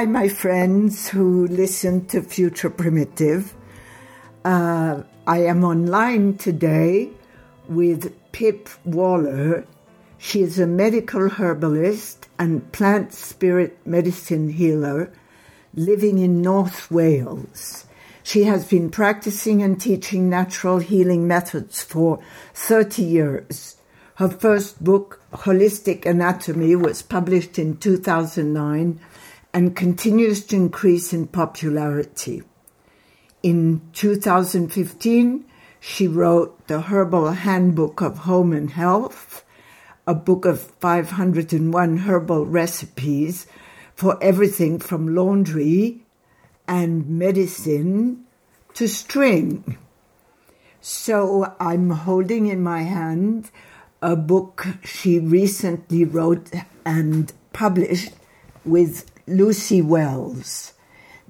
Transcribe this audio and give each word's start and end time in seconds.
Hi, 0.00 0.06
my 0.06 0.28
friends 0.28 1.10
who 1.10 1.46
listen 1.48 2.06
to 2.06 2.22
Future 2.22 2.70
Primitive. 2.70 3.54
Uh, 4.44 5.02
I 5.26 5.40
am 5.44 5.64
online 5.64 6.38
today 6.38 7.10
with 7.68 8.14
Pip 8.32 8.70
Waller. 8.86 9.66
She 10.16 10.40
is 10.40 10.58
a 10.58 10.66
medical 10.66 11.28
herbalist 11.28 12.26
and 12.38 12.72
plant 12.72 13.12
spirit 13.12 13.78
medicine 13.84 14.48
healer 14.48 15.12
living 15.74 16.18
in 16.18 16.40
North 16.40 16.90
Wales. 16.90 17.84
She 18.22 18.44
has 18.44 18.64
been 18.64 18.88
practicing 18.88 19.62
and 19.62 19.78
teaching 19.78 20.30
natural 20.30 20.78
healing 20.78 21.28
methods 21.28 21.82
for 21.82 22.18
30 22.54 23.02
years. 23.02 23.76
Her 24.14 24.30
first 24.30 24.82
book, 24.82 25.20
Holistic 25.34 26.06
Anatomy, 26.06 26.76
was 26.76 27.02
published 27.02 27.58
in 27.58 27.76
2009 27.76 29.00
and 29.52 29.76
continues 29.76 30.46
to 30.46 30.56
increase 30.56 31.12
in 31.12 31.26
popularity. 31.26 32.42
In 33.42 33.80
2015, 33.94 35.46
she 35.80 36.06
wrote 36.06 36.66
The 36.66 36.82
Herbal 36.82 37.30
Handbook 37.30 38.02
of 38.02 38.18
Home 38.18 38.52
and 38.52 38.68
Health, 38.68 39.44
a 40.06 40.14
book 40.14 40.44
of 40.44 40.60
501 40.60 41.98
herbal 41.98 42.44
recipes 42.44 43.46
for 43.94 44.22
everything 44.22 44.78
from 44.78 45.14
laundry 45.14 46.02
and 46.68 47.08
medicine 47.08 48.26
to 48.74 48.86
string. 48.86 49.78
So 50.82 51.54
I'm 51.58 51.88
holding 51.88 52.46
in 52.46 52.62
my 52.62 52.82
hand 52.82 53.50
a 54.02 54.16
book 54.16 54.66
she 54.84 55.18
recently 55.18 56.04
wrote 56.04 56.50
and 56.84 57.32
published 57.54 58.12
with 58.66 59.10
Lucy 59.26 59.80
Wells. 59.80 60.74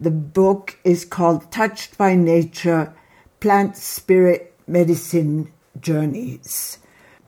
The 0.02 0.10
book 0.10 0.78
is 0.82 1.04
called 1.04 1.52
Touched 1.52 1.98
by 1.98 2.14
Nature 2.14 2.94
Plant 3.38 3.76
Spirit 3.76 4.54
Medicine 4.66 5.52
Journeys. 5.78 6.78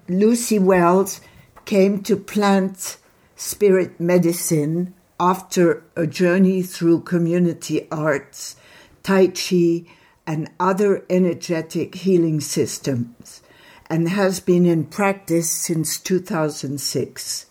Lucy 0.09 0.59
Wells 0.59 1.20
came 1.67 2.03
to 2.05 2.17
plant 2.17 2.97
spirit 3.37 4.01
medicine 4.01 4.95
after 5.20 5.84
a 5.97 6.06
journey 6.06 6.62
through 6.62 7.03
community 7.03 7.87
arts, 7.91 8.56
Tai 9.03 9.27
Chi, 9.27 9.84
and 10.27 10.51
other 10.59 11.05
energetic 11.11 11.97
healing 11.97 12.41
systems, 12.41 13.42
and 13.91 14.09
has 14.09 14.41
been 14.41 14.64
in 14.64 14.86
practice 14.86 15.51
since 15.51 16.01
2006. 16.01 17.47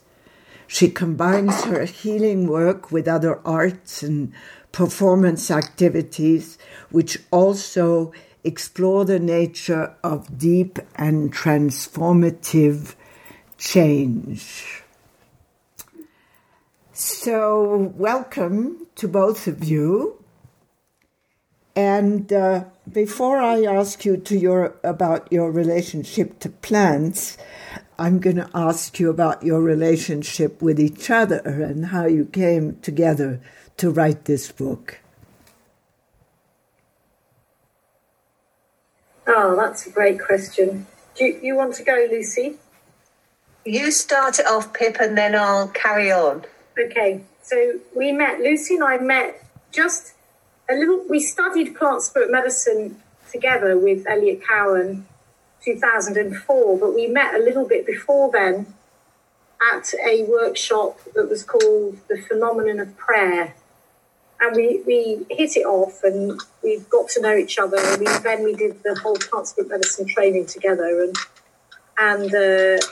She 0.66 0.90
combines 0.90 1.66
her 1.66 1.84
healing 1.84 2.48
work 2.48 2.92
with 2.92 3.08
other 3.08 3.46
arts 3.46 4.02
and 4.02 4.34
performance 4.72 5.52
activities, 5.52 6.58
which 6.90 7.18
also 7.32 8.14
explore 8.44 9.06
the 9.06 9.20
nature 9.20 9.96
of 10.04 10.38
deep 10.38 10.80
and 10.96 11.34
transformative 11.34 12.96
change. 13.58 14.84
So, 16.94 17.94
welcome 17.96 18.88
to 18.96 19.08
both 19.08 19.48
of 19.48 19.64
you. 19.64 20.24
And 21.76 22.32
uh, 22.34 22.66
before 22.92 23.40
I 23.40 23.64
ask 23.64 24.04
you 24.04 24.18
to 24.18 24.38
your 24.38 24.76
about 24.84 25.32
your 25.32 25.52
relationship 25.52 26.40
to 26.40 26.50
plants, 26.50 27.38
I'm 27.98 28.20
going 28.20 28.36
to 28.38 28.50
ask 28.54 29.00
you 29.00 29.10
about 29.10 29.44
your 29.44 29.62
relationship 29.62 30.62
with 30.62 30.80
each 30.80 31.10
other 31.10 31.40
and 31.40 31.88
how 31.88 32.08
you 32.08 32.26
came 32.26 32.78
together 32.82 33.40
to 33.82 33.90
write 33.90 34.26
this 34.26 34.52
book. 34.52 35.00
Oh, 39.26 39.56
that's 39.56 39.88
a 39.88 39.90
great 39.90 40.22
question. 40.22 40.86
Do 41.16 41.26
you, 41.26 41.40
you 41.42 41.56
want 41.56 41.74
to 41.76 41.84
go, 41.84 42.08
Lucy? 42.12 42.58
You 43.66 43.90
start 43.90 44.38
it 44.38 44.46
off, 44.46 44.72
Pip, 44.72 44.98
and 45.00 45.18
then 45.18 45.34
I'll 45.34 45.70
carry 45.70 46.12
on. 46.12 46.46
Okay, 46.80 47.24
so 47.42 47.80
we 47.96 48.12
met, 48.12 48.40
Lucy 48.40 48.76
and 48.76 48.84
I 48.84 49.00
met 49.00 49.44
just 49.72 50.14
a 50.70 50.76
little, 50.76 51.04
we 51.10 51.20
studied 51.20 51.76
plant 51.76 52.04
spirit 52.04 52.30
medicine 52.30 53.02
together 53.32 53.80
with 53.80 54.06
Eliot 54.08 54.44
Cowan 54.48 55.08
2004, 55.66 56.78
but 56.78 56.94
we 56.94 57.08
met 57.08 57.34
a 57.34 57.40
little 57.40 57.68
bit 57.68 57.88
before 57.88 58.32
then 58.32 58.76
at 59.74 59.92
a 60.06 60.24
workshop 60.26 61.00
that 61.16 61.28
was 61.28 61.44
called 61.44 61.98
The 62.10 62.22
Phenomenon 62.22 62.80
of 62.80 62.96
Prayer. 62.96 63.56
And 64.42 64.56
we, 64.56 64.82
we 64.88 65.26
hit 65.30 65.56
it 65.56 65.66
off 65.66 66.04
and 66.04 66.42
we 66.64 66.80
got 66.90 67.10
to 67.10 67.22
know 67.22 67.36
each 67.36 67.60
other. 67.60 67.78
And 67.78 68.00
we, 68.00 68.08
then 68.24 68.44
we 68.44 68.56
did 68.56 68.82
the 68.84 69.00
whole 69.02 69.16
transplant 69.16 69.70
medicine 69.70 70.08
training 70.08 70.48
together. 70.48 71.04
And, 71.04 71.16
and 72.00 72.34
uh, 72.34 72.84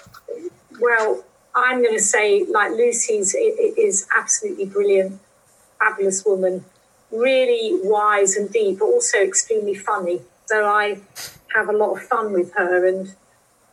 well, 0.79 1.23
I'm 1.55 1.81
going 1.81 1.97
to 1.97 2.03
say, 2.03 2.45
like 2.45 2.71
Lucy's, 2.71 3.35
is 3.35 4.07
absolutely 4.15 4.65
brilliant, 4.65 5.19
fabulous 5.79 6.23
woman, 6.23 6.65
really 7.11 7.79
wise 7.83 8.37
and 8.37 8.51
deep, 8.51 8.79
but 8.79 8.85
also 8.85 9.17
extremely 9.17 9.73
funny. 9.73 10.21
So 10.45 10.65
I 10.65 10.99
have 11.55 11.67
a 11.67 11.73
lot 11.73 11.97
of 11.97 12.03
fun 12.03 12.31
with 12.31 12.53
her. 12.53 12.85
And 12.85 13.15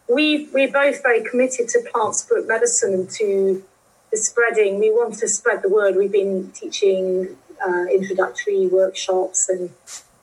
we 0.09 0.49
we're 0.53 0.73
both 0.73 1.03
very 1.03 1.23
committed 1.23 1.69
to 1.69 1.83
plant 1.93 2.15
spirit 2.15 2.49
medicine 2.49 2.95
and 2.95 3.11
to 3.11 3.65
the 4.11 4.17
spreading. 4.17 4.79
We 4.79 4.91
want 4.91 5.19
to 5.19 5.29
spread 5.29 5.63
the 5.63 5.69
word. 5.69 5.97
We've 5.97 6.13
been 6.13 6.53
teaching 6.53 7.37
uh, 7.65 7.85
introductory 7.93 8.67
workshops 8.67 9.49
and 9.49 9.71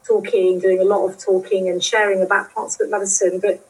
talking, 0.07 0.59
doing 0.59 0.79
a 0.79 0.83
lot 0.83 1.07
of 1.07 1.17
talking 1.17 1.69
and 1.69 1.83
sharing 1.83 2.21
about 2.21 2.51
plant 2.53 2.71
spirit 2.71 2.91
medicine. 2.91 3.39
But 3.39 3.65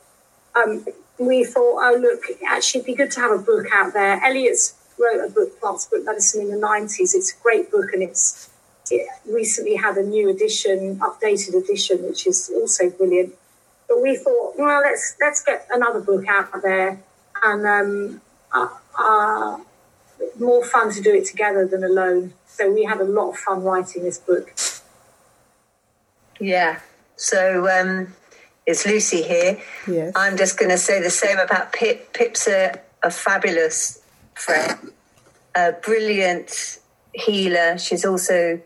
um, 0.56 0.86
we 1.20 1.44
thought, 1.44 1.80
oh 1.84 1.98
look, 2.00 2.24
actually, 2.48 2.80
it'd 2.80 2.88
be 2.88 2.96
good 2.96 3.12
to 3.12 3.20
have 3.20 3.32
a 3.32 3.38
book 3.38 3.68
out 3.74 3.94
there. 3.94 4.20
Eliot's 4.24 4.76
wrote 4.98 5.26
a 5.26 5.30
book, 5.30 5.60
Plant 5.60 5.82
Spirit 5.82 6.06
Medicine, 6.06 6.42
in 6.42 6.50
the 6.50 6.58
nineties. 6.58 7.14
It's 7.14 7.34
a 7.34 7.44
great 7.44 7.72
book, 7.72 7.94
and 7.94 8.04
it's 8.04 8.50
it 8.92 9.08
recently 9.26 9.76
had 9.76 9.98
a 9.98 10.04
new 10.04 10.30
edition, 10.30 11.00
updated 11.00 11.56
edition, 11.56 12.04
which 12.04 12.28
is 12.28 12.52
also 12.54 12.90
brilliant. 12.90 13.34
But 13.88 14.02
we 14.02 14.16
thought, 14.16 14.56
well, 14.58 14.82
let's 14.82 15.16
let's 15.22 15.44
get 15.44 15.68
another 15.72 16.00
book 16.00 16.26
out 16.28 16.50
there, 16.62 17.00
and 17.44 17.66
um, 17.66 18.22
uh, 18.52 18.70
uh, 18.98 19.58
more 20.40 20.64
fun 20.64 20.92
to 20.94 21.02
do 21.02 21.14
it 21.14 21.26
together 21.26 21.68
than 21.68 21.84
alone. 21.84 22.34
So 22.48 22.72
we 22.72 22.84
had 22.84 23.00
a 23.00 23.06
lot 23.06 23.32
of 23.32 23.38
fun 23.38 23.64
writing 23.64 24.04
this 24.04 24.20
book. 24.20 24.54
Yeah. 26.40 26.80
So 27.16 27.68
um, 27.70 28.14
it's 28.66 28.86
Lucy 28.86 29.24
here. 29.24 29.60
Yes. 29.88 30.14
I'm 30.16 30.38
just 30.38 30.58
going 30.58 30.72
to 30.72 30.78
say 30.78 31.02
the 31.02 31.10
same 31.10 31.38
about 31.38 31.74
Pip. 31.74 32.14
Pip's 32.14 32.48
a, 32.48 32.80
a 33.02 33.12
fabulous 33.12 34.02
friend, 34.34 34.92
a 35.56 35.74
brilliant 35.74 36.80
healer. 37.14 37.78
She's 37.78 38.06
also 38.06 38.62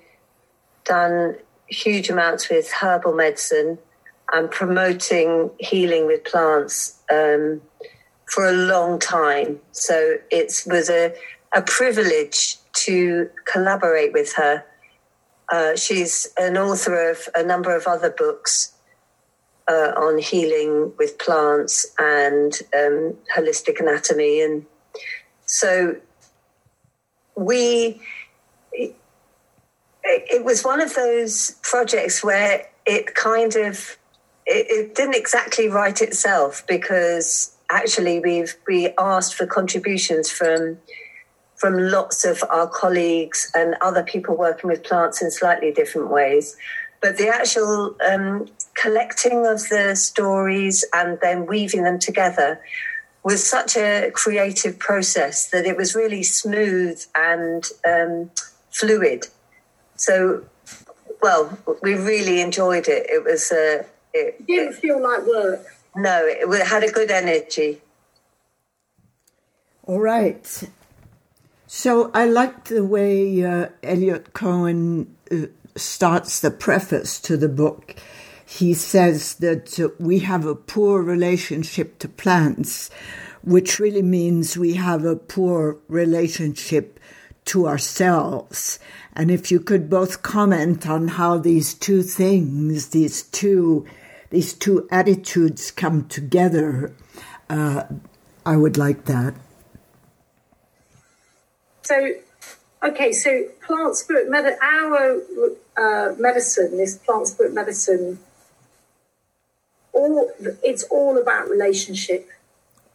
done 0.86 1.36
huge 1.68 2.10
amounts 2.10 2.50
with 2.50 2.72
herbal 2.72 3.14
medicine 3.14 3.78
and 4.34 4.50
promoting 4.52 5.50
healing 5.60 6.06
with 6.06 6.24
plants 6.24 7.00
um, 7.12 7.62
for 8.26 8.46
a 8.46 8.52
long 8.52 9.00
time. 9.00 9.60
So 9.72 10.18
it 10.30 10.64
was 10.66 10.90
a, 10.90 11.14
a 11.54 11.62
privilege 11.62 12.58
to 12.74 13.30
collaborate 13.52 14.14
with 14.14 14.34
her. 14.34 14.64
Uh, 15.52 15.76
she's 15.76 16.28
an 16.38 16.58
author 16.58 17.10
of 17.10 17.30
a 17.36 17.44
number 17.44 17.76
of 17.76 17.88
other 17.88 18.10
books 18.10 18.74
uh, 19.70 19.92
on 19.98 20.18
healing 20.18 20.94
with 20.98 21.18
plants 21.20 21.86
and 22.00 22.60
um, 22.76 23.16
holistic 23.36 23.80
anatomy. 23.80 24.42
And 24.42 24.66
so 25.46 25.98
we, 27.36 28.02
it, 28.72 28.96
it 30.04 30.46
was 30.46 30.64
one 30.64 30.82
of 30.82 30.96
those 30.96 31.52
projects 31.62 32.24
where 32.24 32.68
it 32.86 33.16
kind 33.16 33.56
of 33.56 33.98
it, 34.46 34.66
it 34.70 34.96
didn't 34.96 35.16
exactly 35.16 35.68
write 35.68 36.02
itself 36.02 36.66
because 36.68 37.56
actually 37.70 38.20
we've 38.20 38.56
we 38.66 38.94
asked 38.98 39.36
for 39.36 39.46
contributions 39.46 40.32
from 40.32 40.78
from 41.58 41.78
lots 41.78 42.24
of 42.24 42.44
our 42.50 42.68
colleagues 42.68 43.52
and 43.54 43.76
other 43.82 44.04
people 44.04 44.36
working 44.38 44.70
with 44.70 44.84
plants 44.84 45.22
in 45.22 45.30
slightly 45.32 45.72
different 45.72 46.10
ways. 46.10 46.56
But 47.02 47.18
the 47.18 47.28
actual 47.28 47.96
um, 48.08 48.48
collecting 48.76 49.46
of 49.46 49.68
the 49.70 49.96
stories 49.96 50.86
and 50.94 51.20
then 51.22 51.46
weaving 51.46 51.84
them 51.84 52.00
together 52.00 52.60
was 53.24 53.46
such 53.46 53.76
a 53.76 54.10
creative 54.14 54.80
process 54.80 55.50
that 55.50 55.66
it 55.66 55.76
was 55.76 55.96
really 55.96 56.24
smooth 56.24 57.04
and 57.16 57.66
um, 57.86 58.32
fluid. 58.72 59.28
So, 59.96 60.46
well, 61.22 61.58
we 61.82 61.96
really 61.96 62.40
enjoyed 62.40 62.88
it. 62.88 63.08
It 63.10 63.24
was. 63.24 63.52
Uh, 63.52 63.84
it, 64.14 64.36
it 64.40 64.48
didn't 64.48 64.74
feel 64.74 65.02
like 65.02 65.26
work. 65.26 65.66
No, 65.96 66.26
it, 66.26 66.48
it 66.48 66.68
had 66.68 66.84
a 66.84 66.92
good 66.92 67.12
energy. 67.12 67.82
All 69.84 70.00
right. 70.00 70.64
So 71.70 72.12
I 72.14 72.24
liked 72.26 72.70
the 72.70 72.86
way 72.86 73.44
uh, 73.44 73.68
Eliot 73.84 74.34
Cowan 74.34 75.14
uh, 75.30 75.48
starts 75.76 76.40
the 76.40 76.50
preface 76.50 77.20
to 77.20 77.36
the 77.36 77.50
book. 77.50 77.94
He 78.46 78.74
says 78.74 79.34
that 79.36 79.78
uh, 79.78 79.90
we 80.00 80.20
have 80.20 80.46
a 80.46 80.56
poor 80.56 81.02
relationship 81.02 82.00
to 82.00 82.08
plants, 82.08 82.90
which 83.44 83.80
really 83.80 84.02
means 84.02 84.58
we 84.58 84.76
have 84.76 85.04
a 85.04 85.18
poor 85.18 85.78
relationship 85.90 87.02
to 87.46 87.68
ourselves. 87.68 88.80
And 89.12 89.30
if 89.30 89.52
you 89.52 89.60
could 89.60 89.90
both 89.90 90.22
comment 90.22 90.88
on 90.88 91.10
how 91.10 91.38
these 91.38 91.74
two 91.74 92.02
things, 92.02 92.90
these 92.90 93.24
two, 93.24 93.86
these 94.30 94.54
two 94.54 94.88
attitudes 94.90 95.72
come 95.72 96.08
together, 96.08 96.96
uh, 97.50 97.84
I 98.46 98.56
would 98.56 98.78
like 98.78 99.04
that. 99.06 99.36
So, 101.88 102.12
okay, 102.84 103.14
so 103.14 103.46
plant 103.66 103.96
spirit 103.96 104.30
medicine, 104.30 104.60
our 104.62 105.22
uh, 105.78 106.16
medicine, 106.20 106.76
this 106.76 106.98
plant 106.98 107.28
spirit 107.28 107.54
medicine, 107.54 108.20
all 109.94 110.30
it's 110.62 110.84
all 110.84 111.18
about 111.18 111.50
relationship. 111.50 112.28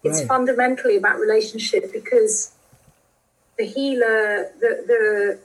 It's 0.04 0.18
right. 0.18 0.28
fundamentally 0.28 0.98
about 0.98 1.18
relationship 1.18 1.90
because 1.90 2.52
the 3.56 3.64
healer, 3.64 4.50
the 4.60 4.70
the 4.86 5.38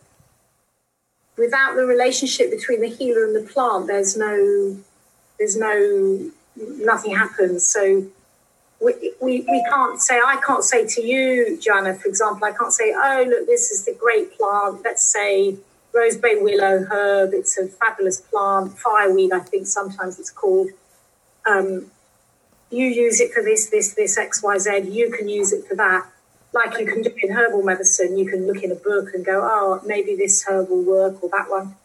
without 1.38 1.76
the 1.76 1.86
relationship 1.86 2.52
between 2.52 2.82
the 2.82 2.90
healer 2.90 3.24
and 3.24 3.34
the 3.34 3.50
plant, 3.50 3.88
there's 3.88 4.18
no, 4.18 4.76
there's 5.40 5.56
no, 5.56 6.32
nothing 6.58 7.16
happens. 7.16 7.66
So 7.66 8.08
we, 8.80 9.14
we, 9.22 9.42
we 9.42 9.66
can't 9.70 10.00
say, 10.02 10.18
I 10.18 10.40
can't 10.46 10.64
say 10.64 10.86
to 10.86 11.02
you, 11.02 11.58
Joanna, 11.60 11.96
for 11.96 12.08
example, 12.08 12.46
I 12.46 12.52
can't 12.52 12.72
say, 12.72 12.94
oh, 12.96 13.26
look, 13.28 13.48
this 13.48 13.72
is 13.72 13.86
the 13.86 13.94
great 13.94 14.38
plant. 14.38 14.82
Let's 14.84 15.04
say 15.04 15.58
rosebay 15.94 16.42
willow 16.44 16.86
herb. 16.92 17.34
It's 17.34 17.58
a 17.58 17.68
fabulous 17.68 18.22
plant. 18.22 18.78
Fireweed, 18.78 19.34
I 19.34 19.40
think 19.40 19.66
sometimes 19.68 20.20
it's 20.20 20.30
called. 20.30 20.70
Um, 21.50 21.92
you 22.70 22.86
use 22.86 23.20
it 23.20 23.32
for 23.34 23.42
this, 23.42 23.70
this, 23.70 23.94
this, 23.96 24.18
X, 24.18 24.44
Y, 24.44 24.58
Z. 24.58 24.90
You 24.90 25.10
can 25.10 25.28
use 25.28 25.54
it 25.54 25.66
for 25.68 25.76
that. 25.76 26.06
Like 26.54 26.80
you 26.80 26.86
can 26.86 27.02
do 27.02 27.14
in 27.22 27.32
herbal 27.32 27.64
medicine, 27.64 28.18
you 28.18 28.26
can 28.26 28.48
look 28.48 28.64
in 28.64 28.72
a 28.72 28.76
book 28.76 29.14
and 29.14 29.26
go, 29.26 29.42
oh, 29.44 29.82
maybe 29.86 30.16
this 30.16 30.46
herb 30.48 30.70
will 30.70 30.84
work 30.84 31.22
or 31.24 31.30
that 31.30 31.50
one. 31.50 31.76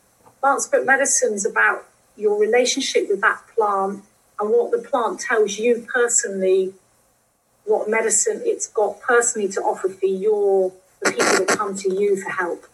Plant 0.40 0.62
spirit 0.62 0.86
medicine 0.86 1.34
is 1.34 1.46
about 1.46 1.84
your 2.16 2.38
relationship 2.38 3.08
with 3.08 3.20
that 3.20 3.42
plant 3.54 4.04
and 4.40 4.50
what 4.50 4.70
the 4.70 4.78
plant 4.78 5.20
tells 5.20 5.58
you 5.58 5.86
personally 5.92 6.74
what 7.64 7.88
medicine 7.88 8.42
it's 8.44 8.68
got 8.68 9.00
personally 9.00 9.48
to 9.48 9.60
offer 9.60 9.88
for 9.88 10.06
your 10.06 10.72
the 11.00 11.10
people 11.10 11.44
that 11.44 11.48
come 11.48 11.76
to 11.76 11.94
you 11.94 12.16
for 12.20 12.30
help. 12.30 12.66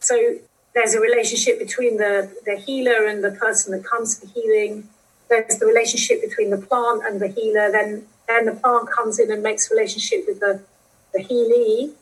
So 0.00 0.36
there's 0.74 0.94
a 0.94 1.00
relationship 1.00 1.58
between 1.58 1.96
the, 1.96 2.34
the 2.44 2.56
healer 2.56 3.06
and 3.06 3.24
the 3.24 3.30
person 3.30 3.72
that 3.72 3.84
comes 3.84 4.18
for 4.18 4.26
healing. 4.26 4.88
There's 5.28 5.58
the 5.58 5.66
relationship 5.66 6.20
between 6.20 6.50
the 6.50 6.58
plant 6.58 7.02
and 7.06 7.20
the 7.20 7.28
healer. 7.28 7.70
Then 7.70 8.06
then 8.26 8.46
the 8.46 8.52
plant 8.52 8.90
comes 8.90 9.18
in 9.18 9.30
and 9.30 9.42
makes 9.42 9.70
relationship 9.70 10.24
with 10.26 10.40
the 10.40 10.60
the 11.12 11.20
healee. 11.20 11.92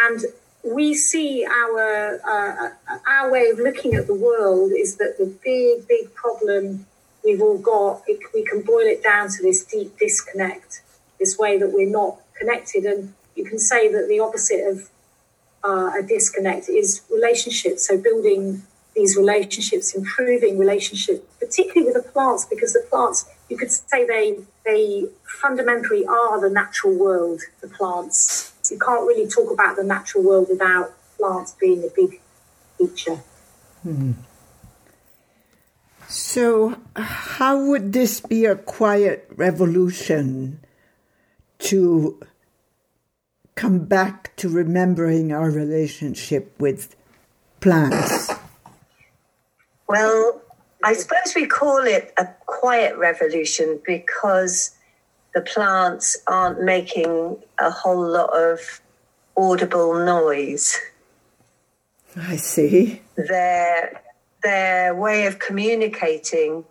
And 0.00 0.20
we 0.64 0.94
see 0.94 1.46
our 1.46 2.20
uh, 2.26 2.70
our 3.06 3.30
way 3.30 3.48
of 3.50 3.58
looking 3.58 3.94
at 3.94 4.06
the 4.06 4.14
world 4.14 4.72
is 4.72 4.96
that 4.96 5.16
the 5.18 5.26
big 5.44 5.86
big 5.86 6.14
problem 6.14 6.86
we've 7.24 7.42
all 7.42 7.58
got 7.58 8.02
it, 8.06 8.20
we 8.32 8.44
can 8.44 8.62
boil 8.62 8.86
it 8.86 9.02
down 9.02 9.28
to 9.28 9.42
this 9.42 9.64
deep 9.64 9.98
disconnect 9.98 10.82
this 11.18 11.38
way 11.38 11.58
that 11.58 11.72
we're 11.72 11.90
not 11.90 12.18
connected. 12.38 12.84
And 12.84 13.14
you 13.34 13.44
can 13.44 13.58
say 13.58 13.90
that 13.92 14.08
the 14.08 14.20
opposite 14.20 14.66
of 14.66 14.90
uh, 15.64 15.90
a 15.98 16.02
disconnect 16.02 16.68
is 16.68 17.02
relationships. 17.10 17.86
So 17.88 17.98
building 17.98 18.62
these 18.94 19.16
relationships, 19.16 19.94
improving 19.94 20.58
relationships, 20.58 21.20
particularly 21.38 21.92
with 21.92 22.02
the 22.02 22.10
plants, 22.10 22.44
because 22.44 22.72
the 22.72 22.84
plants, 22.90 23.26
you 23.48 23.56
could 23.56 23.70
say 23.70 24.04
they 24.04 24.38
they 24.64 25.06
fundamentally 25.24 26.04
are 26.06 26.40
the 26.40 26.50
natural 26.50 26.94
world. 26.94 27.40
The 27.60 27.68
plants. 27.68 28.52
You 28.70 28.78
can't 28.78 29.02
really 29.02 29.26
talk 29.26 29.50
about 29.50 29.76
the 29.76 29.84
natural 29.84 30.24
world 30.24 30.48
without 30.50 30.92
plants 31.16 31.56
being 31.58 31.82
a 31.84 31.88
big 31.94 32.20
feature. 32.76 33.20
Hmm. 33.82 34.12
So, 36.06 36.76
how 36.96 37.64
would 37.66 37.92
this 37.92 38.20
be 38.20 38.44
a 38.44 38.56
quiet 38.56 39.26
revolution? 39.36 40.60
To 41.58 42.20
come 43.54 43.80
back 43.80 44.34
to 44.36 44.48
remembering 44.48 45.32
our 45.32 45.50
relationship 45.50 46.54
with 46.58 46.94
plants? 47.60 48.30
Well, 49.88 50.40
I 50.84 50.92
suppose 50.92 51.34
we 51.34 51.46
call 51.46 51.78
it 51.78 52.12
a 52.16 52.28
quiet 52.46 52.96
revolution 52.96 53.80
because 53.84 54.76
the 55.34 55.40
plants 55.40 56.16
aren't 56.26 56.62
making 56.62 57.36
a 57.58 57.70
whole 57.70 58.06
lot 58.06 58.30
of 58.36 58.80
audible 59.36 60.04
noise. 60.04 60.78
I 62.16 62.36
see. 62.36 63.02
Their 63.16 64.02
their 64.42 64.94
way 64.94 65.26
of 65.26 65.38
communicating 65.40 66.64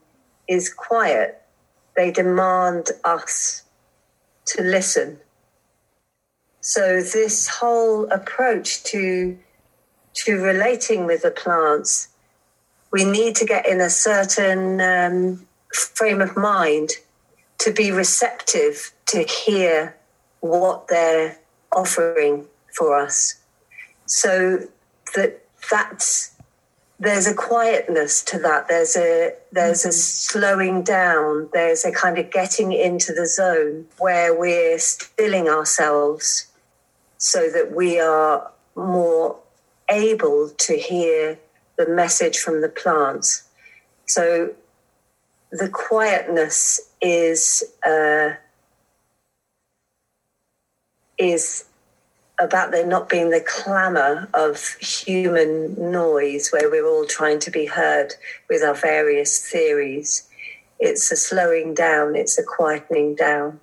is 0.47 0.73
quiet. 0.73 1.41
They 1.95 2.11
demand 2.11 2.91
us 3.03 3.63
to 4.47 4.61
listen. 4.61 5.19
So 6.61 7.01
this 7.01 7.47
whole 7.47 8.09
approach 8.11 8.83
to 8.85 9.37
to 10.13 10.41
relating 10.41 11.05
with 11.05 11.21
the 11.21 11.31
plants, 11.31 12.07
we 12.91 13.05
need 13.05 13.35
to 13.35 13.45
get 13.45 13.67
in 13.67 13.79
a 13.79 13.89
certain 13.89 14.81
um, 14.81 15.45
frame 15.71 16.21
of 16.21 16.35
mind 16.35 16.89
to 17.59 17.71
be 17.71 17.91
receptive 17.91 18.91
to 19.05 19.23
hear 19.23 19.95
what 20.39 20.87
they're 20.87 21.37
offering 21.71 22.47
for 22.73 22.97
us. 22.97 23.35
So 24.05 24.67
that 25.15 25.43
that's 25.69 26.36
there's 26.99 27.27
a 27.27 27.33
quietness 27.33 28.23
to 28.23 28.39
that. 28.39 28.67
There's 28.67 28.95
a 28.95 29.33
there's 29.51 29.85
a 29.85 29.91
slowing 29.91 30.83
down. 30.83 31.49
There's 31.53 31.85
a 31.85 31.91
kind 31.91 32.17
of 32.17 32.31
getting 32.31 32.71
into 32.71 33.13
the 33.13 33.27
zone 33.27 33.85
where 33.99 34.37
we're 34.37 34.79
stilling 34.79 35.47
ourselves 35.47 36.47
so 37.17 37.49
that 37.51 37.75
we 37.75 37.99
are 37.99 38.51
more 38.75 39.37
able 39.89 40.49
to 40.49 40.77
hear 40.77 41.39
the 41.77 41.87
message 41.87 42.39
from 42.39 42.61
the 42.61 42.69
plants. 42.69 43.43
So 44.07 44.53
the 45.51 45.69
quietness 45.69 46.81
is 46.99 47.63
uh, 47.85 48.31
is 51.17 51.65
about 52.39 52.71
there 52.71 52.85
not 52.85 53.09
being 53.09 53.29
the 53.31 53.41
clamour 53.41 54.27
of 54.33 54.75
human 54.79 55.91
noise 55.91 56.49
where 56.49 56.69
we're 56.69 56.87
all 56.87 57.05
trying 57.05 57.39
to 57.39 57.51
be 57.51 57.65
heard 57.65 58.13
with 58.49 58.61
our 58.61 58.75
various 58.75 59.39
theories. 59.39 60.27
It's 60.79 61.11
a 61.11 61.15
slowing 61.15 61.73
down, 61.73 62.15
it's 62.15 62.37
a 62.37 62.43
quietening 62.43 63.17
down, 63.17 63.59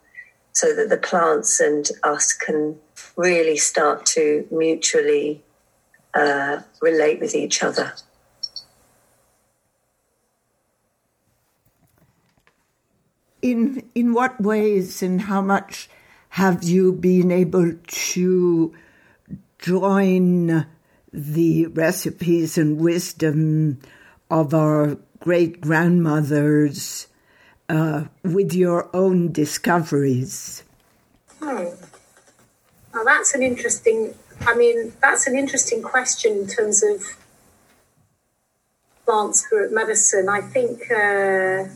so 0.52 0.74
that 0.74 0.88
the 0.88 0.96
plants 0.96 1.60
and 1.60 1.88
us 2.02 2.32
can 2.32 2.76
really 3.16 3.56
start 3.56 4.04
to 4.06 4.46
mutually 4.50 5.42
uh, 6.14 6.62
relate 6.80 7.20
with 7.20 7.34
each 7.34 7.62
other. 7.62 7.94
In 13.40 13.88
in 13.94 14.14
what 14.14 14.40
ways 14.40 15.02
and 15.02 15.22
how 15.22 15.42
much 15.42 15.88
have 16.34 16.64
you 16.64 16.92
been 16.92 17.30
able 17.30 17.72
to 17.86 18.74
join 19.60 20.66
the 21.12 21.66
recipes 21.66 22.58
and 22.58 22.80
wisdom 22.80 23.78
of 24.28 24.52
our 24.52 24.96
great 25.20 25.60
grandmothers 25.60 27.06
uh, 27.68 28.06
with 28.24 28.52
your 28.52 28.90
own 28.92 29.30
discoveries? 29.30 30.64
Hmm. 31.40 31.66
Well, 32.92 33.04
that's 33.04 33.32
an 33.36 33.44
interesting. 33.44 34.14
I 34.40 34.56
mean, 34.56 34.92
that's 35.00 35.28
an 35.28 35.36
interesting 35.36 35.82
question 35.82 36.38
in 36.38 36.46
terms 36.48 36.82
of 36.82 37.00
plant 39.04 39.36
spirit 39.36 39.72
medicine, 39.72 40.28
I 40.28 40.40
think 40.40 40.90
uh, 40.90 41.70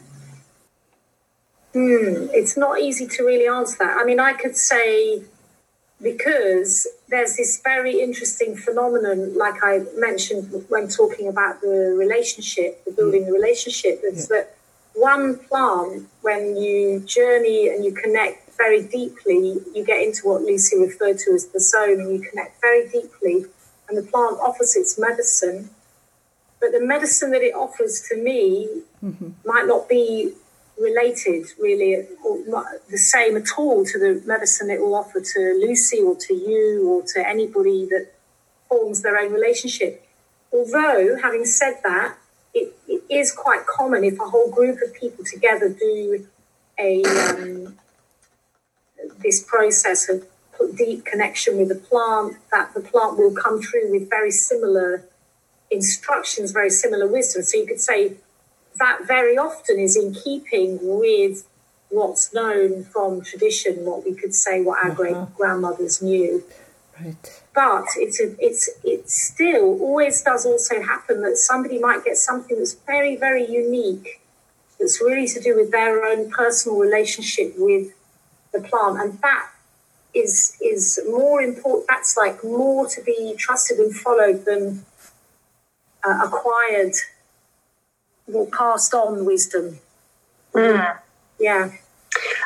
hmm, 1.73 2.29
it's 2.33 2.57
not 2.57 2.81
easy 2.81 3.07
to 3.07 3.25
really 3.25 3.49
answer 3.49 3.77
that. 3.81 3.99
I 3.99 4.05
mean, 4.05 4.21
I 4.21 4.33
could 4.33 4.57
say 4.57 5.23
because 6.01 6.87
there's 7.09 7.37
this 7.37 7.61
very 7.63 8.01
interesting 8.01 8.57
phenomenon, 8.57 9.37
like 9.37 9.63
I 9.63 9.81
mentioned 9.97 10.65
when 10.69 10.89
talking 10.89 11.29
about 11.29 11.61
the 11.61 11.95
relationship, 11.99 12.85
the 12.85 12.93
building 12.93 13.27
the 13.27 13.33
relationship, 13.33 14.01
it's 14.05 14.29
yeah. 14.31 14.37
that 14.37 14.57
one 14.95 15.39
plant, 15.39 16.09
when 16.23 16.57
you 16.57 17.01
journey 17.01 17.69
and 17.69 17.85
you 17.85 17.93
connect 17.93 18.57
very 18.57 18.83
deeply, 18.83 19.57
you 19.75 19.85
get 19.85 20.03
into 20.03 20.27
what 20.27 20.43
Lucy 20.43 20.79
referred 20.79 21.19
to 21.19 21.33
as 21.33 21.47
the 21.47 21.61
zone, 21.61 22.01
and 22.01 22.13
you 22.13 22.21
connect 22.21 22.61
very 22.61 22.89
deeply, 22.89 23.45
and 23.89 23.97
the 23.97 24.03
plant 24.03 24.39
offers 24.41 24.77
its 24.77 24.99
medicine. 24.99 25.71
But 26.61 26.73
the 26.73 26.81
medicine 26.81 27.31
that 27.31 27.43
it 27.43 27.55
offers 27.55 28.03
to 28.09 28.17
me 28.17 28.83
mm-hmm. 29.03 29.31
might 29.45 29.67
not 29.67 29.89
be 29.89 30.33
related 30.81 31.47
really 31.59 32.07
or 32.25 32.39
the 32.91 32.99
same 32.99 33.37
at 33.37 33.49
all 33.57 33.85
to 33.85 33.99
the 33.99 34.23
medicine 34.27 34.71
it 34.71 34.81
will 34.81 34.95
offer 34.95 35.21
to 35.21 35.59
Lucy 35.61 36.01
or 36.01 36.15
to 36.17 36.35
you 36.35 36.89
or 36.89 37.03
to 37.03 37.27
anybody 37.27 37.87
that 37.87 38.09
forms 38.69 39.03
their 39.03 39.19
own 39.19 39.33
relationship. 39.33 40.07
Although, 40.53 41.19
having 41.21 41.45
said 41.45 41.81
that, 41.83 42.17
it, 42.55 42.75
it 42.87 43.03
is 43.11 43.33
quite 43.33 43.67
common 43.67 44.05
if 44.05 44.19
a 44.19 44.29
whole 44.29 44.51
group 44.51 44.81
of 44.83 44.95
people 44.95 45.25
together 45.25 45.69
do 45.69 46.27
a 46.79 47.03
um, 47.05 47.79
this 49.19 49.43
process 49.43 50.09
of 50.09 50.25
deep 50.77 51.05
connection 51.05 51.57
with 51.57 51.69
the 51.69 51.75
plant, 51.75 52.37
that 52.53 52.75
the 52.75 52.81
plant 52.81 53.17
will 53.17 53.35
come 53.35 53.61
through 53.61 53.91
with 53.91 54.09
very 54.11 54.31
similar 54.31 55.05
instructions, 55.71 56.51
very 56.51 56.71
similar 56.71 57.07
wisdom. 57.07 57.43
So 57.43 57.59
you 57.59 57.67
could 57.67 57.81
say 57.81 58.15
that 58.79 59.01
very 59.07 59.37
often 59.37 59.79
is 59.79 59.97
in 59.97 60.15
keeping 60.15 60.79
with 60.83 61.47
what's 61.91 62.33
known 62.35 62.85
from 62.85 63.23
tradition, 63.23 63.85
what 63.85 64.05
we 64.05 64.15
could 64.15 64.35
say, 64.35 64.61
what 64.61 64.79
our 64.79 64.91
uh-huh. 64.91 64.95
great 64.95 65.35
grandmothers 65.37 66.03
knew. 66.03 66.43
Right. 67.01 67.43
But 67.55 67.87
it's 67.97 68.21
a, 68.21 68.35
it's 68.45 68.69
it 68.85 69.09
still 69.09 69.81
always 69.81 70.21
does 70.23 70.45
also 70.45 70.83
happen 70.83 71.23
that 71.23 71.37
somebody 71.37 71.79
might 71.79 72.05
get 72.05 72.17
something 72.17 72.59
that's 72.59 72.75
very 72.75 73.17
very 73.17 73.49
unique, 73.49 74.21
that's 74.79 75.01
really 75.01 75.27
to 75.29 75.41
do 75.41 75.57
with 75.57 75.71
their 75.71 76.05
own 76.05 76.31
personal 76.31 76.79
relationship 76.79 77.55
with 77.57 77.93
the 78.53 78.61
plant, 78.61 79.01
and 79.01 79.21
that 79.21 79.49
is 80.15 80.57
is 80.61 81.01
more 81.09 81.41
important. 81.41 81.87
That's 81.89 82.17
like 82.17 82.43
more 82.43 82.89
to 82.89 83.03
be 83.03 83.35
trusted 83.39 83.79
and 83.79 83.95
followed 83.95 84.45
than 84.45 84.85
uh, 86.05 86.21
acquired 86.25 86.95
or 88.33 88.47
passed 88.47 88.95
on 88.95 89.25
wisdom. 89.25 89.79
Mm. 90.55 90.99
Yeah. 91.39 91.71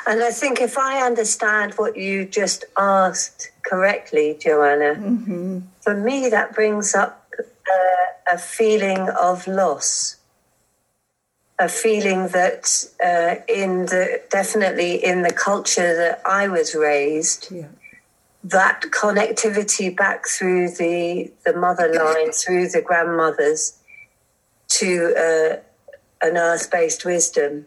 And 0.07 0.23
I 0.23 0.31
think 0.31 0.61
if 0.61 0.77
I 0.77 1.05
understand 1.05 1.75
what 1.75 1.97
you 1.97 2.25
just 2.25 2.65
asked 2.77 3.51
correctly, 3.63 4.37
Joanna, 4.41 4.95
mm-hmm. 4.95 5.61
for 5.81 5.95
me 5.95 6.29
that 6.29 6.55
brings 6.55 6.95
up 6.95 7.31
uh, 7.39 8.35
a 8.35 8.39
feeling 8.39 9.09
of 9.09 9.47
loss. 9.47 10.17
A 11.59 11.69
feeling 11.69 12.29
that, 12.29 12.87
uh, 13.05 13.37
in 13.47 13.87
the 13.87 14.21
definitely 14.31 14.97
in 14.97 15.23
the 15.23 15.33
culture 15.33 15.95
that 15.95 16.21
I 16.27 16.49
was 16.49 16.75
raised, 16.75 17.53
yeah. 17.53 17.69
that 18.43 18.83
connectivity 18.91 19.95
back 19.95 20.27
through 20.27 20.71
the 20.71 21.31
the 21.45 21.53
mother 21.53 21.93
line, 21.93 22.33
through 22.33 22.69
the 22.71 22.83
grandmothers, 22.83 23.79
to 24.69 25.15
uh, 25.15 25.72
an 26.23 26.37
earth 26.37 26.71
based 26.71 27.05
wisdom 27.05 27.67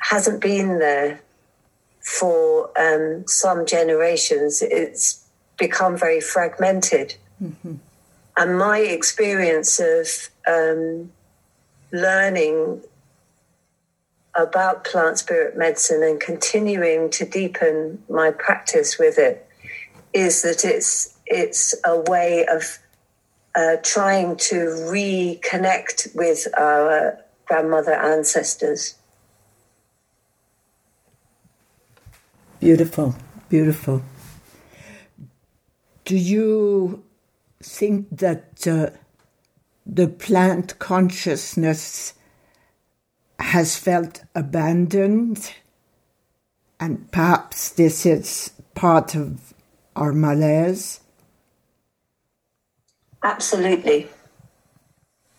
hasn't 0.00 0.40
been 0.40 0.78
there 0.78 1.20
for 2.00 2.70
um, 2.78 3.26
some 3.26 3.64
generations. 3.64 4.62
It's 4.62 5.24
become 5.58 5.96
very 5.96 6.20
fragmented. 6.20 7.14
Mm-hmm. 7.42 7.74
And 8.36 8.58
my 8.58 8.78
experience 8.78 9.80
of 9.80 10.08
um, 10.46 11.12
learning 11.92 12.82
about 14.34 14.84
plant 14.84 15.18
spirit 15.18 15.56
medicine 15.56 16.02
and 16.02 16.20
continuing 16.20 17.08
to 17.08 17.24
deepen 17.24 18.02
my 18.08 18.32
practice 18.32 18.98
with 18.98 19.16
it 19.16 19.48
is 20.12 20.42
that 20.42 20.64
it's 20.64 21.16
it's 21.26 21.74
a 21.86 21.98
way 22.00 22.44
of 22.46 22.78
uh, 23.54 23.76
trying 23.82 24.36
to 24.36 24.56
reconnect 24.90 26.14
with 26.16 26.48
our 26.58 27.23
grandmother 27.46 27.94
ancestors. 27.94 28.94
Beautiful, 32.60 33.14
beautiful. 33.48 34.02
Do 36.04 36.16
you 36.16 37.02
think 37.62 38.08
that 38.10 38.66
uh, 38.66 38.90
the 39.86 40.08
plant 40.08 40.78
consciousness 40.78 42.14
has 43.38 43.76
felt 43.76 44.22
abandoned? 44.34 45.52
And 46.80 47.10
perhaps 47.12 47.70
this 47.70 48.04
is 48.04 48.52
part 48.74 49.14
of 49.14 49.54
our 49.96 50.12
malaise? 50.12 51.00
Absolutely. 53.22 54.08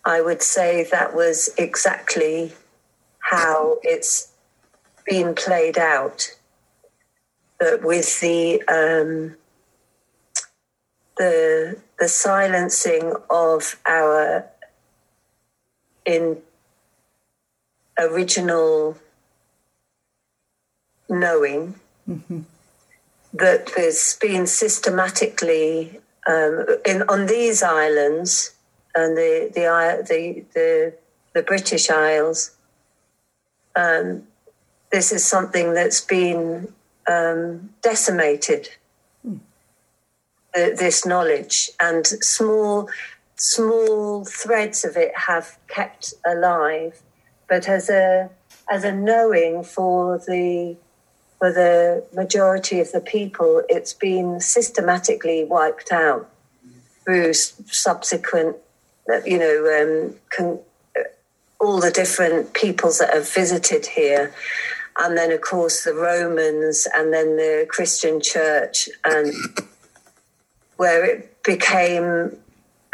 I 0.06 0.22
would 0.22 0.44
say 0.44 0.84
that 0.84 1.16
was 1.16 1.50
exactly 1.58 2.54
how 3.20 3.80
it's 3.82 4.32
been 5.06 5.34
played 5.34 5.80
out. 5.80 6.30
But 7.60 7.84
with 7.84 8.20
the 8.20 8.62
um, 8.68 9.36
the 11.18 11.80
the 11.98 12.08
silencing 12.08 13.14
of 13.30 13.80
our 13.88 14.46
in 16.06 16.38
original 17.98 18.98
knowing 21.10 21.76
mm-hmm. 22.08 22.42
that 23.34 23.72
there's 23.76 24.18
been 24.18 24.46
systematically 24.46 26.00
um, 26.28 26.66
in 26.86 27.04
on 27.04 27.26
these 27.26 27.64
islands 27.64 28.55
and 28.96 29.18
the 29.18 29.52
the 29.54 30.06
the 30.08 30.46
the, 30.54 30.94
the 31.34 31.44
British 31.44 31.90
Isles. 31.90 32.52
Um, 33.76 34.24
this 34.92 35.12
is 35.12 35.26
something 35.26 35.74
that's 35.74 36.00
been 36.00 36.74
um, 37.08 37.70
decimated. 37.82 38.70
This 40.54 41.06
knowledge 41.06 41.70
and 41.82 42.08
small 42.08 42.90
small 43.36 44.24
threads 44.24 44.86
of 44.86 44.96
it 44.96 45.12
have 45.18 45.58
kept 45.68 46.14
alive, 46.26 47.02
but 47.50 47.68
as 47.68 47.90
a 47.90 48.30
as 48.72 48.86
a 48.86 48.92
knowing 48.94 49.64
for 49.64 50.18
the 50.20 50.78
for 51.38 51.52
the 51.52 52.06
majority 52.14 52.80
of 52.80 52.94
the 52.94 53.02
people, 53.02 53.64
it's 53.68 53.94
been 53.94 54.40
systematically 54.40 55.44
wiped 55.44 55.92
out 55.92 56.30
through 57.04 57.34
subsequent 57.34 58.56
you 59.26 59.38
know, 59.38 59.82
um, 59.82 60.16
con- 60.30 60.60
all 61.60 61.80
the 61.80 61.92
different 61.92 62.54
peoples 62.54 63.00
that 63.00 63.14
have 63.14 63.30
visited 63.30 63.86
here. 63.86 64.34
And 64.98 65.18
then, 65.18 65.32
of 65.32 65.42
course, 65.42 65.84
the 65.84 65.94
Romans 65.94 66.88
and 66.94 67.14
then 67.14 67.36
the 67.36 67.66
Christian 67.70 68.22
church, 68.22 68.88
and 69.04 69.34
where 70.78 71.04
it 71.06 71.44
became 71.44 72.38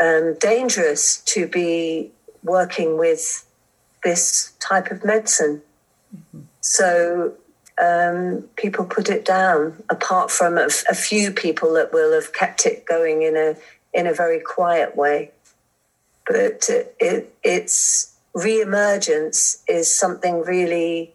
um, 0.02 0.36
dangerous 0.40 1.22
to 1.26 1.48
be 1.48 2.12
working 2.44 2.98
with 2.98 3.46
this 4.04 4.54
type 4.60 4.90
of 4.90 5.06
medicine. 5.06 5.62
Mm-hmm. 6.16 6.40
So 6.62 7.34
um, 7.80 8.50
people 8.56 8.86
put 8.86 9.10
it 9.10 9.24
down, 9.24 9.84
apart 9.90 10.32
from 10.32 10.58
a, 10.58 10.70
a 10.90 10.96
few 10.96 11.32
people 11.32 11.74
that 11.74 11.94
will 11.94 12.14
have 12.14 12.34
kept 12.34 12.66
it 12.66 12.86
going 12.86 13.22
in 13.22 13.38
a 13.38 13.56
in 13.94 14.08
a 14.08 14.14
very 14.14 14.40
quiet 14.40 14.96
way 14.96 15.32
but 16.28 16.70
it, 17.00 17.36
its 17.44 18.16
re-emergence 18.34 19.64
is 19.68 19.94
something 19.94 20.42
really 20.42 21.14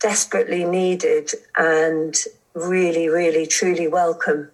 desperately 0.00 0.64
needed 0.64 1.30
and 1.56 2.14
really, 2.54 3.08
really, 3.08 3.46
truly 3.46 3.88
welcome. 3.88 4.50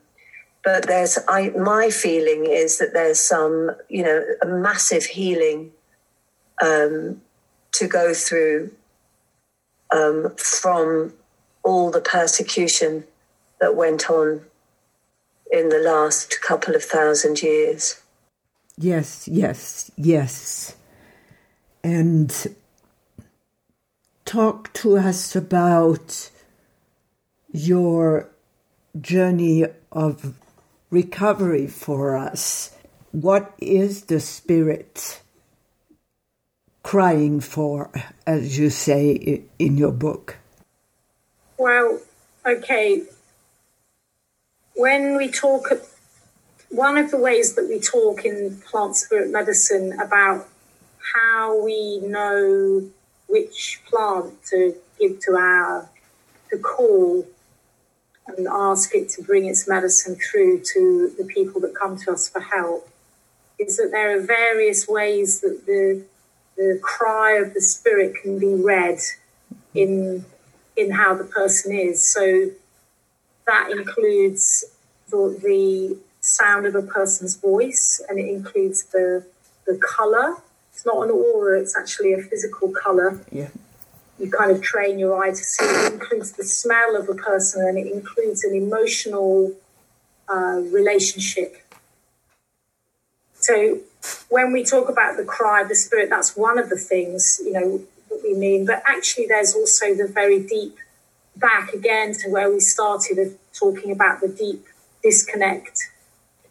But 0.62 0.86
there's, 0.86 1.18
I, 1.26 1.48
my 1.50 1.90
feeling 1.90 2.46
is 2.46 2.78
that 2.78 2.92
there's 2.92 3.18
some, 3.18 3.70
you 3.88 4.02
know, 4.02 4.24
a 4.42 4.46
massive 4.46 5.04
healing 5.06 5.72
um, 6.62 7.22
to 7.72 7.88
go 7.88 8.12
through 8.12 8.70
um, 9.94 10.34
from 10.36 11.14
all 11.62 11.90
the 11.90 12.00
persecution 12.00 13.04
that 13.60 13.74
went 13.74 14.10
on 14.10 14.42
in 15.50 15.70
the 15.70 15.78
last 15.78 16.40
couple 16.42 16.74
of 16.74 16.84
thousand 16.84 17.42
years. 17.42 18.00
Yes, 18.80 19.26
yes, 19.26 19.90
yes. 19.96 20.76
And 21.82 22.32
talk 24.24 24.72
to 24.74 24.96
us 24.96 25.34
about 25.34 26.30
your 27.50 28.30
journey 29.00 29.64
of 29.90 30.36
recovery 30.90 31.66
for 31.66 32.16
us. 32.16 32.70
What 33.10 33.52
is 33.58 34.04
the 34.04 34.20
spirit 34.20 35.22
crying 36.84 37.40
for, 37.40 37.90
as 38.28 38.58
you 38.60 38.70
say 38.70 39.42
in 39.58 39.76
your 39.76 39.92
book? 39.92 40.36
Well, 41.56 42.00
okay. 42.46 43.02
When 44.76 45.16
we 45.16 45.32
talk, 45.32 45.72
one 46.70 46.98
of 46.98 47.10
the 47.10 47.18
ways 47.18 47.54
that 47.54 47.68
we 47.68 47.80
talk 47.80 48.24
in 48.24 48.60
plant 48.70 48.96
spirit 48.96 49.30
medicine 49.30 49.98
about 50.00 50.46
how 51.14 51.62
we 51.64 51.98
know 52.00 52.88
which 53.26 53.80
plant 53.88 54.34
to 54.44 54.74
give 54.98 55.20
to 55.20 55.32
our, 55.36 55.88
to 56.50 56.58
call 56.58 57.26
and 58.26 58.46
ask 58.46 58.94
it 58.94 59.08
to 59.08 59.22
bring 59.22 59.46
its 59.46 59.66
medicine 59.66 60.16
through 60.16 60.62
to 60.62 61.12
the 61.16 61.24
people 61.24 61.60
that 61.60 61.74
come 61.74 61.96
to 61.96 62.12
us 62.12 62.28
for 62.28 62.40
help 62.40 62.88
is 63.58 63.76
that 63.78 63.90
there 63.90 64.16
are 64.16 64.20
various 64.20 64.86
ways 64.86 65.40
that 65.40 65.66
the 65.66 66.02
the 66.56 66.78
cry 66.82 67.34
of 67.34 67.54
the 67.54 67.60
spirit 67.60 68.14
can 68.20 68.38
be 68.38 68.52
read 68.52 68.98
in 69.74 70.24
in 70.76 70.90
how 70.90 71.14
the 71.14 71.24
person 71.24 71.72
is. 71.72 72.04
So 72.04 72.50
that 73.46 73.70
includes 73.70 74.64
the, 75.10 75.38
the 75.42 75.98
sound 76.28 76.66
of 76.66 76.74
a 76.74 76.82
person's 76.82 77.36
voice, 77.36 78.02
and 78.08 78.18
it 78.18 78.28
includes 78.28 78.84
the 78.84 79.24
the 79.66 79.78
color. 79.78 80.36
It's 80.72 80.86
not 80.86 81.02
an 81.04 81.10
aura; 81.10 81.60
it's 81.60 81.76
actually 81.76 82.12
a 82.12 82.18
physical 82.22 82.70
color. 82.70 83.20
Yeah. 83.32 83.48
You 84.18 84.30
kind 84.30 84.50
of 84.50 84.60
train 84.62 84.98
your 84.98 85.22
eye 85.22 85.30
to 85.30 85.36
see. 85.36 85.64
It 85.64 85.92
includes 85.92 86.32
the 86.32 86.44
smell 86.44 86.96
of 86.96 87.08
a 87.08 87.14
person, 87.14 87.66
and 87.66 87.78
it 87.78 87.86
includes 87.86 88.44
an 88.44 88.54
emotional 88.54 89.54
uh, 90.28 90.60
relationship. 90.72 91.56
So 93.34 93.78
when 94.28 94.52
we 94.52 94.64
talk 94.64 94.88
about 94.88 95.16
the 95.16 95.24
cry 95.24 95.62
of 95.62 95.68
the 95.68 95.76
spirit, 95.76 96.10
that's 96.10 96.36
one 96.36 96.58
of 96.58 96.68
the 96.68 96.76
things 96.76 97.40
you 97.44 97.52
know 97.52 97.80
that 98.08 98.20
we 98.22 98.34
mean. 98.34 98.66
But 98.66 98.82
actually, 98.86 99.26
there's 99.26 99.54
also 99.54 99.94
the 99.94 100.08
very 100.08 100.40
deep 100.40 100.76
back 101.36 101.72
again 101.72 102.12
to 102.14 102.30
where 102.30 102.50
we 102.50 102.60
started 102.60 103.18
of 103.18 103.38
talking 103.52 103.92
about 103.92 104.20
the 104.20 104.28
deep 104.28 104.66
disconnect 105.02 105.90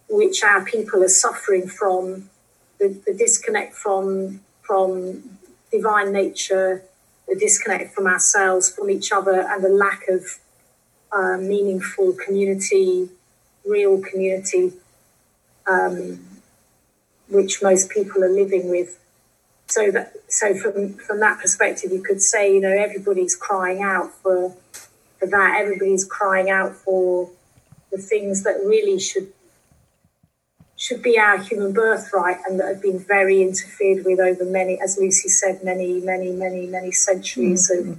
which 0.08 0.42
our 0.42 0.64
people 0.64 1.02
are 1.02 1.08
suffering 1.08 1.68
from 1.68 2.30
the, 2.78 2.88
the 3.06 3.14
disconnect 3.14 3.74
from 3.74 4.40
from 4.62 5.38
divine 5.70 6.12
nature 6.12 6.82
the 7.26 7.34
disconnect 7.34 7.94
from 7.94 8.06
ourselves 8.06 8.70
from 8.70 8.88
each 8.90 9.12
other 9.12 9.46
and 9.48 9.62
the 9.62 9.68
lack 9.68 10.08
of 10.08 10.38
uh, 11.12 11.36
meaningful 11.36 12.12
community 12.12 13.08
real 13.64 14.00
community 14.00 14.72
um, 15.68 16.18
which 17.28 17.62
most 17.62 17.90
people 17.90 18.24
are 18.24 18.30
living 18.30 18.70
with. 18.70 18.98
So 19.66 19.90
that 19.90 20.14
so 20.28 20.54
from 20.54 20.94
from 20.94 21.20
that 21.20 21.40
perspective 21.40 21.92
you 21.92 22.02
could 22.02 22.22
say 22.22 22.54
you 22.54 22.60
know 22.60 22.70
everybody's 22.70 23.36
crying 23.36 23.82
out 23.82 24.12
for 24.22 24.56
for 25.18 25.26
that. 25.26 25.56
Everybody's 25.60 26.04
crying 26.04 26.48
out 26.48 26.74
for 26.74 27.30
the 27.92 27.98
things 27.98 28.44
that 28.44 28.56
really 28.64 28.98
should 28.98 29.32
should 30.78 31.02
be 31.02 31.18
our 31.18 31.36
human 31.38 31.72
birthright 31.72 32.38
and 32.46 32.58
that 32.58 32.68
have 32.68 32.82
been 32.82 32.98
very 32.98 33.42
interfered 33.42 34.04
with 34.06 34.18
over 34.18 34.44
many 34.44 34.80
as 34.80 34.96
lucy 34.98 35.28
said 35.28 35.62
many 35.62 36.00
many 36.00 36.30
many 36.30 36.66
many 36.66 36.90
centuries 36.90 37.70
mm-hmm. 37.70 37.92
of, 37.92 37.98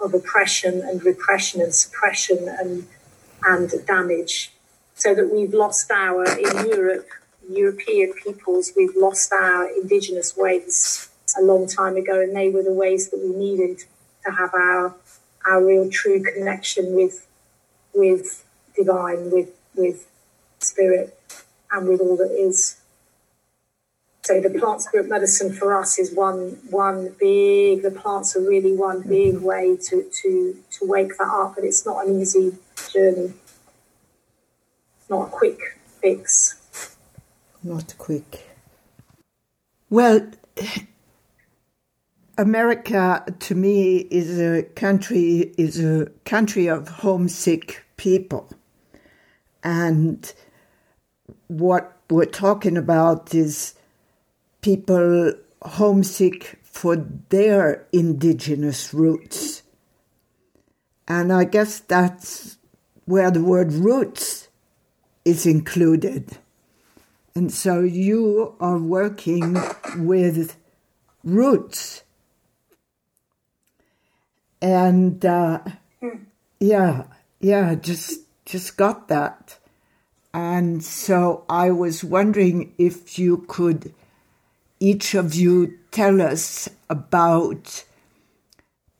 of 0.00 0.14
oppression 0.14 0.80
and 0.80 1.04
repression 1.04 1.60
and 1.60 1.74
suppression 1.74 2.38
and 2.48 2.86
and 3.44 3.72
damage 3.86 4.52
so 4.94 5.14
that 5.14 5.30
we've 5.32 5.52
lost 5.52 5.90
our 5.90 6.24
in 6.24 6.66
europe 6.66 7.08
european 7.50 8.12
peoples 8.24 8.72
we've 8.76 8.96
lost 8.96 9.32
our 9.32 9.68
indigenous 9.82 10.36
ways 10.36 11.10
a 11.38 11.42
long 11.42 11.66
time 11.66 11.96
ago, 11.96 12.20
and 12.20 12.34
they 12.34 12.50
were 12.50 12.62
the 12.62 12.72
ways 12.72 13.10
that 13.10 13.20
we 13.20 13.34
needed 13.34 13.84
to 14.24 14.30
have 14.32 14.54
our 14.54 14.94
our 15.46 15.64
real 15.64 15.88
true 15.90 16.22
connection 16.22 16.94
with 16.94 17.26
with 17.94 18.44
divine, 18.76 19.30
with 19.30 19.50
with 19.74 20.08
spirit, 20.58 21.18
and 21.72 21.88
with 21.88 22.00
all 22.00 22.16
that 22.16 22.30
is. 22.30 22.76
So 24.22 24.40
the 24.40 24.50
plant 24.50 24.82
spirit 24.82 25.08
medicine 25.08 25.52
for 25.52 25.76
us 25.76 25.98
is 25.98 26.14
one 26.14 26.58
one 26.70 27.14
big. 27.18 27.82
The 27.82 27.90
plants 27.90 28.36
are 28.36 28.40
really 28.40 28.74
one 28.74 29.02
big 29.02 29.36
mm-hmm. 29.36 29.44
way 29.44 29.76
to 29.88 30.10
to 30.22 30.56
to 30.70 30.86
wake 30.86 31.16
that 31.18 31.28
up, 31.28 31.54
but 31.54 31.64
it's 31.64 31.86
not 31.86 32.06
an 32.06 32.20
easy 32.20 32.56
journey. 32.92 33.32
Not 35.08 35.28
a 35.28 35.30
quick 35.30 35.78
fix. 36.00 36.96
Not 37.62 37.94
quick. 37.98 38.48
Well, 39.88 40.30
America 42.38 43.24
to 43.38 43.54
me 43.54 43.98
is 43.98 44.38
a 44.38 44.62
country 44.62 45.52
is 45.58 45.82
a 45.82 46.06
country 46.24 46.68
of 46.68 46.88
homesick 46.88 47.84
people. 47.96 48.48
And 49.62 50.32
what 51.48 51.96
we're 52.08 52.24
talking 52.24 52.76
about 52.76 53.34
is 53.34 53.74
people 54.62 55.34
homesick 55.62 56.58
for 56.62 56.96
their 57.28 57.86
indigenous 57.92 58.94
roots. 58.94 59.62
And 61.06 61.32
I 61.32 61.44
guess 61.44 61.80
that's 61.80 62.58
where 63.04 63.30
the 63.30 63.42
word 63.42 63.72
roots 63.72 64.48
is 65.24 65.46
included. 65.46 66.38
And 67.34 67.52
so 67.52 67.80
you 67.80 68.54
are 68.60 68.78
working 68.78 69.56
with 69.96 70.56
roots 71.24 72.02
and 74.62 75.24
uh, 75.24 75.60
yeah, 76.58 77.04
yeah, 77.40 77.74
just 77.74 78.20
just 78.44 78.76
got 78.76 79.08
that. 79.08 79.58
And 80.32 80.84
so 80.84 81.44
I 81.48 81.70
was 81.70 82.04
wondering 82.04 82.72
if 82.78 83.18
you 83.18 83.44
could, 83.48 83.92
each 84.78 85.14
of 85.14 85.34
you, 85.34 85.78
tell 85.90 86.22
us 86.22 86.68
about 86.88 87.84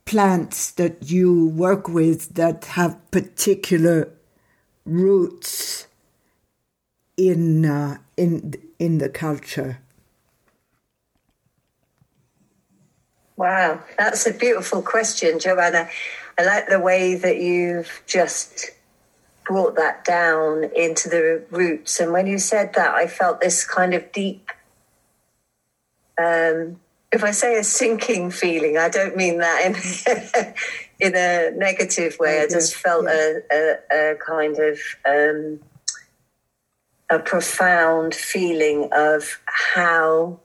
plants 0.04 0.72
that 0.72 1.08
you 1.08 1.48
work 1.48 1.88
with 1.88 2.34
that 2.34 2.64
have 2.64 3.10
particular 3.12 4.08
roots 4.84 5.86
in 7.16 7.64
uh, 7.64 7.98
in 8.16 8.54
in 8.78 8.98
the 8.98 9.08
culture. 9.08 9.78
Wow, 13.36 13.82
that's 13.96 14.26
a 14.26 14.32
beautiful 14.32 14.82
question, 14.82 15.38
Joanna. 15.38 15.88
I 16.38 16.44
like 16.44 16.68
the 16.68 16.80
way 16.80 17.14
that 17.14 17.36
you've 17.36 18.02
just 18.06 18.70
brought 19.50 19.74
that 19.74 20.04
down 20.04 20.62
into 20.76 21.08
the 21.08 21.42
roots. 21.50 21.98
And 21.98 22.12
when 22.12 22.28
you 22.28 22.38
said 22.38 22.72
that, 22.74 22.94
I 22.94 23.08
felt 23.08 23.40
this 23.40 23.64
kind 23.64 23.94
of 23.94 24.12
deep, 24.12 24.48
um, 26.16 26.78
if 27.10 27.24
I 27.24 27.32
say 27.32 27.58
a 27.58 27.64
sinking 27.64 28.30
feeling, 28.30 28.78
I 28.78 28.88
don't 28.88 29.16
mean 29.16 29.38
that 29.38 29.66
in, 29.66 29.74
in 31.00 31.16
a 31.16 31.50
negative 31.50 32.16
way. 32.20 32.40
I 32.40 32.46
just 32.46 32.76
felt 32.76 33.06
yeah. 33.06 33.38
a, 33.50 33.76
a, 33.92 34.12
a, 34.12 34.16
kind 34.24 34.56
of 34.56 34.78
um, 35.04 35.58
a 37.10 37.18
profound 37.18 38.14
feeling 38.14 38.88
of 38.92 39.40
how 39.46 40.38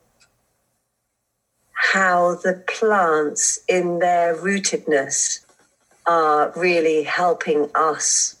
how 1.74 2.34
the 2.34 2.64
plants 2.66 3.60
in 3.68 4.00
their 4.00 4.34
rootedness 4.34 5.44
are 6.06 6.52
really 6.56 7.04
helping 7.04 7.70
us 7.76 8.35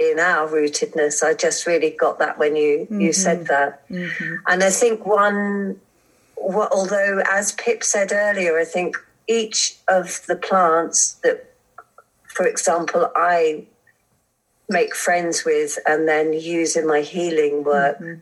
in 0.00 0.18
our 0.18 0.48
rootedness. 0.48 1.22
I 1.22 1.34
just 1.34 1.66
really 1.66 1.90
got 1.90 2.18
that 2.18 2.38
when 2.38 2.56
you 2.56 2.80
mm-hmm. 2.80 3.00
you 3.00 3.12
said 3.12 3.46
that, 3.46 3.88
mm-hmm. 3.88 4.34
and 4.46 4.62
I 4.62 4.70
think 4.70 5.06
one, 5.06 5.80
what, 6.36 6.72
although 6.72 7.22
as 7.30 7.52
Pip 7.52 7.84
said 7.84 8.10
earlier, 8.12 8.58
I 8.58 8.64
think 8.64 8.96
each 9.28 9.76
of 9.86 10.26
the 10.26 10.36
plants 10.36 11.14
that, 11.22 11.52
for 12.24 12.46
example, 12.46 13.12
I 13.14 13.64
make 14.68 14.94
friends 14.94 15.44
with 15.44 15.78
and 15.86 16.08
then 16.08 16.32
use 16.32 16.76
in 16.76 16.86
my 16.86 17.00
healing 17.00 17.64
work. 17.64 17.98
Mm-hmm 17.98 18.20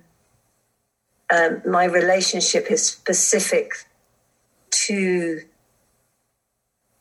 um, 1.30 1.62
my 1.66 1.84
relationship 1.84 2.70
is 2.70 2.84
specific 2.84 3.72
to 4.70 5.42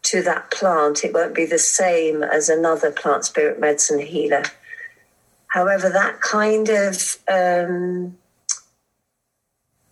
to 0.03 0.21
that 0.21 0.51
plant. 0.51 1.03
It 1.03 1.13
won't 1.13 1.35
be 1.35 1.45
the 1.45 1.59
same 1.59 2.23
as 2.23 2.49
another 2.49 2.91
plant 2.91 3.25
spirit 3.25 3.59
medicine 3.59 3.99
healer. 3.99 4.43
However, 5.47 5.89
that 5.89 6.21
kind 6.21 6.69
of 6.69 7.17
um, 7.27 8.17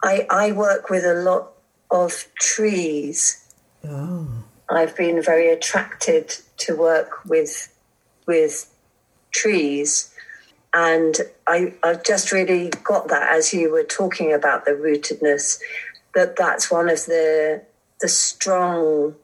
I, 0.03 0.27
I 0.29 0.51
work 0.51 0.89
with 0.89 1.03
a 1.03 1.15
lot 1.15 1.53
of 1.89 2.27
trees. 2.39 3.43
Oh. 3.83 4.27
I've 4.69 4.95
been 4.95 5.21
very 5.21 5.49
attracted 5.49 6.35
to 6.57 6.75
work 6.75 7.25
with 7.25 7.75
with 8.27 8.71
trees. 9.31 10.13
And 10.73 11.15
I, 11.47 11.73
I've 11.83 12.03
just 12.03 12.31
really 12.31 12.69
got 12.83 13.07
that 13.07 13.31
as 13.33 13.53
you 13.53 13.71
were 13.71 13.83
talking 13.83 14.33
about 14.33 14.65
the 14.65 14.71
rootedness, 14.71 15.59
that 16.13 16.35
that's 16.35 16.69
one 16.69 16.89
of 16.89 17.05
the 17.05 17.63
the 18.01 18.07
strong 18.07 19.15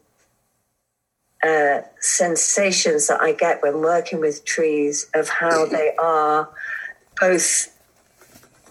uh, 1.44 1.82
sensations 2.00 3.08
that 3.08 3.22
I 3.22 3.34
get 3.34 3.62
when 3.62 3.82
working 3.82 4.20
with 4.20 4.46
trees 4.46 5.10
of 5.14 5.30
how 5.30 5.66
they 5.78 5.96
are 5.98 6.50
both, 7.20 7.76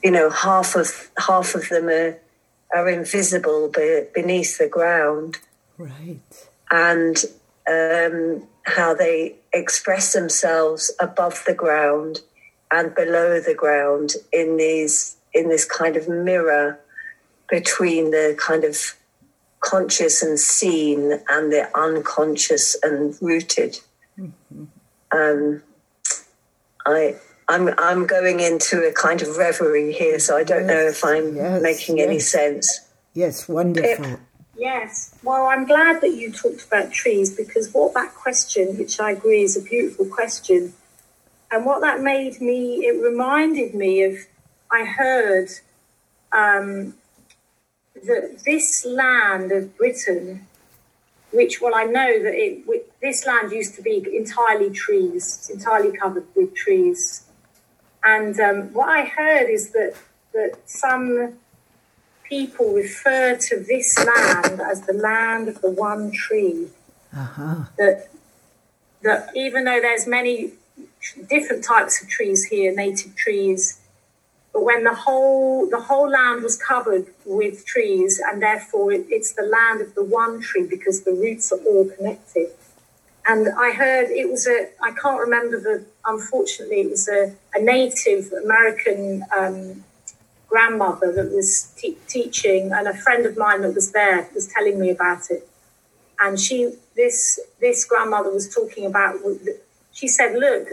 you 0.02 0.10
know, 0.10 0.30
half 0.30 0.76
of 0.76 1.10
half 1.18 1.54
of 1.54 1.68
them 1.68 1.88
are 1.88 2.18
are 2.74 2.88
invisible 2.88 3.68
beneath 4.14 4.58
the 4.58 4.68
ground, 4.68 5.38
right, 5.76 6.20
and 6.70 7.24
um, 7.68 8.46
how 8.62 8.94
they 8.94 9.34
express 9.52 10.12
themselves 10.12 10.92
above 11.00 11.42
the 11.46 11.54
ground 11.54 12.20
and 12.70 12.94
below 12.94 13.40
the 13.40 13.54
ground 13.54 14.12
in 14.32 14.56
these 14.56 15.16
in 15.32 15.48
this 15.48 15.64
kind 15.64 15.96
of 15.96 16.08
mirror 16.08 16.78
between 17.48 18.10
the 18.10 18.36
kind 18.38 18.64
of 18.64 18.94
conscious 19.60 20.22
and 20.22 20.38
seen 20.38 21.20
and 21.28 21.52
the 21.52 21.68
unconscious 21.76 22.76
and 22.82 23.16
rooted. 23.20 23.78
Mm-hmm. 24.18 24.64
Um, 25.12 25.62
I 26.86 27.16
I'm 27.48 27.70
I'm 27.78 28.06
going 28.06 28.40
into 28.40 28.82
a 28.82 28.92
kind 28.92 29.22
of 29.22 29.36
reverie 29.36 29.92
here, 29.92 30.18
so 30.18 30.36
I 30.36 30.44
don't 30.44 30.66
yes, 30.66 30.68
know 30.68 30.88
if 30.88 31.04
I'm 31.04 31.36
yes, 31.36 31.62
making 31.62 31.98
yes. 31.98 32.06
any 32.06 32.18
sense. 32.18 32.80
Yes, 33.14 33.48
wonderful. 33.48 34.04
Pip. 34.04 34.20
Yes. 34.56 35.14
Well, 35.22 35.46
I'm 35.46 35.64
glad 35.64 36.02
that 36.02 36.10
you 36.10 36.30
talked 36.30 36.66
about 36.66 36.92
trees 36.92 37.34
because 37.34 37.72
what 37.72 37.94
that 37.94 38.14
question, 38.14 38.76
which 38.76 39.00
I 39.00 39.12
agree 39.12 39.42
is 39.42 39.56
a 39.56 39.62
beautiful 39.62 40.04
question, 40.04 40.74
and 41.50 41.64
what 41.64 41.80
that 41.80 42.02
made 42.02 42.40
me, 42.40 42.84
it 42.84 43.02
reminded 43.02 43.74
me 43.74 44.02
of, 44.02 44.18
I 44.70 44.84
heard 44.84 45.48
um, 46.32 46.94
that 48.04 48.42
this 48.44 48.84
land 48.84 49.52
of 49.52 49.76
Britain, 49.76 50.46
which, 51.32 51.60
well, 51.60 51.74
I 51.74 51.84
know 51.84 52.22
that 52.22 52.34
it, 52.34 53.00
this 53.00 53.26
land 53.26 53.52
used 53.52 53.74
to 53.76 53.82
be 53.82 54.04
entirely 54.14 54.70
trees, 54.70 55.50
entirely 55.52 55.96
covered 55.96 56.26
with 56.34 56.54
trees. 56.54 57.24
And 58.02 58.38
um, 58.40 58.72
what 58.72 58.88
I 58.88 59.04
heard 59.04 59.48
is 59.48 59.70
that, 59.70 59.94
that 60.32 60.58
some 60.64 61.34
people 62.24 62.72
refer 62.72 63.36
to 63.36 63.60
this 63.60 63.98
land 63.98 64.60
as 64.60 64.82
the 64.82 64.92
land 64.92 65.48
of 65.48 65.60
the 65.60 65.70
one 65.70 66.12
tree. 66.12 66.68
Uh-huh. 67.14 67.64
That, 67.76 68.08
that 69.02 69.30
even 69.34 69.64
though 69.64 69.80
there's 69.80 70.06
many 70.06 70.52
different 71.28 71.64
types 71.64 72.02
of 72.02 72.08
trees 72.08 72.44
here, 72.44 72.74
native 72.74 73.16
trees, 73.16 73.79
when 74.52 74.84
the 74.84 74.94
whole 74.94 75.68
the 75.68 75.80
whole 75.80 76.08
land 76.10 76.42
was 76.42 76.56
covered 76.56 77.06
with 77.24 77.64
trees, 77.64 78.20
and 78.24 78.42
therefore 78.42 78.92
it, 78.92 79.06
it's 79.08 79.32
the 79.32 79.42
land 79.42 79.80
of 79.80 79.94
the 79.94 80.04
one 80.04 80.40
tree 80.40 80.66
because 80.66 81.04
the 81.04 81.12
roots 81.12 81.52
are 81.52 81.60
all 81.66 81.88
connected. 81.96 82.50
And 83.26 83.48
I 83.56 83.72
heard 83.72 84.10
it 84.10 84.30
was 84.30 84.46
a 84.46 84.68
I 84.82 84.92
can't 84.92 85.20
remember 85.20 85.60
the 85.60 85.84
unfortunately 86.04 86.80
it 86.80 86.90
was 86.90 87.08
a, 87.08 87.34
a 87.54 87.62
Native 87.62 88.32
American 88.32 89.24
um, 89.36 89.84
grandmother 90.48 91.12
that 91.12 91.30
was 91.32 91.72
te- 91.76 91.98
teaching, 92.08 92.72
and 92.72 92.88
a 92.88 92.94
friend 92.94 93.26
of 93.26 93.36
mine 93.36 93.62
that 93.62 93.74
was 93.74 93.92
there 93.92 94.28
was 94.34 94.48
telling 94.48 94.80
me 94.80 94.90
about 94.90 95.30
it. 95.30 95.48
And 96.18 96.40
she 96.40 96.72
this 96.96 97.38
this 97.60 97.84
grandmother 97.84 98.32
was 98.32 98.52
talking 98.52 98.86
about. 98.86 99.16
She 99.92 100.08
said, 100.08 100.34
"Look, 100.34 100.68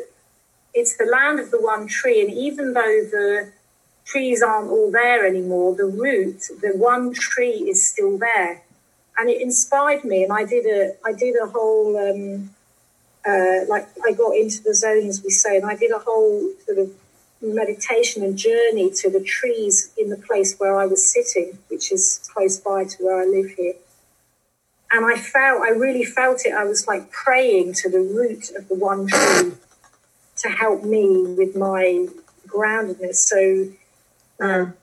it's 0.73 0.97
the 0.97 1.05
land 1.05 1.39
of 1.39 1.51
the 1.51 1.61
one 1.61 1.87
tree, 1.87 2.21
and 2.21 2.31
even 2.31 2.73
though 2.73 2.81
the 2.81 3.51
trees 4.07 4.41
aren't 4.41 4.71
all 4.71 4.89
there 4.89 5.27
anymore, 5.27 5.75
the 5.75 5.85
root, 5.85 6.39
the 6.61 6.71
one 6.75 7.13
tree 7.13 7.67
is 7.71 7.89
still 7.89 8.17
there. 8.17 8.63
And 9.17 9.29
it 9.29 9.41
inspired 9.41 10.05
me, 10.05 10.23
and 10.23 10.31
I 10.31 10.45
did 10.45 10.65
a, 10.65 10.95
I 11.05 11.11
did 11.11 11.35
a 11.35 11.47
whole, 11.47 11.97
um, 11.97 12.51
uh, 13.25 13.65
like 13.67 13.87
I 14.07 14.13
got 14.13 14.35
into 14.35 14.63
the 14.63 14.73
zone, 14.73 15.07
as 15.07 15.23
we 15.23 15.29
say, 15.29 15.57
and 15.57 15.65
I 15.65 15.75
did 15.75 15.91
a 15.91 15.99
whole 15.99 16.51
sort 16.65 16.77
of 16.77 16.91
meditation 17.41 18.23
and 18.23 18.37
journey 18.37 18.91
to 18.91 19.09
the 19.09 19.21
trees 19.21 19.91
in 19.97 20.09
the 20.09 20.17
place 20.17 20.57
where 20.57 20.79
I 20.79 20.85
was 20.85 21.11
sitting, 21.11 21.57
which 21.67 21.91
is 21.91 22.29
close 22.33 22.57
by 22.59 22.85
to 22.85 23.03
where 23.03 23.21
I 23.21 23.25
live 23.25 23.49
here. 23.51 23.73
And 24.91 25.05
I 25.05 25.17
felt, 25.17 25.61
I 25.61 25.69
really 25.69 26.05
felt 26.05 26.45
it. 26.45 26.53
I 26.53 26.63
was 26.63 26.87
like 26.87 27.11
praying 27.11 27.73
to 27.81 27.89
the 27.89 27.99
root 27.99 28.51
of 28.55 28.69
the 28.69 28.75
one 28.75 29.07
tree 29.07 29.53
to 30.37 30.49
help 30.49 30.83
me 30.83 31.25
with 31.27 31.55
my 31.55 32.07
groundedness. 32.47 33.15
So 33.15 33.67
um, 34.39 34.73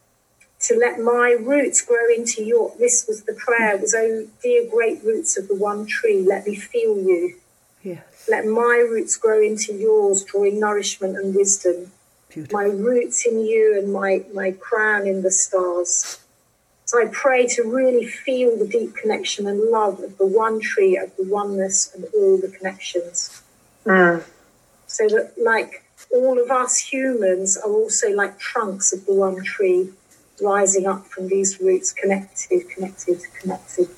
to 0.61 0.77
let 0.77 0.99
my 0.99 1.37
roots 1.38 1.81
grow 1.83 2.09
into 2.14 2.43
your. 2.43 2.73
This 2.79 3.07
was 3.07 3.23
the 3.25 3.35
prayer. 3.35 3.77
Was 3.77 3.95
oh 3.97 4.27
dear 4.43 4.69
great 4.71 5.03
roots 5.05 5.37
of 5.37 5.49
the 5.49 5.55
one 5.55 5.87
tree, 5.87 6.23
let 6.23 6.47
me 6.47 6.57
feel 6.57 6.97
you. 6.97 7.37
Yes. 7.83 8.27
Let 8.29 8.47
my 8.47 8.87
roots 8.90 9.17
grow 9.17 9.43
into 9.43 9.75
yours, 9.75 10.25
drawing 10.25 10.59
nourishment 10.59 11.17
and 11.17 11.35
wisdom. 11.35 11.93
Beautiful. 12.31 12.59
My 12.59 12.64
roots 12.64 13.27
in 13.27 13.45
you 13.45 13.79
and 13.79 13.93
my 13.93 14.25
my 14.33 14.53
crown 14.53 15.07
in 15.07 15.23
the 15.23 15.31
stars. 15.31 16.19
So 16.87 17.01
I 17.01 17.07
pray 17.07 17.47
to 17.49 17.62
really 17.62 18.07
feel 18.07 18.59
the 18.59 18.67
deep 18.67 18.95
connection 18.95 19.47
and 19.47 19.71
love 19.71 20.01
of 20.01 20.19
the 20.19 20.27
one 20.27 20.61
tree, 20.61 20.97
of 20.97 21.17
the 21.17 21.25
oneness 21.25 21.95
and 21.95 22.05
all 22.14 22.37
the 22.37 22.49
connections. 22.49 23.43
Mm. 23.87 24.23
So 24.87 25.09
that, 25.09 25.33
like, 25.38 25.84
all 26.14 26.40
of 26.40 26.50
us 26.50 26.79
humans 26.79 27.57
are 27.57 27.70
also 27.70 28.11
like 28.11 28.38
trunks 28.38 28.92
of 28.92 29.05
the 29.07 29.14
one 29.14 29.42
tree 29.42 29.90
rising 30.40 30.87
up 30.87 31.07
from 31.07 31.29
these 31.29 31.61
roots, 31.61 31.92
connected, 31.92 32.68
connected, 32.70 33.20
connected. 33.40 33.88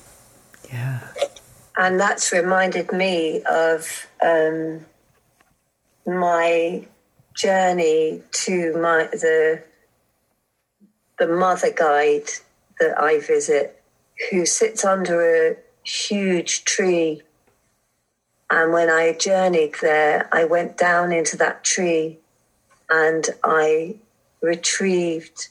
Yeah. 0.71 0.99
And 1.77 1.99
that's 1.99 2.31
reminded 2.31 2.91
me 2.91 3.43
of 3.43 4.07
um, 4.23 4.85
my 6.05 6.87
journey 7.35 8.23
to 8.31 8.73
my 8.77 9.07
the 9.11 9.63
the 11.19 11.27
mother 11.27 11.71
guide 11.71 12.29
that 12.79 12.99
I 12.99 13.19
visit, 13.19 13.81
who 14.29 14.45
sits 14.45 14.85
under 14.85 15.49
a 15.49 15.55
huge 15.83 16.63
tree 16.63 17.21
and 18.49 18.71
when 18.71 18.89
I 18.89 19.13
journeyed 19.13 19.75
there, 19.81 20.29
I 20.31 20.45
went 20.45 20.77
down 20.77 21.11
into 21.11 21.35
that 21.37 21.63
tree 21.63 22.17
and 22.89 23.25
I 23.43 23.95
retrieved 24.41 25.49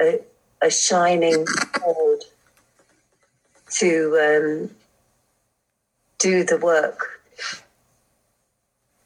a, 0.00 0.20
a 0.62 0.70
shining 0.70 1.44
cord 1.72 2.24
to 3.72 4.18
um, 4.20 4.70
do 6.18 6.44
the 6.44 6.56
work, 6.56 7.20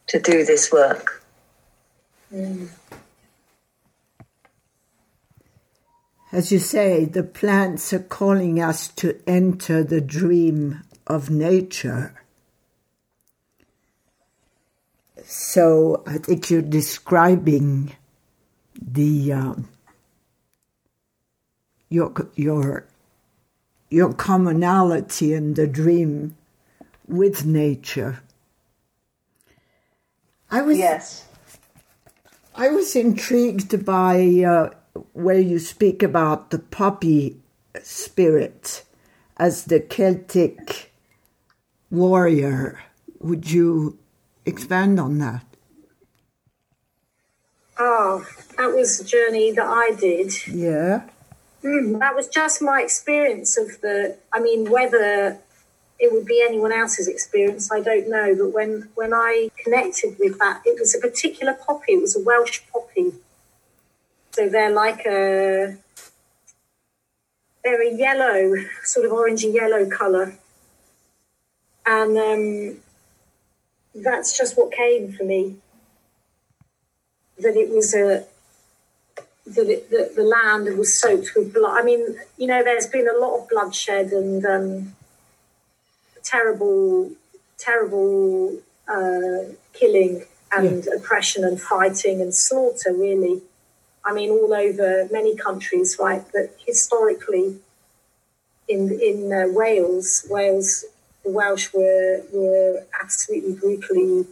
to 0.09 0.21
do 0.21 0.45
this 0.45 0.71
work. 0.71 1.25
Mm. 2.33 2.69
As 6.31 6.53
you 6.53 6.59
say, 6.59 7.07
the 7.07 7.23
plants 7.23 7.93
are 7.95 7.99
calling 7.99 8.61
us 8.61 8.89
to 8.89 9.19
enter 9.27 9.83
the 9.83 10.03
dream 10.03 10.83
of 11.07 11.31
nature. 11.31 12.15
So 15.31 16.03
I 16.07 16.17
think 16.17 16.49
you're 16.49 16.63
describing 16.63 17.95
the 18.81 19.31
um, 19.35 19.69
your 21.91 22.15
your 22.35 22.87
your 23.91 24.15
commonality 24.15 25.35
in 25.35 25.53
the 25.53 25.67
dream 25.67 26.35
with 27.07 27.45
nature. 27.45 28.23
I 30.51 30.63
was 30.63 30.79
yes. 30.79 31.27
I 32.55 32.71
was 32.71 32.97
intrigued 32.97 33.85
by 33.85 34.45
uh, 34.49 34.71
where 35.13 35.39
you 35.39 35.59
speak 35.59 36.03
about 36.03 36.49
the 36.49 36.59
poppy 36.59 37.37
spirit 37.83 38.83
as 39.37 39.67
the 39.67 39.79
Celtic 39.79 40.91
warrior. 41.91 42.81
Would 43.21 43.51
you 43.51 43.99
expand 44.49 44.99
on 44.99 45.19
that. 45.19 45.45
Oh, 47.79 48.27
that 48.57 48.75
was 48.75 49.01
a 49.01 49.05
journey 49.05 49.53
that 49.53 49.67
I 49.67 49.93
did. 49.99 50.33
Yeah. 50.49 51.09
Mm, 51.63 52.01
that 52.01 52.15
was 52.15 52.29
just 52.29 52.61
my 52.61 52.83
experience 52.83 53.57
of 53.57 53.81
the. 53.81 54.17
I 54.33 54.41
mean, 54.41 54.71
whether 54.71 55.39
it 55.99 56.13
would 56.13 56.27
be 56.27 56.45
anyone 56.47 56.73
else's 56.73 57.09
experience, 57.09 57.71
I 57.73 57.81
don't 57.81 58.09
know. 58.09 58.35
But 58.37 58.53
when 58.53 58.89
when 58.95 59.13
I 59.13 59.51
connected 59.63 60.17
with 60.19 60.39
that, 60.39 60.63
it 60.65 60.79
was 60.79 60.95
a 60.95 60.99
particular 60.99 61.55
poppy. 61.55 61.93
It 61.93 62.01
was 62.01 62.17
a 62.17 62.23
Welsh 62.23 62.61
poppy. 62.73 63.13
So 64.33 64.49
they're 64.49 64.73
like 64.73 65.05
a 65.07 65.77
they're 67.65 67.83
a 67.83 67.97
yellow, 67.97 68.55
sort 68.85 69.07
of 69.07 69.13
orangey 69.13 69.53
yellow 69.53 69.89
colour. 69.89 70.35
And 71.85 72.17
um, 72.17 72.81
that's 74.03 74.37
just 74.37 74.57
what 74.57 74.73
came 74.73 75.13
for 75.13 75.25
me. 75.25 75.57
That 77.39 77.57
it 77.57 77.71
was 77.71 77.95
a 77.95 78.27
that 79.47 79.69
it, 79.69 79.91
the, 79.91 80.13
the 80.15 80.23
land 80.23 80.77
was 80.77 80.99
soaked 80.99 81.31
with 81.35 81.55
blood. 81.55 81.79
I 81.79 81.83
mean, 81.83 82.17
you 82.37 82.47
know, 82.47 82.63
there's 82.63 82.87
been 82.87 83.09
a 83.09 83.19
lot 83.19 83.39
of 83.39 83.49
bloodshed 83.49 84.13
and 84.13 84.45
um, 84.45 84.97
terrible, 86.23 87.13
terrible 87.57 88.59
uh, 88.87 89.53
killing 89.73 90.25
and 90.55 90.85
yeah. 90.85 90.95
oppression 90.95 91.45
and 91.45 91.61
fighting 91.61 92.21
and 92.21 92.35
slaughter, 92.35 92.93
really. 92.93 93.43
I 94.05 94.13
mean, 94.13 94.31
all 94.31 94.53
over 94.55 95.09
many 95.11 95.37
countries, 95.37 95.97
right? 96.01 96.25
But 96.33 96.57
historically, 96.67 97.57
in 98.69 98.99
in 99.01 99.33
uh, 99.33 99.47
Wales, 99.49 100.27
Wales, 100.31 100.85
the 101.29 101.35
Welsh 101.35 101.73
were 101.75 102.23
were 102.33 102.87
absolutely 103.03 103.55
brutally 103.55 104.27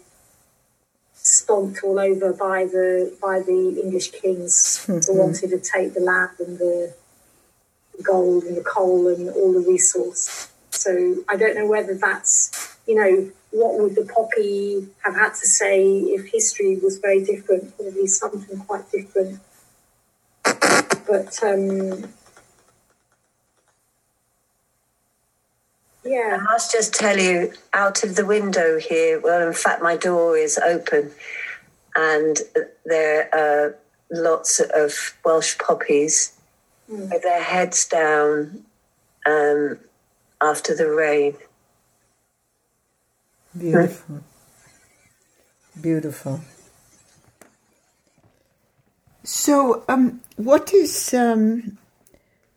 stomped 1.15 1.83
all 1.85 1.99
over 1.99 2.33
by 2.33 2.65
the 2.65 3.15
by 3.21 3.41
the 3.41 3.81
English 3.83 4.13
kings 4.13 4.87
mm-hmm. 4.87 5.01
who 5.05 5.19
wanted 5.19 5.51
to 5.51 5.59
take 5.59 5.93
the 5.95 6.01
land 6.01 6.37
and 6.39 6.59
the 6.59 6.95
gold 8.03 8.45
and 8.45 8.57
the 8.57 8.65
coal 8.65 9.09
and 9.09 9.29
all 9.31 9.53
the 9.53 9.61
resource. 9.61 10.51
So 10.71 11.17
I 11.29 11.37
don't 11.37 11.55
know 11.55 11.67
whether 11.67 11.95
that's 11.95 12.77
you 12.87 12.95
know 12.95 13.31
what 13.51 13.79
would 13.79 13.95
the 13.95 14.07
poppy 14.07 14.89
have 15.05 15.15
had 15.15 15.31
to 15.31 15.47
say 15.47 15.83
if 16.17 16.33
history 16.33 16.79
was 16.83 16.99
very 16.99 17.23
different? 17.25 17.77
Probably 17.77 18.07
something 18.07 18.59
quite 18.61 18.91
different. 18.91 19.41
But 20.45 21.39
um, 21.43 22.13
yeah, 26.07 26.39
I 26.41 26.43
must 26.43 26.73
just 26.73 26.95
tell 26.95 27.19
you, 27.19 27.53
out 27.73 28.05
of 28.05 28.17
the 28.17 28.25
window 28.25 28.79
here, 28.79 29.21
well, 29.21 29.47
in 29.47 29.53
fact, 29.53 29.83
my 29.83 29.97
door 29.97 30.37
is 30.37 30.59
open, 30.59 31.11
and 31.95 32.39
there 32.85 33.35
are 33.35 33.77
lots 34.11 34.61
of 34.61 35.17
Welsh 35.25 35.59
poppies 35.59 36.33
mm. 36.91 37.11
with 37.11 37.23
their 37.23 37.43
heads 37.43 37.87
down 37.87 38.65
um, 39.27 39.79
after 40.41 40.75
the 40.75 40.91
rain. 40.91 41.37
Beautiful. 43.59 44.21
Beautiful. 45.81 46.41
So, 49.25 49.85
um, 49.89 50.21
what 50.37 50.73
is 50.73 51.13
um, 51.13 51.79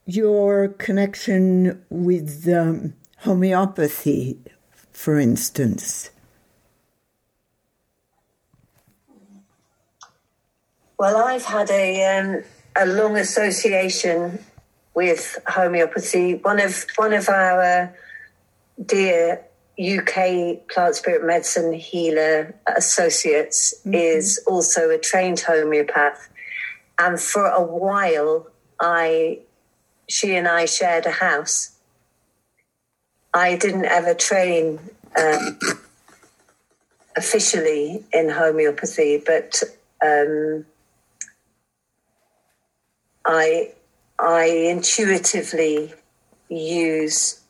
your 0.05 0.67
connection 0.67 1.83
with 1.89 2.47
um, 2.47 2.93
homeopathy, 3.21 4.39
for 4.91 5.19
instance? 5.19 6.11
Well, 10.97 11.17
I've 11.17 11.45
had 11.45 11.69
a 11.69 12.17
um, 12.17 12.43
a 12.75 12.85
long 12.85 13.17
association 13.17 14.39
with 14.93 15.39
homeopathy. 15.47 16.35
One 16.35 16.59
of 16.59 16.85
one 16.97 17.13
of 17.13 17.29
our 17.29 17.95
dear 18.85 19.45
UK 19.79 20.67
plant 20.67 20.95
spirit 20.95 21.25
medicine 21.25 21.71
healer 21.71 22.53
associates 22.75 23.73
mm-hmm. 23.79 23.93
is 23.93 24.43
also 24.45 24.89
a 24.89 24.97
trained 24.97 25.39
homeopath. 25.39 26.29
And 26.97 27.19
for 27.19 27.45
a 27.45 27.63
while, 27.63 28.47
I, 28.79 29.39
she 30.09 30.35
and 30.35 30.47
I 30.49 30.65
shared 30.65 31.05
a 31.05 31.11
house. 31.11 31.78
I 33.33 33.57
didn't 33.57 33.85
ever 33.85 34.13
train 34.13 34.79
um, 35.15 35.59
officially 37.15 38.03
in 38.11 38.29
homeopathy, 38.29 39.21
but 39.23 39.61
um, 40.03 40.65
I, 43.25 43.73
I 44.17 44.45
intuitively 44.45 45.93
use 46.49 47.41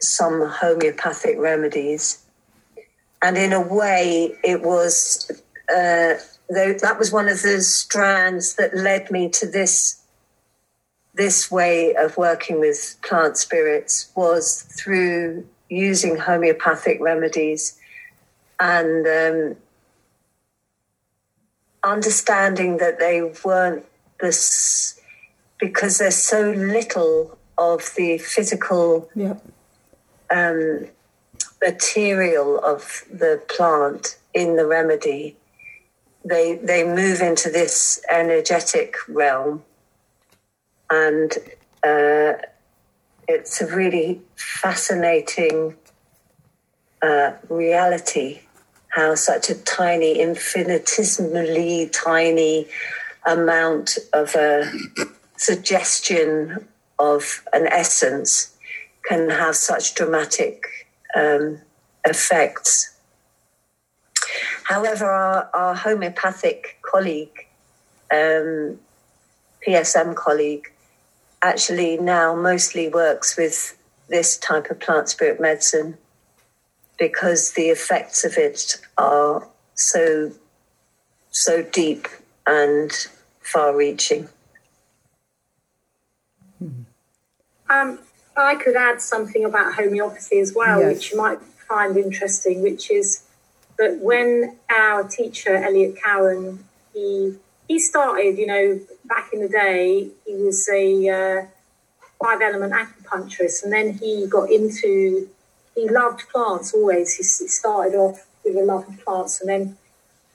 some 0.00 0.48
homeopathic 0.48 1.38
remedies. 1.38 2.24
And 3.22 3.36
in 3.36 3.52
a 3.52 3.60
way, 3.60 4.34
it 4.44 4.62
was 4.62 5.30
uh, 5.68 6.14
that 6.48 6.96
was 6.98 7.12
one 7.12 7.28
of 7.28 7.42
the 7.42 7.60
strands 7.60 8.54
that 8.54 8.74
led 8.74 9.10
me 9.10 9.28
to 9.28 9.46
this 9.46 9.97
this 11.18 11.50
way 11.50 11.94
of 11.96 12.16
working 12.16 12.60
with 12.60 12.96
plant 13.02 13.36
spirits 13.36 14.10
was 14.14 14.62
through 14.62 15.46
using 15.68 16.16
homeopathic 16.16 16.98
remedies 17.00 17.78
and 18.60 19.06
um, 19.06 19.56
understanding 21.84 22.78
that 22.78 22.98
they 22.98 23.30
weren't 23.44 23.84
this 24.20 25.00
because 25.58 25.98
there's 25.98 26.16
so 26.16 26.52
little 26.52 27.36
of 27.58 27.90
the 27.96 28.18
physical 28.18 29.10
um, 30.30 30.86
material 31.60 32.60
of 32.64 33.04
the 33.10 33.42
plant 33.48 34.18
in 34.34 34.56
the 34.56 34.66
remedy, 34.66 35.36
they 36.24 36.56
they 36.56 36.84
move 36.84 37.20
into 37.20 37.50
this 37.50 38.00
energetic 38.10 38.94
realm, 39.08 39.64
and 40.90 41.32
uh, 41.84 42.32
it's 43.26 43.60
a 43.60 43.66
really 43.74 44.22
fascinating 44.36 45.76
uh, 47.02 47.32
reality. 47.48 48.40
How 48.88 49.14
such 49.14 49.50
a 49.50 49.54
tiny, 49.54 50.18
infinitesimally 50.18 51.90
tiny 51.92 52.66
amount 53.26 53.98
of 54.12 54.34
a 54.34 54.70
suggestion 55.36 56.66
of 56.98 57.44
an 57.52 57.66
essence 57.66 58.56
can 59.04 59.30
have 59.30 59.56
such 59.56 59.94
dramatic 59.94 60.88
um, 61.14 61.60
effects. 62.04 62.94
However, 64.64 65.06
our, 65.06 65.50
our 65.54 65.74
homeopathic 65.74 66.78
colleague, 66.82 67.46
um, 68.10 68.78
PSM 69.66 70.14
colleague, 70.14 70.72
actually 71.42 71.96
now 71.96 72.34
mostly 72.34 72.88
works 72.88 73.36
with 73.36 73.76
this 74.08 74.36
type 74.38 74.70
of 74.70 74.80
plant 74.80 75.08
spirit 75.08 75.40
medicine 75.40 75.96
because 76.98 77.52
the 77.52 77.68
effects 77.68 78.24
of 78.24 78.36
it 78.36 78.76
are 78.96 79.48
so 79.74 80.32
so 81.30 81.62
deep 81.62 82.08
and 82.46 82.90
far 83.40 83.76
reaching. 83.76 84.28
Um, 87.70 87.98
I 88.36 88.54
could 88.54 88.76
add 88.76 89.00
something 89.00 89.44
about 89.44 89.74
homeopathy 89.74 90.38
as 90.40 90.54
well, 90.54 90.80
yes. 90.80 90.94
which 90.94 91.12
you 91.12 91.18
might 91.18 91.38
find 91.68 91.96
interesting, 91.96 92.62
which 92.62 92.90
is 92.90 93.24
that 93.78 93.98
when 93.98 94.56
our 94.70 95.04
teacher 95.04 95.54
Eliot 95.54 95.96
Cowan 96.02 96.64
he 96.92 97.36
he 97.68 97.78
started, 97.78 98.38
you 98.38 98.46
know, 98.46 98.80
back 99.08 99.30
in 99.32 99.40
the 99.40 99.48
day, 99.48 100.10
he 100.26 100.34
was 100.34 100.68
a 100.68 101.08
uh, 101.08 101.46
five 102.22 102.40
element 102.40 102.72
acupuncturist, 102.72 103.64
and 103.64 103.72
then 103.72 103.94
he 103.94 104.26
got 104.26 104.50
into 104.50 105.28
he 105.74 105.88
loved 105.88 106.28
plants 106.28 106.74
always. 106.74 107.14
He, 107.14 107.22
started 107.22 107.96
off 107.96 108.26
with 108.44 108.56
a 108.56 108.62
love 108.62 108.88
of 108.88 109.04
plants, 109.04 109.40
and 109.40 109.48
then 109.48 109.78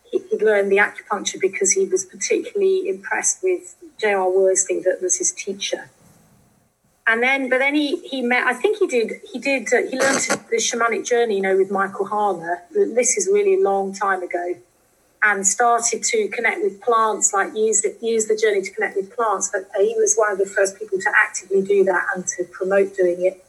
he, 0.09 0.19
he 0.29 0.37
learned 0.37 0.71
the 0.71 0.77
acupuncture 0.77 1.39
because 1.39 1.73
he 1.73 1.85
was 1.85 2.05
particularly 2.05 2.87
impressed 2.87 3.43
with 3.43 3.75
J.R. 3.99 4.29
Worsley, 4.29 4.79
that 4.79 5.01
was 5.01 5.17
his 5.17 5.31
teacher 5.31 5.89
and 7.07 7.21
then 7.21 7.49
but 7.49 7.59
then 7.59 7.75
he 7.75 7.97
he 8.07 8.21
met 8.21 8.45
i 8.45 8.53
think 8.53 8.77
he 8.77 8.87
did 8.87 9.11
he 9.31 9.39
did 9.39 9.67
uh, 9.73 9.81
he 9.89 9.97
learned 9.97 10.19
the 10.49 10.57
shamanic 10.57 11.05
journey 11.05 11.35
you 11.35 11.41
know 11.41 11.57
with 11.57 11.71
michael 11.71 12.05
harner 12.05 12.61
this 12.71 13.17
is 13.17 13.29
really 13.31 13.55
a 13.55 13.63
long 13.63 13.93
time 13.93 14.21
ago 14.23 14.55
and 15.23 15.47
started 15.47 16.03
to 16.03 16.27
connect 16.27 16.61
with 16.61 16.81
plants 16.81 17.33
like 17.33 17.55
use 17.55 17.81
the, 17.81 17.95
use 18.01 18.27
the 18.27 18.35
journey 18.35 18.61
to 18.61 18.71
connect 18.71 18.95
with 18.95 19.15
plants 19.15 19.49
but 19.51 19.69
he 19.77 19.95
was 19.97 20.15
one 20.15 20.31
of 20.31 20.37
the 20.37 20.45
first 20.45 20.77
people 20.77 20.99
to 20.99 21.09
actively 21.15 21.61
do 21.61 21.83
that 21.83 22.05
and 22.13 22.27
to 22.27 22.43
promote 22.45 22.95
doing 22.95 23.25
it. 23.25 23.45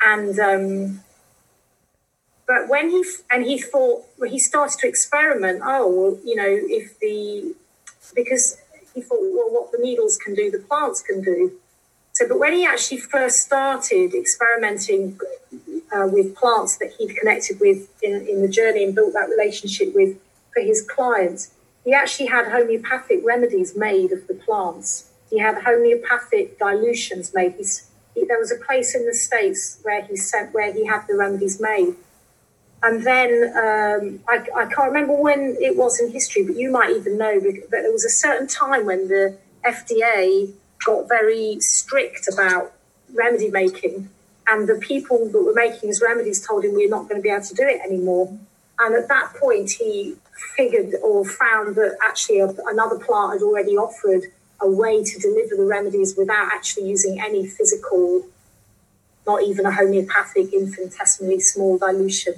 And 0.00 0.38
um 0.40 1.00
but 2.46 2.68
when 2.68 2.90
he 2.90 3.04
and 3.30 3.44
he 3.44 3.58
thought 3.58 4.04
he 4.26 4.38
started 4.38 4.78
to 4.80 4.88
experiment. 4.88 5.60
Oh 5.62 5.88
well 5.88 6.18
you 6.24 6.34
know 6.34 6.48
if 6.48 6.98
the 7.00 7.54
because 8.14 8.58
he 8.94 9.02
thought 9.02 9.20
well 9.20 9.50
what 9.50 9.72
the 9.72 9.78
needles 9.78 10.16
can 10.16 10.34
do 10.34 10.50
the 10.50 10.58
plants 10.58 11.02
can 11.02 11.22
do. 11.22 11.52
So, 12.12 12.26
but 12.26 12.38
when 12.38 12.54
he 12.54 12.64
actually 12.64 12.96
first 12.96 13.40
started 13.40 14.14
experimenting 14.14 15.20
uh, 15.94 16.06
with 16.06 16.34
plants 16.34 16.78
that 16.78 16.94
he'd 16.98 17.14
connected 17.14 17.60
with 17.60 17.90
in, 18.02 18.26
in 18.26 18.40
the 18.40 18.48
journey 18.48 18.84
and 18.84 18.94
built 18.94 19.12
that 19.12 19.28
relationship 19.28 19.94
with 19.94 20.16
for 20.56 20.62
his 20.62 20.82
clients, 20.82 21.52
he 21.84 21.92
actually 21.92 22.26
had 22.26 22.50
homeopathic 22.50 23.20
remedies 23.24 23.76
made 23.76 24.10
of 24.10 24.26
the 24.26 24.34
plants. 24.34 25.10
He 25.30 25.38
had 25.38 25.62
homeopathic 25.62 26.58
dilutions 26.58 27.34
made. 27.34 27.54
He's, 27.58 27.90
he, 28.14 28.24
there 28.24 28.38
was 28.38 28.50
a 28.50 28.56
place 28.56 28.94
in 28.94 29.04
the 29.06 29.14
states 29.14 29.78
where 29.82 30.02
he 30.02 30.16
sent 30.16 30.54
where 30.54 30.72
he 30.72 30.86
had 30.86 31.02
the 31.06 31.14
remedies 31.14 31.60
made, 31.60 31.94
and 32.82 33.04
then 33.04 33.30
um, 33.50 34.20
I, 34.28 34.46
I, 34.56 34.66
can't 34.66 34.92
remember 34.92 35.14
when 35.14 35.56
it 35.60 35.76
was 35.76 36.00
in 36.00 36.10
history, 36.10 36.44
but 36.44 36.56
you 36.56 36.70
might 36.70 36.90
even 36.90 37.18
know 37.18 37.38
that 37.40 37.68
there 37.70 37.92
was 37.92 38.04
a 38.04 38.10
certain 38.10 38.46
time 38.46 38.86
when 38.86 39.08
the 39.08 39.36
FDA 39.64 40.52
got 40.84 41.08
very 41.08 41.58
strict 41.60 42.28
about 42.32 42.72
remedy 43.14 43.50
making, 43.50 44.08
and 44.46 44.68
the 44.68 44.76
people 44.76 45.28
that 45.28 45.42
were 45.42 45.54
making 45.54 45.88
his 45.88 46.00
remedies 46.00 46.46
told 46.46 46.64
him 46.64 46.74
we're 46.74 46.88
not 46.88 47.08
going 47.08 47.16
to 47.16 47.22
be 47.22 47.30
able 47.30 47.44
to 47.44 47.54
do 47.54 47.66
it 47.66 47.80
anymore. 47.84 48.38
And 48.78 48.94
at 48.94 49.08
that 49.08 49.34
point, 49.34 49.70
he 49.70 50.16
figured 50.56 50.94
or 51.02 51.24
found 51.24 51.76
that 51.76 51.96
actually 52.02 52.40
another 52.40 52.98
plant 52.98 53.34
had 53.34 53.42
already 53.42 53.76
offered 53.76 54.22
a 54.60 54.68
way 54.68 55.02
to 55.02 55.18
deliver 55.18 55.56
the 55.56 55.64
remedies 55.64 56.14
without 56.16 56.48
actually 56.52 56.88
using 56.88 57.20
any 57.20 57.46
physical, 57.46 58.26
not 59.26 59.42
even 59.42 59.66
a 59.66 59.72
homeopathic 59.72 60.52
infinitesimally 60.52 61.40
small 61.40 61.78
dilution. 61.78 62.34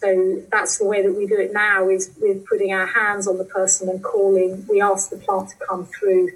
So 0.00 0.42
that's 0.50 0.78
the 0.78 0.86
way 0.86 1.02
that 1.02 1.12
we 1.12 1.26
do 1.26 1.38
it 1.38 1.52
now 1.52 1.88
is 1.88 2.10
we're 2.20 2.36
putting 2.36 2.72
our 2.72 2.86
hands 2.86 3.28
on 3.28 3.36
the 3.36 3.44
person 3.44 3.88
and 3.88 4.02
calling. 4.02 4.66
We 4.68 4.80
ask 4.80 5.10
the 5.10 5.18
plant 5.18 5.50
to 5.50 5.56
come 5.56 5.84
through 5.84 6.30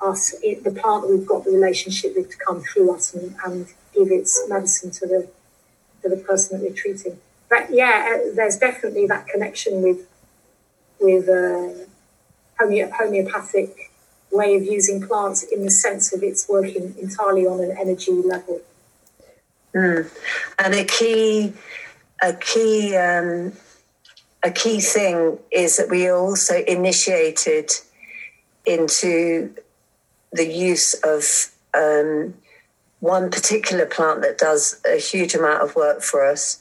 us, 0.00 0.34
the 0.40 0.78
plant 0.80 1.02
that 1.02 1.08
we've 1.10 1.26
got 1.26 1.44
the 1.44 1.50
relationship 1.50 2.14
with 2.16 2.30
to 2.30 2.36
come 2.36 2.62
through 2.62 2.94
us 2.94 3.12
and, 3.12 3.34
and 3.44 3.66
give 3.92 4.10
its 4.10 4.40
medicine 4.48 4.90
to 4.92 5.06
the 5.06 5.28
to 6.02 6.08
the 6.08 6.16
person 6.16 6.58
that 6.58 6.68
we're 6.68 6.74
treating. 6.74 7.18
But 7.52 7.70
yeah, 7.70 8.08
uh, 8.08 8.34
there's 8.34 8.56
definitely 8.56 9.06
that 9.08 9.26
connection 9.26 9.82
with 9.82 10.08
with 10.98 11.28
uh, 11.28 11.84
homeopathic 12.58 13.92
way 14.30 14.56
of 14.56 14.62
using 14.62 15.06
plants 15.06 15.42
in 15.42 15.62
the 15.62 15.70
sense 15.70 16.14
of 16.14 16.22
it's 16.22 16.48
working 16.48 16.94
entirely 16.98 17.46
on 17.46 17.60
an 17.60 17.76
energy 17.78 18.10
level. 18.10 18.62
Mm. 19.74 20.08
And 20.58 20.74
a 20.74 20.84
key 20.86 21.52
a 22.22 22.32
key 22.32 22.96
um, 22.96 23.52
a 24.42 24.50
key 24.50 24.80
thing 24.80 25.38
is 25.50 25.76
that 25.76 25.90
we 25.90 26.10
also 26.10 26.54
initiated 26.64 27.70
into 28.64 29.54
the 30.32 30.46
use 30.46 30.94
of 31.04 31.52
um, 31.74 32.32
one 33.00 33.30
particular 33.30 33.84
plant 33.84 34.22
that 34.22 34.38
does 34.38 34.80
a 34.90 34.96
huge 34.96 35.34
amount 35.34 35.60
of 35.60 35.76
work 35.76 36.00
for 36.00 36.24
us, 36.24 36.58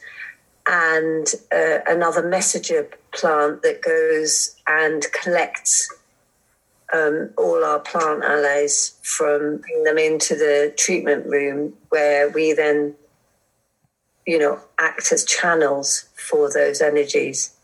and 0.68 1.28
uh, 1.52 1.80
another 1.88 2.28
messenger 2.28 2.88
plant 3.12 3.62
that 3.64 3.82
goes 3.82 4.56
and 4.68 5.06
collects 5.12 5.94
um, 6.94 7.30
all 7.38 7.64
our 7.64 7.80
plant 7.80 8.24
allies 8.24 9.00
from 9.02 9.58
bring 9.58 9.84
them 9.84 9.98
into 9.98 10.36
the 10.36 10.74
treatment 10.78 11.26
room 11.26 11.74
where 11.90 12.30
we 12.30 12.54
then 12.54 12.96
you 14.26 14.38
know, 14.38 14.60
act 14.80 15.12
as 15.12 15.26
channels 15.26 16.06
for 16.16 16.52
those 16.52 16.82
energies. 16.82 17.56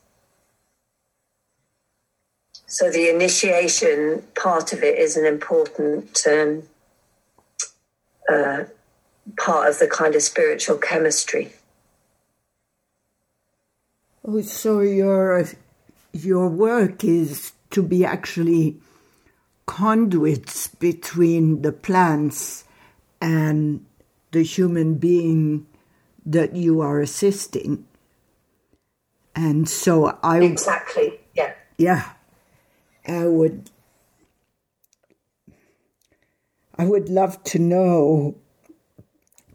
So 2.65 2.91
the 2.91 3.09
initiation 3.09 4.23
part 4.35 4.73
of 4.73 4.83
it 4.83 4.97
is 4.97 5.15
an 5.15 5.25
important 5.25 6.25
um, 6.27 6.63
uh, 8.29 8.65
part 9.37 9.69
of 9.69 9.79
the 9.79 9.87
kind 9.87 10.15
of 10.15 10.21
spiritual 10.21 10.77
chemistry. 10.77 11.53
Oh, 14.29 14.41
so 14.41 14.81
your 14.81 15.47
your 16.11 16.49
work 16.49 17.05
is 17.05 17.53
to 17.69 17.81
be 17.81 18.03
actually 18.03 18.75
conduits 19.65 20.67
between 20.67 21.61
the 21.61 21.71
plants 21.71 22.65
and 23.21 23.85
the 24.31 24.43
human 24.43 24.95
being 24.95 25.65
that 26.25 26.57
you 26.57 26.81
are 26.81 26.99
assisting. 26.99 27.85
And 29.33 29.69
so 29.69 30.19
I 30.21 30.41
exactly 30.41 31.21
yeah 31.33 31.53
yeah 31.77 32.11
I 33.07 33.27
would 33.27 33.69
I 36.77 36.83
would 36.85 37.07
love 37.07 37.41
to 37.45 37.59
know 37.59 38.35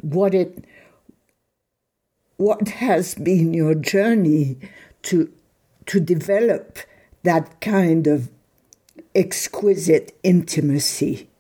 what 0.00 0.34
it 0.34 0.64
what 2.42 2.68
has 2.68 3.14
been 3.14 3.54
your 3.54 3.74
journey 3.74 4.58
to 5.02 5.30
to 5.86 6.00
develop 6.00 6.78
that 7.22 7.60
kind 7.60 8.06
of 8.06 8.30
exquisite 9.14 10.16
intimacy. 10.22 11.28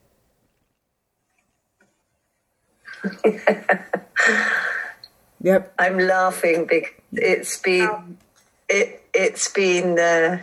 Yep. 5.44 5.74
I'm 5.76 5.98
laughing 5.98 6.66
because 6.66 6.92
it's 7.12 7.58
been 7.58 8.16
it 8.68 9.02
it's 9.12 9.48
been 9.48 9.98
uh, 9.98 10.38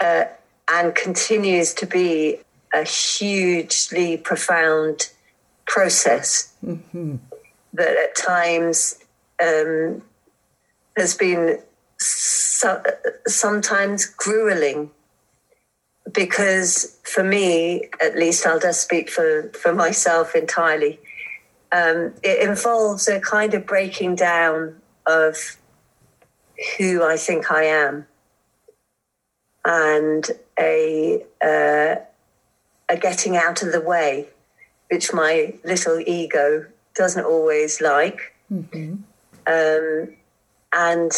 uh, 0.00 0.24
and 0.68 0.94
continues 0.96 1.72
to 1.74 1.86
be 1.86 2.40
a 2.74 2.82
hugely 2.82 4.16
profound 4.16 5.10
process 5.68 6.52
mm-hmm. 6.64 7.16
that 7.74 7.96
at 7.96 8.16
times 8.16 8.98
um, 9.42 10.02
has 10.96 11.14
been 11.14 11.60
so, 11.98 12.82
sometimes 13.26 14.06
grueling 14.06 14.90
because 16.12 16.98
for 17.02 17.22
me 17.22 17.88
at 18.00 18.16
least 18.16 18.46
i'll 18.46 18.58
just 18.58 18.80
speak 18.80 19.10
for, 19.10 19.50
for 19.50 19.74
myself 19.74 20.34
entirely 20.34 20.98
um, 21.70 22.14
it 22.22 22.48
involves 22.48 23.08
a 23.08 23.20
kind 23.20 23.52
of 23.52 23.66
breaking 23.66 24.14
down 24.14 24.76
of 25.06 25.58
who 26.76 27.02
I 27.02 27.16
think 27.16 27.50
I 27.50 27.64
am 27.64 28.06
and 29.64 30.30
a, 30.58 31.22
uh, 31.44 31.96
a 32.88 32.96
getting 32.98 33.36
out 33.36 33.62
of 33.62 33.72
the 33.72 33.80
way, 33.80 34.28
which 34.90 35.12
my 35.12 35.54
little 35.64 36.00
ego 36.00 36.66
doesn't 36.94 37.24
always 37.24 37.80
like. 37.80 38.34
Mm-hmm. 38.52 38.94
Um, 39.46 40.16
and 40.72 41.10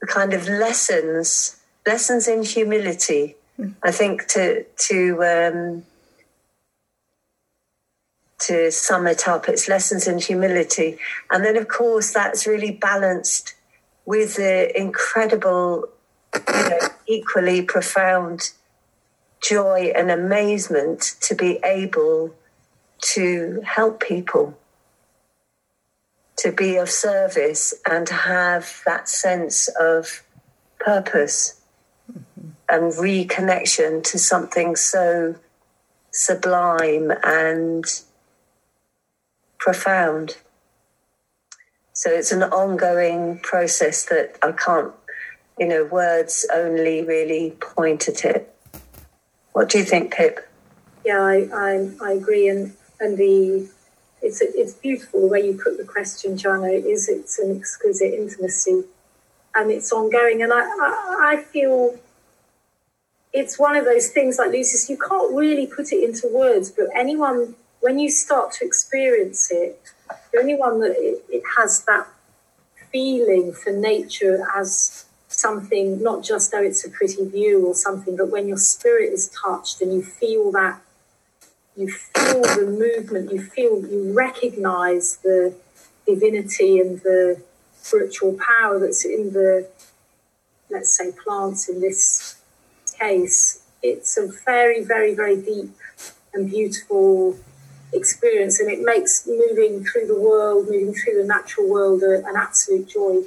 the 0.00 0.06
kind 0.06 0.32
of 0.32 0.48
lessons, 0.48 1.60
lessons 1.86 2.26
in 2.28 2.42
humility. 2.42 3.36
Mm-hmm. 3.58 3.72
I 3.82 3.90
think 3.92 4.26
to 4.28 4.64
to 4.64 5.24
um, 5.24 5.84
to 8.46 8.70
sum 8.70 9.06
it 9.06 9.26
up. 9.26 9.48
It's 9.48 9.68
lessons 9.68 10.06
in 10.06 10.18
humility. 10.18 10.98
And 11.30 11.44
then, 11.44 11.56
of 11.56 11.68
course, 11.68 12.12
that's 12.12 12.46
really 12.46 12.72
balanced 12.72 13.54
with 14.04 14.36
the 14.36 14.78
incredible, 14.78 15.88
you 16.34 16.68
know, 16.68 16.78
equally 17.06 17.62
profound 17.62 18.50
joy 19.46 19.92
and 19.94 20.10
amazement 20.10 21.16
to 21.20 21.34
be 21.34 21.58
able 21.62 22.34
to 23.00 23.60
help 23.64 24.00
people, 24.00 24.58
to 26.36 26.50
be 26.50 26.76
of 26.76 26.88
service, 26.88 27.74
and 27.88 28.06
to 28.06 28.14
have 28.14 28.80
that 28.86 29.08
sense 29.08 29.68
of 29.78 30.22
purpose 30.78 31.60
mm-hmm. 32.10 32.50
and 32.68 32.92
reconnection 32.94 34.02
to 34.02 34.18
something 34.18 34.76
so 34.76 35.34
sublime 36.10 37.12
and 37.22 37.84
profound. 39.58 40.38
So 41.92 42.10
it's 42.10 42.32
an 42.32 42.42
ongoing 42.42 43.40
process 43.40 44.04
that 44.06 44.38
I 44.42 44.52
can't, 44.52 44.92
you 45.58 45.66
know, 45.66 45.84
words 45.84 46.46
only 46.52 47.02
really 47.02 47.56
point 47.60 48.08
at 48.08 48.24
it. 48.24 48.53
What 49.54 49.68
do 49.70 49.78
you 49.78 49.84
think, 49.84 50.12
Pip? 50.12 50.46
Yeah, 51.06 51.20
I, 51.20 51.48
I, 51.54 51.90
I 52.02 52.12
agree. 52.12 52.48
And, 52.48 52.74
and 53.00 53.16
the, 53.16 53.68
it's, 54.20 54.40
it's 54.40 54.74
beautiful 54.74 55.20
the 55.20 55.28
way 55.28 55.46
you 55.46 55.58
put 55.62 55.78
the 55.78 55.84
question, 55.84 56.36
Joanna, 56.36 56.72
is 56.72 57.08
it's 57.08 57.38
an 57.38 57.56
exquisite 57.56 58.14
intimacy 58.14 58.82
and 59.54 59.70
it's 59.70 59.92
ongoing. 59.92 60.42
And 60.42 60.52
I, 60.52 60.60
I, 60.60 61.34
I 61.36 61.44
feel 61.52 61.98
it's 63.32 63.56
one 63.58 63.76
of 63.76 63.84
those 63.84 64.08
things 64.08 64.38
like 64.38 64.50
Lucy, 64.50 64.92
you 64.92 64.98
can't 64.98 65.32
really 65.32 65.66
put 65.66 65.92
it 65.92 66.02
into 66.02 66.28
words, 66.28 66.70
but 66.70 66.86
anyone 66.94 67.54
when 67.80 67.98
you 67.98 68.10
start 68.10 68.50
to 68.50 68.64
experience 68.64 69.50
it, 69.50 69.78
the 70.32 70.38
only 70.38 70.56
one 70.56 70.80
that 70.80 70.96
it, 70.96 71.22
it 71.28 71.42
has 71.58 71.84
that 71.84 72.06
feeling 72.90 73.52
for 73.52 73.70
nature 73.72 74.46
as 74.56 75.03
something, 75.44 76.02
not 76.02 76.24
just 76.24 76.50
though 76.50 76.62
it's 76.70 76.84
a 76.86 76.90
pretty 76.98 77.22
view 77.36 77.66
or 77.66 77.74
something, 77.74 78.16
but 78.16 78.28
when 78.34 78.48
your 78.48 78.62
spirit 78.74 79.12
is 79.12 79.24
touched 79.42 79.76
and 79.82 79.92
you 79.92 80.02
feel 80.02 80.50
that, 80.52 80.80
you 81.76 81.88
feel 81.90 82.42
the 82.60 82.66
movement, 82.84 83.32
you 83.32 83.42
feel, 83.54 83.72
you 83.92 84.12
recognize 84.26 85.06
the 85.18 85.54
divinity 86.06 86.78
and 86.78 87.00
the 87.00 87.42
spiritual 87.76 88.32
power 88.50 88.78
that's 88.78 89.04
in 89.04 89.32
the, 89.32 89.68
let's 90.70 90.92
say, 90.98 91.12
plants 91.22 91.68
in 91.68 91.80
this 91.80 92.36
case. 92.98 93.62
It's 93.82 94.16
a 94.16 94.26
very, 94.46 94.82
very, 94.82 95.14
very 95.14 95.36
deep 95.36 95.76
and 96.32 96.48
beautiful 96.48 97.36
experience, 97.92 98.60
and 98.60 98.70
it 98.70 98.80
makes 98.80 99.26
moving 99.26 99.84
through 99.84 100.06
the 100.06 100.20
world, 100.28 100.66
moving 100.70 100.94
through 100.94 101.16
the 101.20 101.28
natural 101.36 101.68
world, 101.68 102.02
a, 102.02 102.24
an 102.30 102.36
absolute 102.36 102.88
joy. 102.88 103.22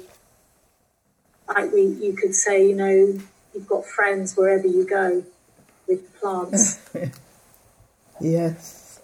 Like 1.48 1.72
we, 1.72 1.82
you 1.86 2.12
could 2.12 2.34
say, 2.34 2.68
you 2.68 2.76
know, 2.76 3.18
you've 3.54 3.66
got 3.66 3.84
friends 3.86 4.36
wherever 4.36 4.66
you 4.66 4.86
go 4.86 5.24
with 5.86 6.20
plants. 6.20 6.78
yes. 8.20 9.00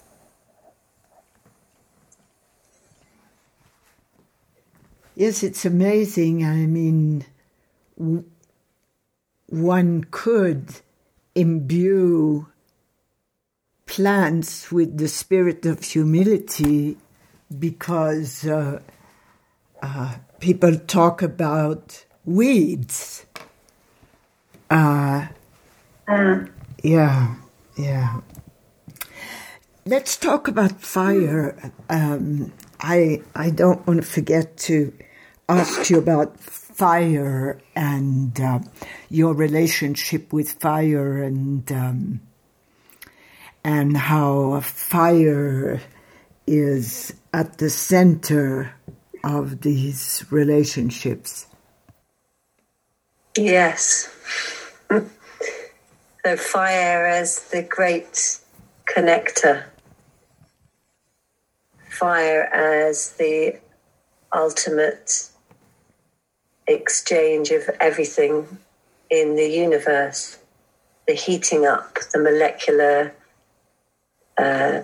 Yes, 5.15 5.43
it's 5.43 5.65
amazing. 5.65 6.45
I 6.45 6.65
mean, 6.65 7.25
w- 7.97 8.25
one 9.47 10.05
could 10.11 10.81
imbue 11.33 12.47
plants 13.85 14.71
with 14.71 14.97
the 14.97 15.07
spirit 15.07 15.65
of 15.65 15.83
humility 15.83 16.97
because 17.57 18.45
uh, 18.45 18.81
uh, 19.81 20.15
people 20.39 20.77
talk 20.77 21.21
about 21.21 22.04
weeds. 22.25 23.25
Uh, 24.69 25.27
uh. 26.07 26.39
Yeah, 26.83 27.35
yeah. 27.77 28.21
Let's 29.85 30.17
talk 30.17 30.47
about 30.47 30.81
fire. 30.81 31.71
Um, 31.89 32.53
I 32.79 33.21
I 33.35 33.49
don't 33.49 33.85
want 33.87 34.01
to 34.01 34.07
forget 34.07 34.57
to 34.69 34.93
ask 35.47 35.89
you 35.89 35.97
about 35.97 36.39
fire 36.39 37.59
and 37.75 38.39
uh, 38.39 38.59
your 39.09 39.33
relationship 39.33 40.33
with 40.33 40.53
fire 40.53 41.23
and 41.23 41.71
um, 41.71 42.21
and 43.63 43.97
how 43.97 44.59
fire 44.61 45.81
is 46.45 47.13
at 47.33 47.57
the 47.57 47.69
center 47.69 48.73
of 49.23 49.61
these 49.61 50.25
relationships. 50.29 51.47
Yes. 53.37 54.09
so 54.89 56.37
fire 56.37 57.05
as 57.05 57.49
the 57.49 57.63
great 57.63 58.39
connector. 58.87 59.65
Fire 61.89 62.43
as 62.43 63.11
the 63.13 63.59
ultimate 64.33 65.29
exchange 66.67 67.51
of 67.51 67.69
everything 67.81 68.57
in 69.09 69.35
the 69.35 69.47
universe, 69.47 70.37
the 71.05 71.13
heating 71.13 71.65
up, 71.65 71.99
the 72.13 72.19
molecular, 72.19 73.13
uh, 74.37 74.81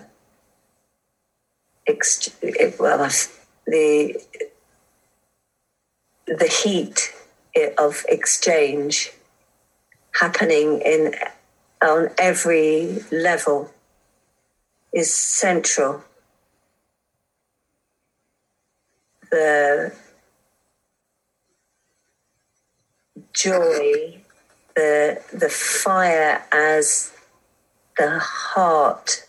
well, 2.80 3.10
the 3.66 4.16
the 6.28 6.48
heat 6.48 7.14
of 7.78 8.06
exchange 8.08 9.12
happening 10.20 10.82
in 10.82 11.16
on 11.82 12.10
every 12.18 13.04
level 13.12 13.72
is 14.94 15.14
central. 15.14 16.04
The 19.32 19.94
joy, 23.34 24.20
the 24.76 25.22
the 25.34 25.50
fire 25.50 26.44
as 26.52 27.14
the 27.98 28.20
heart 28.20 29.26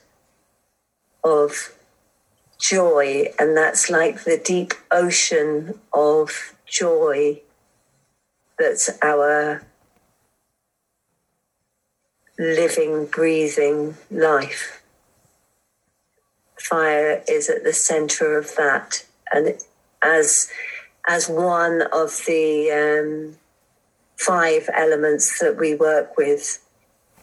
of 1.25 1.73
joy, 2.61 3.33
and 3.39 3.57
that's 3.57 3.89
like 3.89 4.25
the 4.25 4.37
deep 4.37 4.75
ocean 4.91 5.79
of 5.93 6.55
joy 6.67 7.41
that's 8.59 8.91
our 9.03 9.63
living, 12.39 13.07
breathing 13.07 13.97
life. 14.11 14.83
Fire 16.59 17.23
is 17.29 17.49
at 17.49 17.65
the 17.65 17.73
center 17.73 18.39
of 18.39 18.55
that, 18.57 19.05
and 19.33 19.59
as 20.03 20.51
as 21.09 21.29
one 21.29 21.83
of 21.93 22.23
the 22.27 22.71
um, 22.71 23.37
five 24.17 24.71
elements 24.73 25.41
that 25.41 25.57
we 25.57 25.75
work 25.75 26.17
with, 26.17 26.65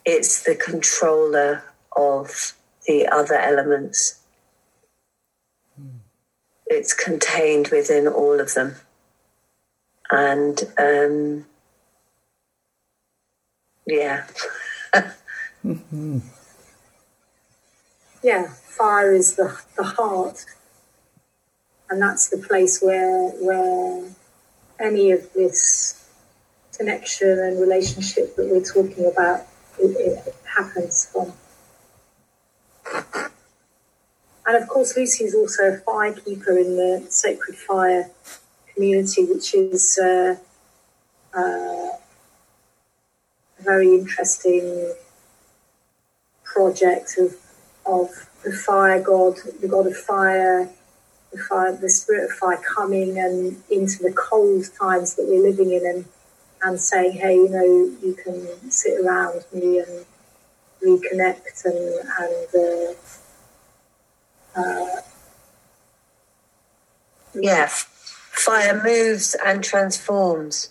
it's 0.06 0.44
the 0.44 0.56
controller 0.56 1.64
of 1.96 2.54
the 2.86 3.08
other 3.08 3.36
elements. 3.36 4.20
It's 6.68 6.94
contained 6.94 7.70
within 7.70 8.08
all 8.08 8.40
of 8.40 8.54
them. 8.54 8.76
And 10.12 10.62
um, 10.78 11.46
yeah. 13.86 14.26
mm-hmm. 15.66 16.20
Yeah, 18.22 18.50
fire 18.50 19.14
is 19.14 19.36
the, 19.36 19.58
the 19.78 19.84
heart. 19.84 20.46
And 21.90 22.02
that's 22.02 22.28
the 22.28 22.38
place 22.38 22.82
where 22.82 23.30
where 23.30 24.10
any 24.80 25.12
of 25.12 25.32
this 25.34 26.06
connection 26.78 27.40
and 27.40 27.60
relationship 27.60 28.36
that 28.36 28.48
we're 28.50 28.64
talking 28.64 29.06
about 29.06 29.46
it, 29.80 30.26
it 30.28 30.36
happens 30.46 31.10
from. 31.12 31.34
And 34.46 34.62
of 34.62 34.68
course, 34.68 34.96
Lucy 34.98 35.26
is 35.26 35.36
also 35.36 35.64
a 35.64 35.78
firekeeper 35.78 36.58
in 36.58 36.76
the 36.76 37.06
Sacred 37.10 37.56
Fire 37.56 38.12
community, 38.80 39.26
which 39.26 39.54
is 39.54 40.00
uh, 40.02 40.36
uh, 41.38 41.40
a 41.42 41.98
very 43.60 43.94
interesting 43.94 44.94
project 46.46 47.18
of, 47.18 47.36
of 47.86 48.10
the 48.46 48.54
fire 48.54 49.02
god, 49.02 49.36
the 49.60 49.68
god 49.68 49.86
of 49.86 49.98
fire, 49.98 50.70
the 51.34 51.38
fire, 51.38 51.76
the 51.76 51.90
spirit 51.90 52.32
of 52.32 52.38
fire 52.38 52.62
coming 52.76 53.20
and 53.20 53.62
into 53.70 54.02
the 54.02 54.14
cold 54.14 54.64
times 54.80 55.16
that 55.16 55.26
we're 55.28 55.44
living 55.44 55.74
in 55.74 55.86
and 55.86 56.06
and 56.62 56.80
saying, 56.80 57.14
hey, 57.14 57.36
you 57.36 57.50
know, 57.50 57.64
you 57.64 58.14
can 58.22 58.70
sit 58.70 59.00
around 59.00 59.46
me 59.54 59.80
and 59.80 60.06
reconnect 60.84 61.64
and, 61.64 61.78
and 62.20 62.96
uh, 64.58 64.60
uh, 64.60 65.02
yeah, 67.34 67.70
fire 68.40 68.82
moves 68.84 69.36
and 69.46 69.64
transforms. 69.64 70.70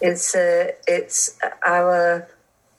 It's 0.00 0.34
uh, 0.34 0.72
it's 0.86 1.38
our 1.64 2.28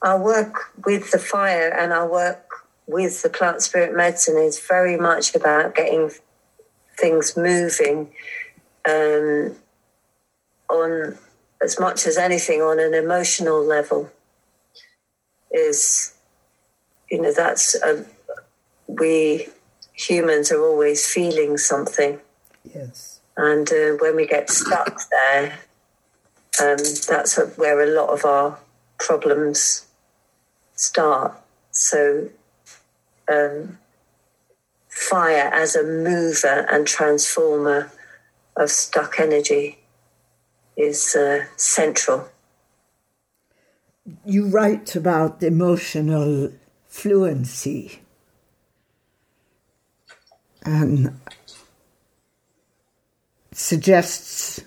our 0.02 0.22
work 0.22 0.70
with 0.84 1.10
the 1.10 1.18
fire 1.18 1.70
and 1.70 1.92
our 1.92 2.06
work 2.06 2.44
with 2.86 3.22
the 3.22 3.30
plant 3.30 3.62
spirit 3.62 3.96
medicine 3.96 4.36
is 4.36 4.60
very 4.60 4.96
much 4.98 5.34
about 5.34 5.74
getting 5.74 6.10
things 6.98 7.34
moving 7.34 8.12
um, 8.86 9.56
on 10.68 11.16
as 11.62 11.80
much 11.80 12.06
as 12.06 12.18
anything 12.18 12.60
on 12.60 12.78
an 12.78 12.92
emotional 12.92 13.64
level 13.64 14.10
is 15.50 16.14
you 17.10 17.22
know 17.22 17.32
that's 17.32 17.74
a, 17.76 18.04
we 18.86 19.48
humans 19.94 20.52
are 20.52 20.60
always 20.60 21.06
feeling 21.06 21.56
something 21.56 22.20
yes 22.74 23.20
and 23.36 23.70
uh, 23.70 23.96
when 24.00 24.16
we 24.16 24.26
get 24.26 24.50
stuck 24.50 25.00
there 25.10 25.58
um, 26.60 26.76
that's 27.08 27.38
where 27.56 27.80
a 27.80 27.86
lot 27.86 28.10
of 28.10 28.24
our 28.24 28.58
problems 28.98 29.86
start 30.74 31.40
so 31.70 32.28
um, 33.28 33.78
fire 34.88 35.50
as 35.52 35.74
a 35.74 35.82
mover 35.82 36.66
and 36.70 36.86
transformer 36.86 37.90
of 38.56 38.70
stuck 38.70 39.18
energy 39.18 39.78
is 40.76 41.16
uh, 41.16 41.44
central. 41.56 42.28
You 44.24 44.46
write 44.48 44.94
about 44.94 45.42
emotional 45.42 46.52
fluency 46.86 48.00
and 50.64 51.20
suggests 53.54 54.60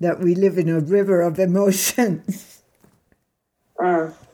that 0.00 0.20
we 0.20 0.34
live 0.34 0.58
in 0.58 0.68
a 0.68 0.80
river 0.80 1.22
of 1.22 1.38
emotions. 1.38 2.62
Mm. 3.80 4.14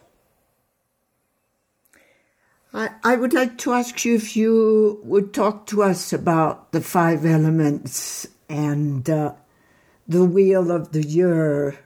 I, 2.75 2.91
I 3.05 3.15
would 3.15 3.33
like 3.33 3.57
to 3.59 3.73
ask 3.73 4.05
you 4.05 4.17
if 4.17 4.37
you 4.37 5.01
would 5.05 5.33
talk 5.33 5.67
to 5.69 5.85
us 5.85 6.13
about 6.13 6.73
the 6.73 6.81
five 6.81 7.25
elements 7.25 8.27
and 8.49 9.09
uh, 9.09 9.35
the 10.09 10.25
wheel 10.25 10.73
of 10.73 10.91
the 10.91 11.07
year 11.07 11.79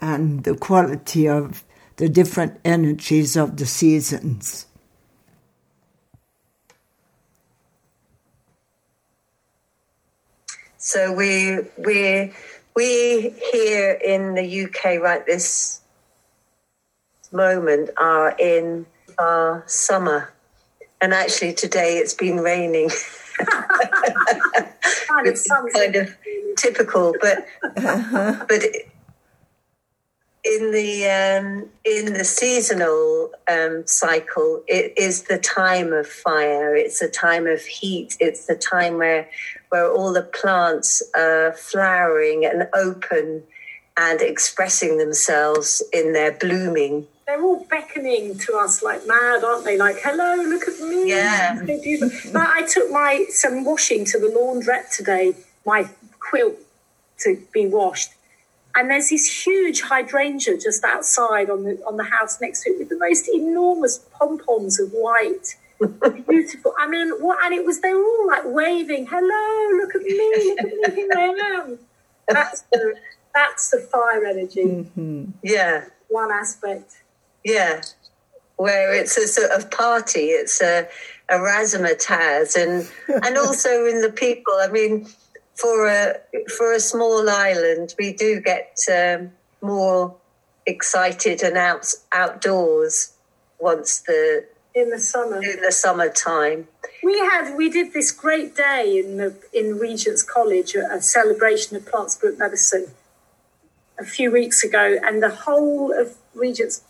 and 0.00 0.44
the 0.44 0.56
quality 0.56 1.28
of 1.28 1.62
the 1.96 2.08
different 2.08 2.58
energies 2.64 3.36
of 3.36 3.58
the 3.58 3.66
seasons. 3.66 4.66
So 10.84 11.12
we 11.12 11.58
we 11.78 12.32
we 12.74 13.34
here 13.52 13.92
in 13.92 14.34
the 14.34 14.64
UK 14.64 15.00
right 15.00 15.24
this 15.24 15.80
moment 17.30 17.90
are 17.96 18.34
in 18.36 18.86
our 19.16 19.62
summer, 19.68 20.32
and 21.00 21.14
actually 21.14 21.54
today 21.54 21.98
it's 21.98 22.14
been 22.14 22.38
raining. 22.38 22.86
it's 25.24 25.46
kind 25.72 25.94
of 25.94 26.16
typical, 26.56 27.14
but 27.20 27.46
but 27.76 28.64
in 30.44 30.72
the 30.72 31.06
um, 31.06 31.68
in 31.84 32.12
the 32.12 32.24
seasonal 32.24 33.30
um, 33.48 33.86
cycle, 33.86 34.64
it 34.66 34.94
is 34.96 35.22
the 35.22 35.38
time 35.38 35.92
of 35.92 36.08
fire. 36.08 36.74
It's 36.74 37.00
a 37.00 37.08
time 37.08 37.46
of 37.46 37.62
heat. 37.62 38.16
It's 38.18 38.46
the 38.46 38.56
time 38.56 38.98
where 38.98 39.28
where 39.72 39.90
all 39.90 40.12
the 40.12 40.22
plants 40.22 41.02
are 41.14 41.52
flowering 41.54 42.44
and 42.44 42.68
open 42.74 43.42
and 43.96 44.20
expressing 44.20 44.98
themselves 44.98 45.82
in 45.92 46.12
their 46.12 46.32
blooming. 46.32 47.06
They're 47.26 47.42
all 47.42 47.64
beckoning 47.70 48.36
to 48.38 48.56
us 48.56 48.82
like 48.82 49.06
mad, 49.06 49.44
aren't 49.44 49.64
they? 49.64 49.78
Like, 49.78 49.96
hello, 50.02 50.42
look 50.42 50.68
at 50.68 50.78
me. 50.80 51.08
Yeah. 51.08 51.54
but 52.32 52.48
I 52.48 52.66
took 52.68 52.90
my 52.90 53.24
some 53.30 53.64
washing 53.64 54.04
to 54.06 54.18
the 54.18 54.26
laundrette 54.26 54.94
today, 54.94 55.34
my 55.64 55.88
quilt 56.18 56.58
to 57.20 57.40
be 57.52 57.66
washed 57.66 58.12
and 58.74 58.90
there's 58.90 59.10
this 59.10 59.44
huge 59.44 59.82
hydrangea 59.82 60.56
just 60.58 60.84
outside 60.84 61.50
on 61.50 61.64
the 61.64 61.82
on 61.86 61.96
the 61.96 62.04
house 62.04 62.40
next 62.40 62.62
to 62.62 62.70
it 62.70 62.78
with 62.78 62.88
the 62.88 62.98
most 62.98 63.28
enormous 63.28 63.98
pom 63.98 64.38
poms 64.38 64.80
of 64.80 64.90
white. 64.90 65.56
Beautiful. 66.28 66.74
I 66.78 66.88
mean, 66.88 67.10
what? 67.20 67.38
And 67.44 67.54
it 67.54 67.64
was 67.64 67.80
they 67.80 67.92
were 67.92 68.04
all 68.04 68.26
like 68.26 68.42
waving, 68.44 69.06
"Hello, 69.10 69.78
look 69.78 69.94
at 69.94 70.02
me, 70.02 70.56
look 70.56 70.88
at 70.88 70.94
me, 70.94 71.02
here 71.02 71.10
I 71.16 71.60
am." 71.60 71.78
That's 72.28 72.62
the 72.72 72.94
that's 73.34 73.70
the 73.70 73.78
fire 73.78 74.24
energy. 74.24 74.64
Mm-hmm. 74.64 75.24
Yeah. 75.42 75.86
One 76.08 76.30
aspect. 76.30 77.02
Yeah. 77.44 77.82
Where 78.56 78.94
it's 78.94 79.16
a 79.16 79.26
sort 79.26 79.50
of 79.50 79.70
party, 79.70 80.26
it's 80.26 80.60
a, 80.62 80.86
a 81.28 81.34
razzmatazz, 81.34 82.56
and 82.56 82.88
and 83.24 83.36
also 83.38 83.86
in 83.86 84.02
the 84.02 84.12
people. 84.12 84.54
I 84.60 84.68
mean, 84.68 85.06
for 85.54 85.88
a 85.88 86.16
for 86.56 86.72
a 86.72 86.80
small 86.80 87.28
island, 87.28 87.94
we 87.98 88.12
do 88.12 88.40
get 88.40 88.78
um, 88.92 89.32
more 89.60 90.14
excited 90.66 91.42
and 91.42 91.56
out 91.56 91.86
outdoors 92.12 93.14
once 93.58 94.00
the 94.00 94.44
in 94.74 94.90
the 94.90 94.98
summer 94.98 95.42
in 95.42 95.60
the 95.60 95.72
summertime. 95.72 96.68
We 97.02 97.18
had 97.18 97.56
we 97.56 97.68
did 97.68 97.92
this 97.92 98.10
great 98.10 98.56
day 98.56 99.02
in 99.04 99.16
the 99.16 99.34
in 99.52 99.78
Regent's 99.78 100.22
College, 100.22 100.74
a, 100.74 101.00
celebration 101.00 101.76
of 101.76 101.86
Plant 101.86 102.10
Spirit 102.10 102.38
medicine, 102.38 102.92
a 103.98 104.04
few 104.04 104.30
weeks 104.30 104.62
ago, 104.64 104.98
and 105.02 105.22
the 105.22 105.30
whole 105.30 105.92
of 105.92 106.16
Regent's 106.34 106.82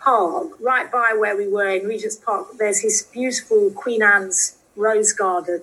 Park, 0.00 0.52
right 0.60 0.90
by 0.90 1.14
where 1.18 1.36
we 1.36 1.46
were 1.46 1.68
in 1.68 1.86
Regent's 1.86 2.16
Park, 2.16 2.48
there's 2.58 2.82
this 2.82 3.02
beautiful 3.02 3.70
Queen 3.70 4.02
Anne's 4.02 4.56
rose 4.76 5.12
garden 5.12 5.62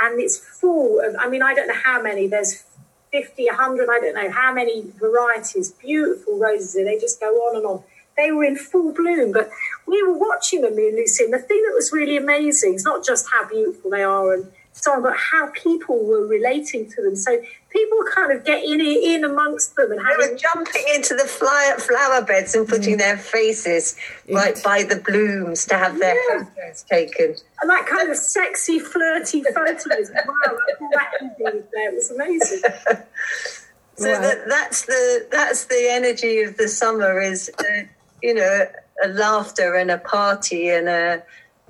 and 0.00 0.20
it's 0.20 0.38
full 0.38 1.00
of, 1.00 1.14
I 1.18 1.28
mean, 1.28 1.42
I 1.42 1.54
don't 1.54 1.68
know 1.68 1.74
how 1.74 2.00
many, 2.00 2.26
there's 2.26 2.64
50, 3.12 3.46
100, 3.46 3.88
I 3.90 4.00
don't 4.00 4.14
know 4.14 4.30
how 4.30 4.52
many 4.52 4.84
varieties, 4.98 5.72
beautiful 5.72 6.38
roses, 6.38 6.74
and 6.74 6.86
they 6.86 6.98
just 6.98 7.20
go 7.20 7.26
on 7.26 7.56
and 7.56 7.66
on. 7.66 7.82
They 8.20 8.32
were 8.32 8.44
in 8.44 8.56
full 8.56 8.92
bloom, 8.92 9.32
but 9.32 9.48
we 9.86 10.02
were 10.02 10.18
watching 10.18 10.60
them, 10.60 10.76
me 10.76 10.88
and 10.88 10.96
Lucy, 10.96 11.24
and 11.24 11.32
the 11.32 11.38
thing 11.38 11.62
that 11.66 11.74
was 11.74 11.90
really 11.92 12.16
amazing 12.16 12.74
is 12.74 12.84
not 12.84 13.04
just 13.04 13.26
how 13.32 13.48
beautiful 13.48 13.90
they 13.90 14.02
are 14.02 14.34
and 14.34 14.50
so 14.72 14.92
on, 14.92 15.02
but 15.02 15.16
how 15.16 15.50
people 15.52 16.04
were 16.04 16.26
relating 16.26 16.88
to 16.90 17.02
them. 17.02 17.16
So 17.16 17.40
people 17.70 17.98
kind 18.14 18.32
of 18.32 18.44
get 18.44 18.62
in 18.64 18.80
in 18.80 19.24
amongst 19.24 19.76
them 19.76 19.90
and 19.92 20.00
having... 20.00 20.26
they 20.26 20.32
were 20.32 20.38
jumping 20.38 20.84
into 20.94 21.14
the 21.14 21.24
fly, 21.24 21.74
flower 21.78 22.22
beds 22.24 22.54
and 22.54 22.68
putting 22.68 22.96
mm. 22.96 22.98
their 22.98 23.16
faces 23.16 23.96
right 24.32 24.60
by 24.62 24.82
the 24.82 24.96
blooms 24.96 25.66
to 25.66 25.76
have 25.76 25.98
their 25.98 26.14
yeah. 26.14 26.44
photos 26.44 26.82
taken. 26.84 27.34
And 27.60 27.70
that 27.70 27.86
kind 27.86 28.10
of 28.10 28.16
sexy, 28.16 28.78
flirty 28.78 29.42
photos. 29.42 30.10
wow, 30.10 30.58
that 30.92 31.68
there. 31.72 31.90
It 31.90 31.94
was 31.94 32.10
amazing. 32.10 32.60
so 33.96 34.12
right. 34.12 34.22
that, 34.22 34.48
that's 34.48 34.86
the 34.86 35.26
that's 35.30 35.64
the 35.66 35.88
energy 35.90 36.40
of 36.40 36.56
the 36.56 36.68
summer 36.68 37.20
is, 37.20 37.50
uh, 37.58 37.82
you 38.22 38.34
know, 38.34 38.66
a 39.02 39.08
laughter 39.08 39.74
and 39.74 39.90
a 39.90 39.98
party 39.98 40.68
and 40.68 40.88
a, 40.88 41.22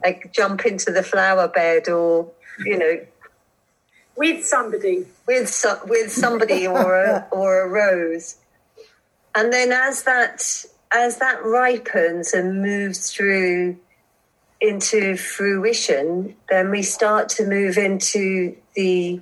a 0.05 0.21
jump 0.33 0.67
into 0.67 0.91
the 0.91 1.03
flower 1.03 1.49
bed 1.49 1.89
or 1.89 2.31
you 2.65 2.79
know. 2.79 3.07
With 4.17 4.45
somebody. 4.45 5.07
With 5.27 5.49
so, 5.49 5.81
with 5.87 6.11
somebody 6.11 6.67
or 6.67 6.95
a, 6.95 7.29
or 7.31 7.63
a 7.63 7.69
rose. 7.69 8.37
And 9.35 9.53
then 9.53 9.73
as 9.73 10.03
that 10.03 10.65
as 10.93 11.19
that 11.19 11.45
ripens 11.45 12.33
and 12.33 12.63
moves 12.63 13.13
through 13.13 13.77
into 14.61 15.17
fruition 15.17 16.37
then 16.51 16.71
we 16.71 16.83
start 16.83 17.29
to 17.29 17.47
move 17.47 17.79
into 17.79 18.55
the 18.75 19.21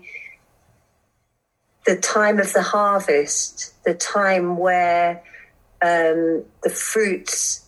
the 1.86 1.96
time 1.96 2.40
of 2.40 2.52
the 2.52 2.62
harvest 2.62 3.72
the 3.84 3.94
time 3.94 4.56
where 4.56 5.22
um, 5.82 6.44
the 6.62 6.70
fruits 6.70 7.66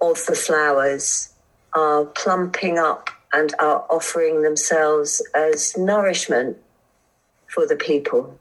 of 0.00 0.24
the 0.26 0.34
flowers 0.34 1.32
are 1.74 2.04
plumping 2.04 2.78
up 2.78 3.10
and 3.32 3.54
are 3.60 3.86
offering 3.90 4.42
themselves 4.42 5.22
as 5.34 5.76
nourishment 5.76 6.56
for 7.46 7.66
the 7.66 7.76
people. 7.76 8.38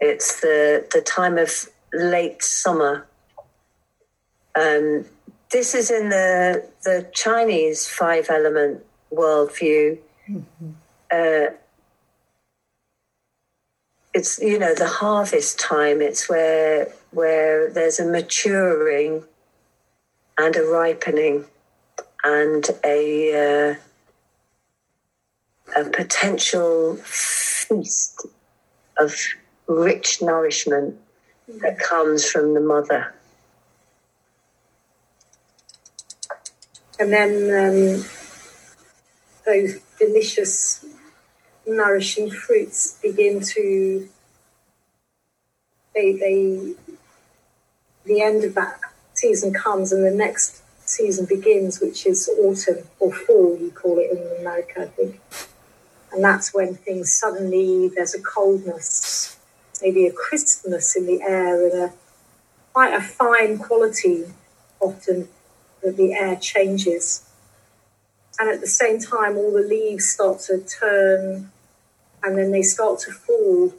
It's 0.00 0.40
the, 0.40 0.86
the 0.92 1.00
time 1.00 1.36
of 1.38 1.68
late 1.92 2.42
summer. 2.42 3.06
Um, 4.58 5.04
this 5.50 5.74
is 5.74 5.90
in 5.90 6.08
the, 6.08 6.68
the 6.84 7.08
Chinese 7.12 7.86
five 7.86 8.28
element 8.30 8.84
worldview. 9.12 9.98
Mm-hmm. 10.28 10.70
Uh, 11.10 11.56
it's 14.16 14.38
you 14.40 14.58
know 14.58 14.74
the 14.74 14.88
harvest 14.88 15.58
time. 15.58 16.00
It's 16.00 16.28
where 16.28 16.88
where 17.10 17.70
there's 17.70 18.00
a 18.00 18.04
maturing 18.04 19.24
and 20.38 20.56
a 20.56 20.62
ripening 20.62 21.44
and 22.24 22.68
a, 22.84 23.76
uh, 25.76 25.80
a 25.80 25.84
potential 25.90 26.96
feast 26.96 28.26
of 28.98 29.14
rich 29.66 30.22
nourishment 30.22 30.96
that 31.60 31.78
comes 31.78 32.28
from 32.28 32.54
the 32.54 32.60
mother. 32.60 33.14
And 36.98 37.12
then 37.12 37.32
um, 37.50 38.04
those 39.44 39.78
delicious, 39.98 40.85
nourishing 41.66 42.30
fruits 42.30 42.98
begin 43.02 43.40
to, 43.40 44.08
they, 45.94 46.12
they, 46.12 46.74
the 48.04 48.22
end 48.22 48.44
of 48.44 48.54
that 48.54 48.78
season 49.14 49.52
comes, 49.52 49.92
and 49.92 50.04
the 50.04 50.10
next 50.10 50.62
season 50.88 51.26
begins, 51.26 51.80
which 51.80 52.06
is 52.06 52.30
autumn 52.40 52.84
or 53.00 53.12
fall, 53.12 53.56
you 53.60 53.70
call 53.70 53.98
it 53.98 54.10
in 54.10 54.40
America, 54.40 54.82
I 54.82 54.86
think. 54.86 55.20
And 56.12 56.22
that's 56.22 56.54
when 56.54 56.74
things 56.74 57.12
suddenly, 57.12 57.88
there's 57.88 58.14
a 58.14 58.22
coldness, 58.22 59.36
maybe 59.82 60.06
a 60.06 60.12
crispness 60.12 60.96
in 60.96 61.06
the 61.06 61.20
air, 61.22 61.68
and 61.68 61.90
a 61.90 61.92
quite 62.72 62.92
a 62.92 63.00
fine 63.00 63.58
quality 63.58 64.24
often 64.80 65.28
that 65.82 65.96
the 65.96 66.12
air 66.12 66.36
changes. 66.36 67.26
And 68.38 68.50
at 68.50 68.60
the 68.60 68.66
same 68.66 69.00
time, 69.00 69.38
all 69.38 69.50
the 69.50 69.66
leaves 69.66 70.04
start 70.04 70.40
to 70.40 70.58
turn 70.58 71.50
and 72.22 72.36
then 72.36 72.52
they 72.52 72.62
start 72.62 73.00
to 73.00 73.12
fall. 73.12 73.72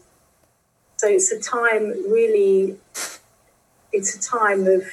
So 0.97 1.07
it's 1.07 1.31
a 1.31 1.39
time 1.39 1.89
really, 2.09 2.77
it's 3.91 4.15
a 4.15 4.21
time 4.21 4.67
of 4.67 4.83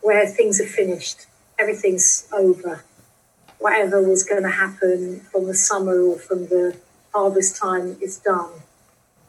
where 0.00 0.26
things 0.26 0.60
are 0.60 0.66
finished, 0.66 1.26
everything's 1.58 2.28
over. 2.32 2.84
Whatever 3.58 4.00
was 4.00 4.22
going 4.22 4.44
to 4.44 4.50
happen 4.50 5.20
from 5.20 5.46
the 5.46 5.54
summer 5.54 6.00
or 6.00 6.16
from 6.16 6.46
the 6.46 6.76
harvest 7.12 7.56
time 7.56 7.96
is 8.00 8.18
done. 8.18 8.50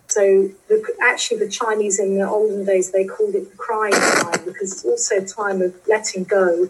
So 0.07 0.49
the, 0.67 0.83
actually, 1.01 1.37
the 1.37 1.49
Chinese 1.49 1.99
in 1.99 2.17
the 2.17 2.27
olden 2.27 2.65
days 2.65 2.91
they 2.91 3.05
called 3.05 3.35
it 3.35 3.51
the 3.51 3.57
crying 3.57 3.93
time 3.93 4.43
because 4.45 4.71
it's 4.71 4.85
also 4.85 5.17
a 5.17 5.25
time 5.25 5.61
of 5.61 5.75
letting 5.87 6.23
go 6.23 6.69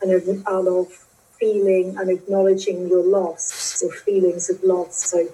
and 0.00 0.12
of, 0.12 0.46
of 0.46 1.06
feeling 1.40 1.96
and 1.98 2.10
acknowledging 2.10 2.88
your 2.88 3.02
loss 3.02 3.82
or 3.82 3.90
feelings 3.90 4.50
of 4.50 4.62
loss. 4.62 5.10
So, 5.10 5.28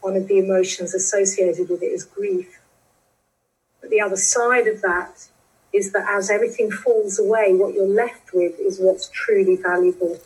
one 0.00 0.16
of 0.16 0.26
the 0.26 0.38
emotions 0.38 0.94
associated 0.94 1.68
with 1.68 1.82
it 1.82 1.86
is 1.86 2.04
grief. 2.04 2.60
But 3.80 3.90
the 3.90 4.00
other 4.00 4.16
side 4.16 4.66
of 4.66 4.80
that 4.82 5.28
is 5.72 5.92
that 5.92 6.06
as 6.08 6.30
everything 6.30 6.70
falls 6.70 7.18
away, 7.18 7.54
what 7.54 7.74
you're 7.74 7.86
left 7.86 8.32
with 8.32 8.58
is 8.58 8.78
what's 8.80 9.08
truly 9.08 9.56
valuable. 9.56 10.18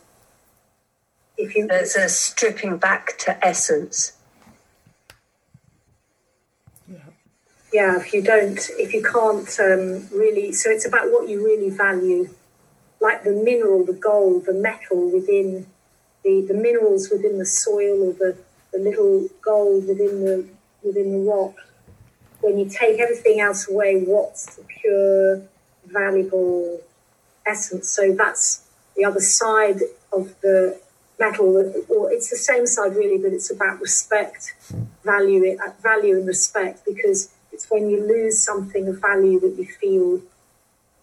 If 1.37 1.57
you 1.57 1.67
there's 1.67 1.97
a 1.97 2.09
stripping 2.09 2.77
back 2.77 3.19
to 3.19 3.45
essence. 3.45 4.13
Yeah, 6.87 6.99
yeah 7.73 7.97
if 7.99 8.13
you 8.13 8.23
don't, 8.23 8.61
if 8.79 8.93
you 8.93 9.03
can't 9.03 9.49
um, 9.59 10.09
really, 10.17 10.53
so 10.53 10.71
it's 10.71 10.87
about 10.87 11.11
what 11.11 11.29
you 11.29 11.45
really 11.45 11.71
value 11.71 12.29
like 13.01 13.24
the 13.24 13.32
mineral, 13.32 13.84
the 13.84 13.92
gold, 13.92 14.46
the 14.46 14.55
metal 14.55 15.11
within 15.11 15.66
the, 16.22 16.42
the 16.42 16.55
minerals 16.55 17.09
within 17.11 17.38
the 17.38 17.46
soil 17.46 18.09
or 18.09 18.12
the, 18.12 18.36
the 18.72 18.78
little 18.78 19.28
gold 19.42 19.88
within 19.88 20.24
the 20.24 20.46
within 20.82 21.12
the 21.12 21.30
rock. 21.30 21.55
When 22.40 22.59
you 22.59 22.68
take 22.68 23.01
everything 23.01 23.40
else 23.40 23.68
away, 23.68 24.01
what's 24.03 24.57
the 24.57 24.64
pure, 24.64 25.42
valuable 25.86 26.80
essence? 27.46 27.88
So 27.90 28.14
that's 28.14 28.66
the 28.96 29.05
other 29.05 29.20
side 29.20 29.80
of 30.12 30.34
the 30.40 30.80
metal, 31.18 31.57
or 31.88 32.11
it's 32.11 32.30
the 32.30 32.36
same 32.36 32.66
side 32.66 32.96
really, 32.96 33.18
but 33.18 33.32
it's 33.32 33.51
about 33.51 33.80
respect, 33.80 34.55
value 35.05 35.44
it, 35.44 35.59
value 35.82 36.16
and 36.16 36.26
respect, 36.26 36.84
because 36.86 37.30
it's 37.53 37.70
when 37.70 37.90
you 37.90 38.01
lose 38.01 38.42
something 38.42 38.88
of 38.88 39.01
value 39.01 39.38
that 39.40 39.57
you 39.59 39.66
feel 39.66 40.22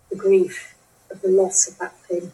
the 0.10 0.16
grief 0.16 0.74
of 1.12 1.22
the 1.22 1.30
loss 1.30 1.68
of 1.68 1.78
that 1.80 1.96
thing. 2.02 2.32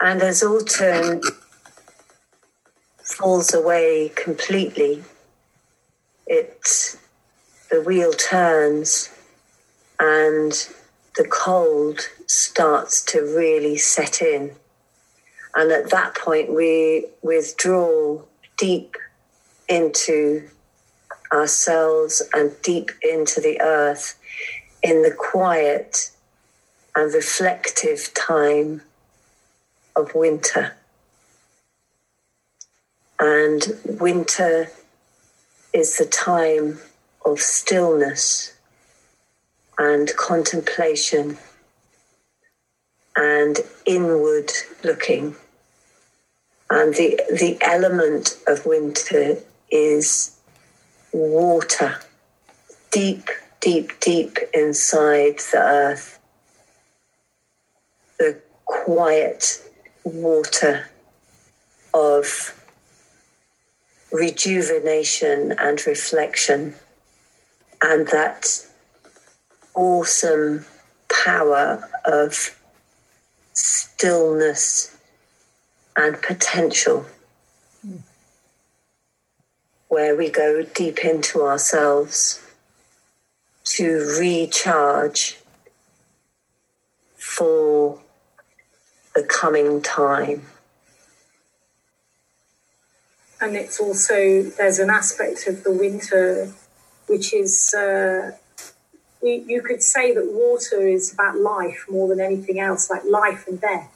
And 0.00 0.22
as 0.22 0.42
autumn 0.42 1.20
falls 3.02 3.54
away 3.54 4.12
completely, 4.14 5.02
it 6.26 6.96
the 7.70 7.80
wheel 7.80 8.12
turns 8.12 9.10
and 9.98 10.52
the 11.16 11.26
cold 11.28 12.00
starts 12.26 13.02
to 13.04 13.20
really 13.20 13.76
set 13.76 14.20
in. 14.20 14.52
And 15.54 15.72
at 15.72 15.90
that 15.90 16.14
point, 16.14 16.52
we 16.52 17.06
withdraw 17.22 18.20
deep 18.58 18.96
into 19.68 20.48
ourselves 21.32 22.22
and 22.34 22.54
deep 22.62 22.90
into 23.02 23.40
the 23.40 23.60
earth 23.60 24.18
in 24.86 25.02
the 25.02 25.10
quiet 25.10 26.12
and 26.94 27.12
reflective 27.12 28.14
time 28.14 28.82
of 29.96 30.14
winter. 30.14 30.76
And 33.18 33.66
winter 33.84 34.70
is 35.72 35.98
the 35.98 36.06
time 36.06 36.78
of 37.24 37.40
stillness 37.40 38.54
and 39.76 40.14
contemplation 40.16 41.36
and 43.16 43.58
inward 43.86 44.52
looking. 44.84 45.34
And 46.70 46.94
the, 46.94 47.20
the 47.28 47.58
element 47.60 48.38
of 48.46 48.64
winter 48.64 49.38
is 49.68 50.38
water, 51.12 51.98
deep, 52.92 53.30
deep, 53.66 53.98
deep 53.98 54.38
inside 54.54 55.40
the 55.50 55.58
earth. 55.58 56.20
The 58.16 58.40
quiet 58.64 59.60
water 60.04 60.88
of 61.92 62.54
rejuvenation 64.12 65.52
and 65.58 65.84
reflection, 65.84 66.76
and 67.82 68.06
that 68.06 68.46
awesome 69.74 70.64
power 71.24 71.90
of 72.04 72.56
stillness 73.52 74.96
and 75.96 76.22
potential, 76.22 77.04
where 79.88 80.14
we 80.14 80.30
go 80.30 80.62
deep 80.62 81.04
into 81.04 81.42
ourselves 81.42 82.45
to 83.66 84.16
recharge 84.18 85.38
for 87.16 88.00
the 89.14 89.22
coming 89.22 89.82
time. 89.82 90.42
And 93.40 93.56
it's 93.56 93.80
also, 93.80 94.42
there's 94.42 94.78
an 94.78 94.88
aspect 94.88 95.46
of 95.46 95.62
the 95.64 95.72
winter 95.72 96.52
which 97.06 97.34
is, 97.34 97.74
uh, 97.74 98.32
you, 99.22 99.44
you 99.46 99.62
could 99.62 99.82
say 99.82 100.14
that 100.14 100.32
water 100.32 100.86
is 100.86 101.12
about 101.12 101.36
life 101.36 101.84
more 101.88 102.08
than 102.08 102.20
anything 102.20 102.58
else, 102.58 102.88
like 102.88 103.02
life 103.04 103.46
and 103.46 103.60
death. 103.60 103.92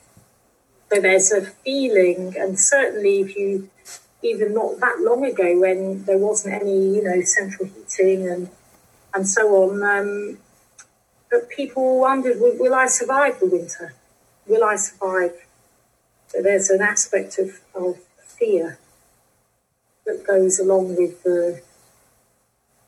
So 0.93 1.01
there's 1.01 1.33
a 1.33 1.43
feeling, 1.43 2.35
and 2.37 2.59
certainly 2.59 3.21
if 3.21 3.37
you, 3.37 3.71
even 4.23 4.53
not 4.53 4.81
that 4.81 5.01
long 5.01 5.25
ago 5.25 5.59
when 5.59 6.05
there 6.05 6.19
wasn't 6.19 6.55
any, 6.55 6.97
you 6.97 7.03
know, 7.03 7.23
central 7.23 7.69
heating 7.69 8.29
and 8.29 8.51
and 9.15 9.29
so 9.29 9.49
on, 9.65 9.83
um, 9.83 10.39
but 11.31 11.49
people 11.49 12.01
wondered, 12.01 12.41
will, 12.41 12.57
will 12.59 12.75
I 12.75 12.87
survive 12.87 13.41
the 13.41 13.47
winter? 13.47 13.95
will 14.51 14.65
I 14.65 14.77
survive? 14.77 15.33
So 16.29 16.43
there's 16.43 16.69
an 16.71 16.83
aspect 16.83 17.39
of, 17.39 17.61
of 17.75 17.99
fear 18.19 18.79
that 20.05 20.27
goes 20.27 20.59
along 20.59 20.97
with 20.97 21.23
the 21.23 21.63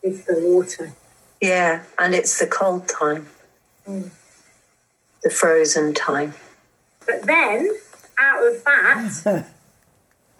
with 0.02 0.26
the 0.26 0.40
water. 0.40 0.92
Yeah, 1.40 1.84
and 1.98 2.14
it's 2.14 2.38
the 2.38 2.46
cold 2.46 2.88
time, 2.88 3.28
mm. 3.86 4.10
the 5.22 5.30
frozen 5.30 5.94
time. 5.94 6.34
But 7.06 7.22
then, 7.22 7.70
out 8.18 8.46
of 8.46 8.64
that, 8.64 9.46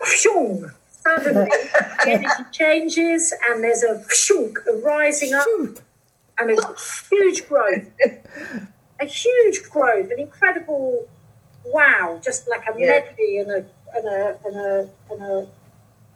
suddenly 0.05 1.45
the 1.45 1.91
energy 2.07 2.45
changes, 2.53 3.35
and 3.49 3.63
there's 3.63 3.83
a 3.83 4.05
a 4.71 4.77
rising 4.79 5.35
up, 5.35 5.47
and 6.39 6.51
a 6.51 6.75
huge 7.11 7.49
growth 7.49 7.91
a 9.03 9.07
huge 9.07 9.63
growth, 9.69 10.11
an 10.11 10.21
incredible 10.21 11.09
wow, 11.67 12.21
just 12.23 12.49
like 12.49 12.63
a 12.63 12.79
yeah. 12.79 12.87
medley 12.87 13.39
and 13.39 13.51
a, 13.51 13.65
and 13.95 14.07
a, 14.07 14.39
and 14.45 14.57
a, 14.57 14.91
and 15.11 15.23
a, 15.23 15.49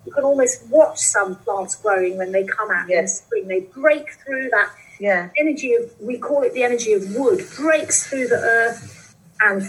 you 0.05 0.13
can 0.13 0.25
almost 0.25 0.67
watch 0.69 0.99
some 0.99 1.35
plants 1.37 1.75
growing 1.77 2.17
when 2.17 2.33
they 2.33 2.45
come 2.45 2.71
out 2.71 2.89
in 2.89 3.03
the 3.03 3.09
spring. 3.09 3.49
They 3.49 3.61
break 3.61 4.13
through 4.25 4.51
that 4.51 4.71
yeah. 5.01 5.31
energy 5.37 5.75
of, 5.75 5.93
we 6.01 6.19
call 6.19 6.43
it 6.43 6.55
the 6.55 6.63
energy 6.63 6.93
of 6.93 7.15
wood, 7.15 7.45
breaks 7.57 8.07
through 8.07 8.29
the 8.29 8.37
earth 8.37 9.17
and 9.41 9.69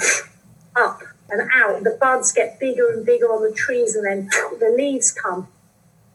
up 0.75 1.01
and 1.29 1.49
out. 1.53 1.83
The 1.83 1.97
buds 1.99 2.31
get 2.31 2.59
bigger 2.59 2.91
and 2.91 3.05
bigger 3.05 3.27
on 3.27 3.41
the 3.41 3.55
trees 3.55 3.95
and 3.95 4.05
then 4.05 4.29
the 4.59 4.73
leaves 4.75 5.11
come. 5.11 5.47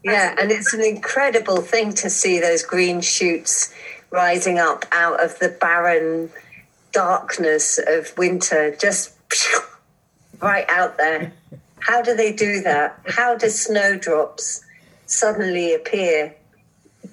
Yeah, 0.04 0.34
and 0.38 0.50
it's 0.50 0.74
an 0.74 0.82
incredible 0.82 1.60
thing 1.60 1.92
to 1.94 2.10
see 2.10 2.40
those 2.40 2.62
green 2.62 3.00
shoots 3.00 3.72
rising 4.10 4.58
up 4.58 4.84
out 4.92 5.22
of 5.22 5.38
the 5.38 5.48
barren 5.48 6.30
darkness 6.92 7.78
of 7.86 8.12
winter 8.18 8.74
just 8.76 9.14
right 10.40 10.68
out 10.68 10.96
there. 10.98 11.32
How 11.80 12.02
do 12.02 12.14
they 12.14 12.32
do 12.32 12.60
that? 12.62 12.98
How 13.08 13.36
do 13.36 13.48
snowdrops 13.48 14.64
suddenly 15.06 15.74
appear 15.74 16.34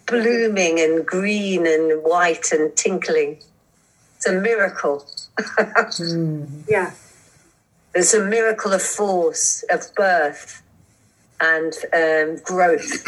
blooming 0.05 0.79
and 0.79 1.05
green 1.05 1.67
and 1.67 2.03
white 2.03 2.51
and 2.51 2.75
tinkling? 2.75 3.39
It's 4.17 4.25
a 4.27 4.33
miracle. 4.33 5.05
mm. 5.37 6.63
Yeah. 6.67 6.91
It's 7.95 8.13
a 8.13 8.23
miracle 8.23 8.73
of 8.73 8.81
force, 8.81 9.63
of 9.69 9.93
birth 9.95 10.61
and 11.41 11.73
um, 11.93 12.41
growth. 12.43 13.07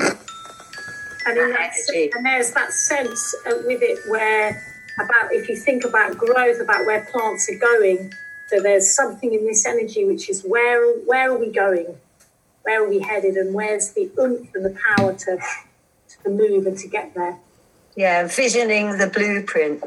And, 1.26 1.38
that, 1.38 1.74
and 2.16 2.26
there's 2.26 2.52
that 2.54 2.72
sense 2.72 3.36
uh, 3.46 3.54
with 3.66 3.82
it 3.84 4.00
where 4.10 4.60
about 5.00 5.32
if 5.32 5.48
you 5.50 5.56
think 5.56 5.84
about 5.86 6.18
growth, 6.18 6.60
about 6.60 6.86
where 6.86 7.06
plants 7.12 7.50
are 7.50 7.58
going. 7.58 8.12
So 8.48 8.60
there's 8.60 8.94
something 8.96 9.34
in 9.34 9.46
this 9.46 9.66
energy 9.66 10.04
which 10.04 10.30
is 10.30 10.44
where 10.44 10.94
where 11.02 11.32
are 11.32 11.38
we 11.38 11.52
going? 11.52 11.96
Where 12.64 12.84
are 12.84 12.90
we 12.90 13.00
headed? 13.00 13.36
And 13.36 13.54
where's 13.54 13.92
the 13.92 14.12
oomph 14.20 14.50
and 14.56 14.66
the 14.66 14.78
power 14.98 15.14
to 15.14 15.38
to 16.24 16.30
move 16.30 16.66
and 16.66 16.78
to 16.78 16.88
get 16.88 17.14
there? 17.14 17.38
Yeah, 17.96 18.28
visioning 18.28 18.98
the 18.98 19.08
blueprint 19.08 19.84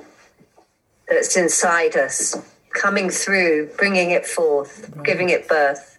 that's 1.08 1.36
inside 1.36 1.96
us, 1.96 2.36
coming 2.72 3.10
through, 3.10 3.70
bringing 3.76 4.10
it 4.10 4.26
forth, 4.26 4.90
giving 5.02 5.30
it 5.30 5.48
birth. 5.48 5.98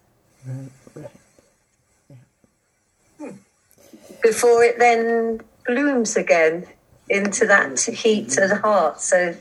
Before 4.26 4.64
it 4.64 4.80
then 4.80 5.40
blooms 5.68 6.16
again 6.16 6.66
into 7.10 7.46
that 7.46 7.80
heat 7.80 8.36
and 8.38 8.60
heart. 8.60 9.00
So 9.00 9.36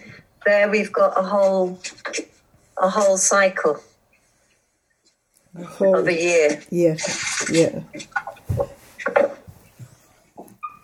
there 0.45 0.69
we've 0.69 0.93
got 0.93 1.19
a 1.19 1.23
whole 1.23 1.81
a 2.77 2.91
whole 2.91 3.17
cycle 3.17 3.81
a 5.59 5.65
whole, 5.65 5.97
of 5.97 6.07
a 6.07 6.13
year. 6.13 6.63
Yeah, 6.71 6.97
yeah. 7.51 7.81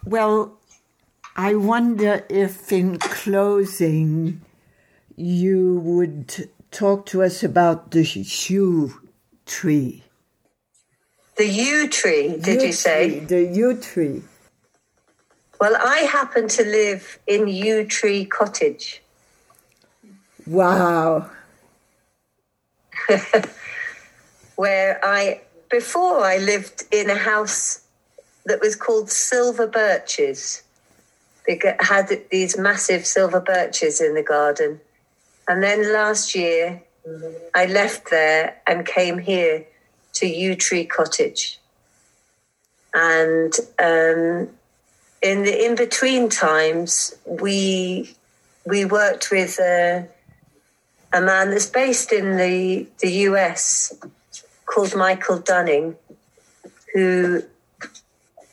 Well, 0.06 0.58
I 1.36 1.54
wonder 1.56 2.24
if 2.30 2.72
in 2.72 2.98
closing 3.00 4.40
you 5.14 5.78
would 5.84 6.48
talk 6.70 7.04
to 7.06 7.22
us 7.22 7.42
about 7.42 7.90
the 7.90 8.02
yew 8.02 9.02
tree. 9.44 10.04
The 11.36 11.46
yew 11.46 11.88
tree, 11.88 12.36
did 12.36 12.60
yew 12.60 12.66
you 12.68 12.72
say? 12.72 13.08
Tree, 13.08 13.20
the 13.20 13.42
yew 13.44 13.76
tree. 13.76 14.22
Well, 15.60 15.76
I 15.76 16.00
happen 16.00 16.48
to 16.48 16.64
live 16.64 17.18
in 17.26 17.46
Yew 17.46 17.84
Tree 17.84 18.24
Cottage. 18.24 19.02
Wow. 20.46 21.30
Where 24.56 24.98
I, 25.04 25.42
before 25.68 26.24
I 26.24 26.38
lived 26.38 26.84
in 26.90 27.10
a 27.10 27.14
house 27.14 27.82
that 28.46 28.60
was 28.60 28.74
called 28.76 29.10
Silver 29.10 29.66
Birches. 29.66 30.62
They 31.46 31.60
had 31.80 32.08
these 32.30 32.56
massive 32.58 33.06
silver 33.06 33.40
birches 33.40 34.00
in 34.00 34.14
the 34.14 34.22
garden. 34.22 34.80
And 35.48 35.62
then 35.62 35.92
last 35.92 36.34
year, 36.34 36.82
I 37.54 37.66
left 37.66 38.10
there 38.10 38.60
and 38.66 38.86
came 38.86 39.18
here 39.18 39.66
to 40.20 40.26
Yew 40.26 40.54
Tree 40.54 40.84
Cottage. 40.84 41.58
And 42.92 43.52
um, 43.78 44.50
in 45.22 45.42
the 45.44 45.64
in 45.64 45.74
between 45.74 46.28
times, 46.28 47.16
we 47.24 48.14
we 48.66 48.84
worked 48.84 49.30
with 49.30 49.58
a, 49.58 50.08
a 51.12 51.20
man 51.20 51.50
that's 51.50 51.66
based 51.66 52.12
in 52.12 52.36
the 52.36 52.86
the 53.00 53.10
US 53.28 53.94
called 54.66 54.94
Michael 54.94 55.38
Dunning, 55.38 55.96
who 56.94 57.42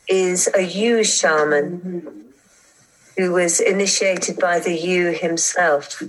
is 0.08 0.50
a 0.56 0.62
yew 0.62 1.04
shaman 1.04 2.32
who 3.18 3.34
was 3.34 3.60
initiated 3.60 4.40
by 4.40 4.60
the 4.60 4.74
yew 4.74 5.12
himself 5.12 6.04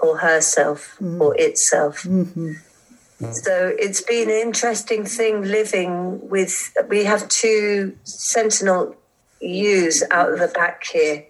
or 0.00 0.18
herself 0.18 0.96
mm. 1.00 1.20
or 1.20 1.36
itself. 1.36 2.02
Mm-hmm. 2.02 2.54
So 3.18 3.74
it's 3.78 4.02
been 4.02 4.28
an 4.28 4.36
interesting 4.36 5.06
thing 5.06 5.42
living 5.42 6.28
with. 6.28 6.76
We 6.88 7.04
have 7.04 7.28
two 7.28 7.96
sentinel 8.04 8.94
yews 9.40 10.02
out 10.10 10.32
of 10.32 10.38
the 10.38 10.48
back 10.48 10.84
here. 10.84 11.26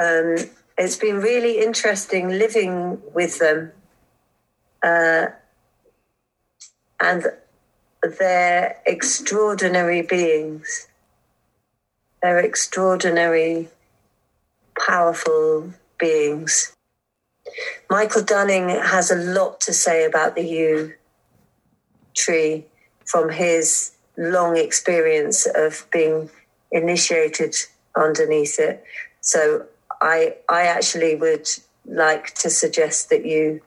Um, 0.00 0.36
it's 0.78 0.96
been 0.96 1.16
really 1.16 1.60
interesting 1.60 2.28
living 2.30 3.02
with 3.12 3.40
them. 3.40 3.72
Uh, 4.82 5.26
and 7.00 7.26
they're 8.18 8.76
extraordinary 8.86 10.02
beings. 10.02 10.88
They're 12.22 12.38
extraordinary, 12.40 13.68
powerful 14.78 15.74
beings. 15.98 16.74
Michael 17.90 18.22
Dunning 18.22 18.68
has 18.68 19.10
a 19.10 19.16
lot 19.16 19.60
to 19.62 19.72
say 19.72 20.04
about 20.04 20.34
the 20.34 20.42
yew 20.42 20.94
tree 22.14 22.66
from 23.04 23.30
his 23.30 23.92
long 24.16 24.56
experience 24.56 25.46
of 25.46 25.86
being 25.92 26.30
initiated 26.72 27.54
underneath 27.96 28.58
it. 28.58 28.84
So 29.20 29.66
I 30.00 30.36
I 30.48 30.62
actually 30.62 31.14
would 31.14 31.48
like 31.86 32.34
to 32.34 32.50
suggest 32.50 33.08
that 33.10 33.24
you 33.24 33.62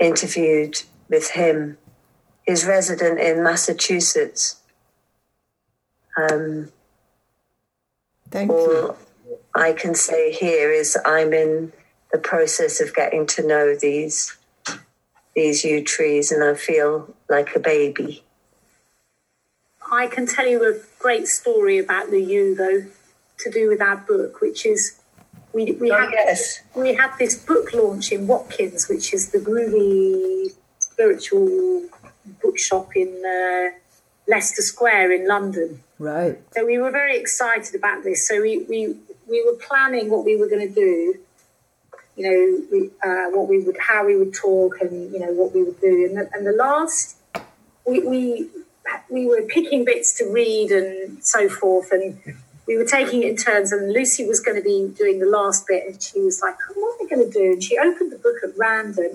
interviewed 0.00 0.82
with 1.08 1.30
him 1.30 1.78
He's 2.46 2.66
resident 2.66 3.20
in 3.20 3.42
Massachusetts. 3.42 4.60
Um, 6.16 6.70
Thank 8.30 8.50
you. 8.50 8.96
I 9.54 9.72
can 9.72 9.94
say 9.94 10.32
here 10.32 10.72
is 10.72 10.96
I'm 11.04 11.32
in 11.32 11.72
the 12.12 12.18
process 12.18 12.80
of 12.80 12.94
getting 12.94 13.26
to 13.26 13.46
know 13.46 13.74
these 13.74 14.36
these 15.34 15.64
yew 15.64 15.82
trees, 15.82 16.30
and 16.30 16.44
I 16.44 16.54
feel 16.54 17.14
like 17.28 17.56
a 17.56 17.60
baby. 17.60 18.22
I 19.90 20.06
can 20.06 20.26
tell 20.26 20.46
you 20.46 20.62
a 20.64 20.80
great 20.98 21.26
story 21.26 21.78
about 21.78 22.10
the 22.10 22.20
yew, 22.20 22.54
though, 22.54 22.84
to 23.38 23.50
do 23.50 23.68
with 23.68 23.80
our 23.80 23.96
book, 23.96 24.40
which 24.40 24.64
is 24.64 25.00
we 25.52 25.72
we 25.72 25.90
oh, 25.90 25.98
had 25.98 26.10
yes. 26.12 26.60
we 26.74 26.94
had 26.94 27.12
this 27.18 27.34
book 27.34 27.72
launch 27.74 28.12
in 28.12 28.26
Watkins, 28.26 28.88
which 28.88 29.12
is 29.12 29.30
the 29.30 29.38
groovy 29.38 30.54
spiritual 30.78 31.82
bookshop 32.42 32.94
in 32.96 33.22
uh, 33.24 33.76
Leicester 34.28 34.62
Square 34.62 35.12
in 35.12 35.26
London. 35.26 35.82
Right. 35.98 36.40
So 36.52 36.66
we 36.66 36.78
were 36.78 36.90
very 36.90 37.16
excited 37.16 37.74
about 37.74 38.04
this. 38.04 38.26
So 38.28 38.40
we 38.40 38.64
we, 38.68 38.96
we 39.28 39.44
were 39.44 39.58
planning 39.58 40.10
what 40.10 40.24
we 40.24 40.36
were 40.36 40.48
going 40.48 40.66
to 40.66 40.74
do. 40.74 41.18
You 42.16 42.24
know, 42.24 42.66
we, 42.70 42.90
uh, 43.02 43.30
what 43.30 43.48
we 43.48 43.60
would, 43.60 43.76
how 43.78 44.04
we 44.04 44.16
would 44.16 44.34
talk, 44.34 44.80
and 44.80 45.12
you 45.12 45.18
know 45.18 45.32
what 45.32 45.54
we 45.54 45.62
would 45.62 45.80
do. 45.80 46.06
And 46.08 46.16
the, 46.18 46.30
and 46.34 46.46
the 46.46 46.52
last, 46.52 47.16
we, 47.86 48.00
we 48.00 48.50
we 49.10 49.26
were 49.26 49.42
picking 49.42 49.84
bits 49.84 50.16
to 50.18 50.30
read 50.30 50.70
and 50.70 51.24
so 51.24 51.48
forth, 51.48 51.90
and 51.90 52.18
we 52.66 52.76
were 52.76 52.84
taking 52.84 53.22
it 53.22 53.30
in 53.30 53.36
turns. 53.36 53.72
And 53.72 53.92
Lucy 53.92 54.26
was 54.26 54.40
going 54.40 54.56
to 54.56 54.62
be 54.62 54.92
doing 54.96 55.20
the 55.20 55.26
last 55.26 55.66
bit, 55.66 55.86
and 55.86 56.02
she 56.02 56.20
was 56.20 56.42
like, 56.42 56.56
"What 56.74 57.00
am 57.00 57.06
I 57.06 57.14
going 57.14 57.30
to 57.30 57.38
do?" 57.38 57.52
And 57.52 57.64
she 57.64 57.78
opened 57.78 58.12
the 58.12 58.18
book 58.18 58.36
at 58.44 58.50
random 58.58 59.12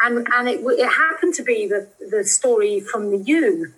and 0.00 0.26
and 0.32 0.48
it, 0.48 0.60
it 0.64 0.88
happened 0.88 1.34
to 1.34 1.42
be 1.42 1.66
the 1.66 1.88
the 2.10 2.24
story 2.24 2.80
from 2.80 3.10
the 3.10 3.18
yew. 3.18 3.72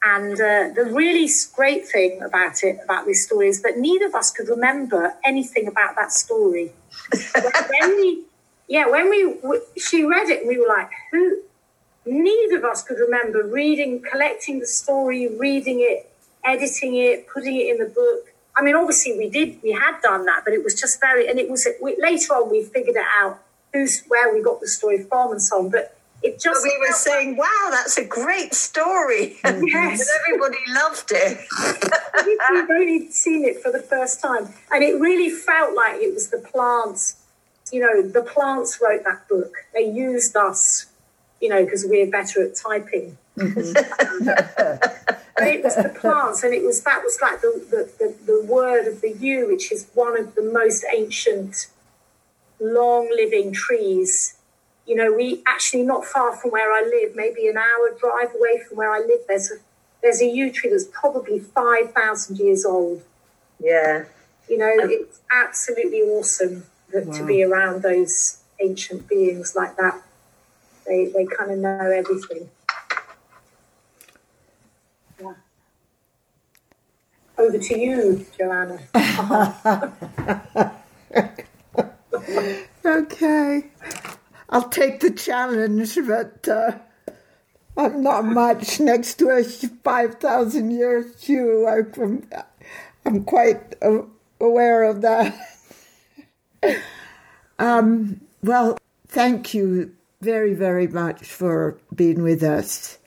And 0.00 0.34
uh, 0.34 0.70
the 0.76 0.88
really 0.92 1.28
great 1.56 1.88
thing 1.88 2.22
about 2.22 2.62
it, 2.62 2.78
about 2.84 3.06
this 3.06 3.24
story, 3.26 3.48
is 3.48 3.62
that 3.62 3.78
neither 3.78 4.06
of 4.06 4.14
us 4.14 4.30
could 4.30 4.48
remember 4.48 5.14
anything 5.24 5.66
about 5.66 5.96
that 5.96 6.12
story. 6.12 6.70
When 7.12 7.96
we, 7.96 8.22
yeah, 8.68 8.86
when 8.88 9.08
we, 9.10 9.34
she 9.76 10.04
read 10.04 10.28
it, 10.28 10.46
we 10.46 10.58
were 10.58 10.68
like, 10.68 10.90
who? 11.10 11.42
Neither 12.06 12.56
of 12.58 12.64
us 12.64 12.82
could 12.82 12.98
remember 12.98 13.42
reading, 13.42 14.00
collecting 14.00 14.60
the 14.60 14.66
story, 14.66 15.28
reading 15.28 15.80
it, 15.80 16.10
editing 16.44 16.96
it, 16.96 17.28
putting 17.28 17.56
it 17.56 17.68
in 17.68 17.78
the 17.78 17.90
book. 17.90 18.32
I 18.56 18.62
mean, 18.62 18.74
obviously 18.74 19.16
we 19.16 19.28
did, 19.28 19.62
we 19.62 19.72
had 19.72 20.00
done 20.02 20.24
that, 20.24 20.42
but 20.44 20.54
it 20.54 20.64
was 20.64 20.74
just 20.74 21.00
very, 21.00 21.28
and 21.28 21.38
it 21.38 21.50
was 21.50 21.68
we, 21.82 21.96
later 22.00 22.32
on 22.34 22.50
we 22.50 22.64
figured 22.64 22.96
it 22.96 23.06
out 23.20 23.40
who's 23.72 24.02
where 24.08 24.32
we 24.32 24.42
got 24.42 24.60
the 24.60 24.68
story 24.68 25.02
from 25.04 25.32
and 25.32 25.42
so 25.42 25.58
on. 25.58 25.70
But 25.70 25.97
it 26.22 26.40
just 26.40 26.64
but 26.64 26.72
we 26.72 26.78
were 26.78 26.92
saying, 26.92 27.30
like, 27.30 27.40
"Wow, 27.40 27.68
that's 27.70 27.96
a 27.96 28.04
great 28.04 28.54
story!" 28.54 29.36
Yes, 29.44 30.00
and 30.00 30.08
everybody 30.20 30.58
loved 30.68 31.12
it. 31.12 31.38
We've 32.50 32.70
only 32.70 33.10
seen 33.10 33.44
it 33.44 33.62
for 33.62 33.70
the 33.70 33.80
first 33.80 34.20
time, 34.20 34.48
and 34.72 34.82
it 34.82 34.98
really 34.98 35.30
felt 35.30 35.74
like 35.74 36.00
it 36.00 36.12
was 36.12 36.30
the 36.30 36.38
plants. 36.38 37.16
You 37.70 37.82
know, 37.82 38.02
the 38.02 38.22
plants 38.22 38.80
wrote 38.82 39.04
that 39.04 39.28
book. 39.28 39.52
They 39.74 39.90
used 39.90 40.36
us, 40.36 40.86
you 41.40 41.48
know, 41.50 41.64
because 41.64 41.84
we're 41.86 42.10
better 42.10 42.42
at 42.42 42.56
typing. 42.56 43.16
Mm-hmm. 43.36 43.72
but 45.36 45.46
it 45.46 45.62
was 45.62 45.76
the 45.76 45.90
plants, 46.00 46.42
and 46.42 46.52
it 46.52 46.64
was 46.64 46.82
that 46.82 47.02
was 47.04 47.18
like 47.22 47.40
the, 47.40 47.64
the, 47.70 47.92
the, 47.98 48.32
the 48.32 48.44
word 48.44 48.88
of 48.88 49.00
the 49.02 49.12
yew, 49.12 49.46
which 49.46 49.70
is 49.70 49.88
one 49.94 50.18
of 50.18 50.34
the 50.34 50.42
most 50.42 50.84
ancient 50.92 51.68
long 52.60 53.08
living 53.14 53.52
trees. 53.52 54.37
You 54.88 54.94
know, 54.94 55.12
we 55.12 55.42
actually 55.46 55.82
not 55.82 56.06
far 56.06 56.34
from 56.34 56.50
where 56.50 56.72
I 56.72 56.80
live, 56.80 57.14
maybe 57.14 57.46
an 57.46 57.58
hour 57.58 57.90
drive 58.00 58.34
away 58.34 58.62
from 58.66 58.78
where 58.78 58.90
I 58.90 59.00
live, 59.00 59.20
there's 59.28 59.50
a 59.50 59.56
there's 60.02 60.22
a 60.22 60.26
yew 60.26 60.50
tree 60.50 60.70
that's 60.70 60.84
probably 60.84 61.40
five 61.40 61.92
thousand 61.92 62.38
years 62.38 62.64
old. 62.64 63.02
Yeah. 63.60 64.06
You 64.48 64.56
know, 64.56 64.74
it's 64.78 65.20
absolutely 65.30 66.00
awesome 66.00 66.64
that, 66.92 67.04
wow. 67.04 67.18
to 67.18 67.26
be 67.26 67.44
around 67.44 67.82
those 67.82 68.38
ancient 68.60 69.06
beings 69.06 69.54
like 69.54 69.76
that. 69.76 70.00
They 70.86 71.12
they 71.14 71.26
kind 71.26 71.50
of 71.50 71.58
know 71.58 71.90
everything. 71.90 72.48
Yeah. 75.20 75.34
Over 77.36 77.58
to 77.58 77.78
you, 77.78 78.24
Joanna. 78.38 78.80
okay. 82.86 83.64
I'll 84.50 84.68
take 84.68 85.00
the 85.00 85.10
challenge, 85.10 85.98
but 86.06 86.48
uh, 86.48 86.72
I'm 87.76 88.02
not 88.02 88.24
much 88.24 88.80
next 88.80 89.14
to 89.16 89.28
a 89.30 89.44
5,000 89.44 90.70
year 90.70 91.06
yew. 91.20 91.68
I'm, 91.68 92.28
I'm 93.04 93.24
quite 93.24 93.74
aware 94.40 94.84
of 94.84 95.02
that. 95.02 95.38
um, 97.58 98.20
well, 98.42 98.78
thank 99.06 99.54
you 99.54 99.94
very, 100.20 100.54
very 100.54 100.86
much 100.86 101.24
for 101.24 101.78
being 101.94 102.22
with 102.22 102.42
us. 102.42 102.98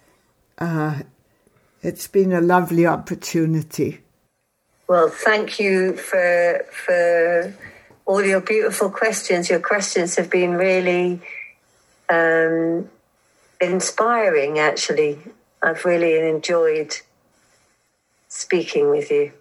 Uh, 0.58 1.02
it's 1.82 2.08
been 2.08 2.32
a 2.32 2.42
lovely 2.42 2.86
opportunity. 2.86 4.02
Well, 4.88 5.10
thank 5.10 5.60
you 5.60 5.96
for 5.96 6.66
for 6.70 7.54
all 8.12 8.22
your 8.26 8.42
beautiful 8.42 8.90
questions. 8.90 9.50
Your 9.50 9.62
questions 9.62 10.18
have 10.18 10.30
been 10.30 10.56
really 10.56 11.22
um, 12.10 12.90
inspiring, 13.62 14.60
actually. 14.60 15.18
I've 15.62 15.86
really 15.86 16.28
enjoyed 16.28 16.98
speaking 18.28 18.90
with 18.90 19.10
you. 19.12 19.32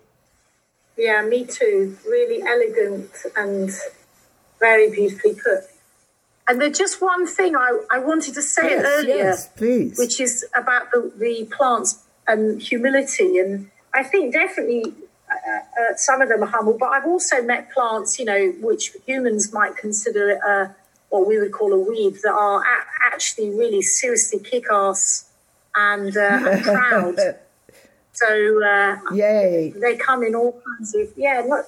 Yeah, 0.96 1.22
me 1.22 1.46
too. 1.46 1.98
Really 2.06 2.42
elegant 2.42 3.10
and 3.36 3.70
very 4.60 4.88
beautifully 4.88 5.34
put. 5.34 5.64
And 6.46 6.60
there's 6.60 6.78
just 6.78 7.02
one 7.02 7.26
thing 7.26 7.56
I, 7.56 7.80
I 7.90 7.98
wanted 7.98 8.34
to 8.34 8.42
say 8.42 8.70
yes, 8.70 8.84
earlier, 8.86 9.16
yes, 9.16 9.48
please. 9.48 9.98
which 9.98 10.20
is 10.20 10.46
about 10.54 10.92
the, 10.92 11.10
the 11.18 11.48
plants 11.56 12.04
and 12.28 12.62
humility. 12.62 13.38
And 13.38 13.70
I 13.92 14.04
think 14.04 14.32
definitely 14.32 14.94
uh, 15.31 15.37
uh, 15.59 15.97
some 15.97 16.20
of 16.20 16.28
them 16.28 16.43
are 16.43 16.47
humble, 16.47 16.76
but 16.78 16.87
I've 16.87 17.07
also 17.07 17.43
met 17.43 17.70
plants, 17.72 18.18
you 18.18 18.24
know, 18.24 18.53
which 18.61 18.93
humans 19.07 19.53
might 19.53 19.76
consider 19.76 20.39
uh, 20.47 20.72
what 21.11 21.26
we 21.26 21.39
would 21.39 21.53
call 21.53 21.72
a 21.72 21.78
weed, 21.78 22.14
that 22.22 22.33
are 22.33 22.61
a- 22.62 23.12
actually 23.12 23.51
really 23.51 23.83
seriously 23.83 24.39
kick-ass 24.41 25.31
and, 25.76 26.16
uh, 26.16 26.20
and 26.51 26.62
proud. 26.64 27.16
So 28.12 28.64
uh, 28.64 28.97
Yay. 29.14 29.72
they 29.76 29.97
come 29.97 30.22
in 30.24 30.35
all 30.35 30.61
kinds 30.76 30.95
of 30.95 31.09
yeah, 31.16 31.43
look, 31.49 31.66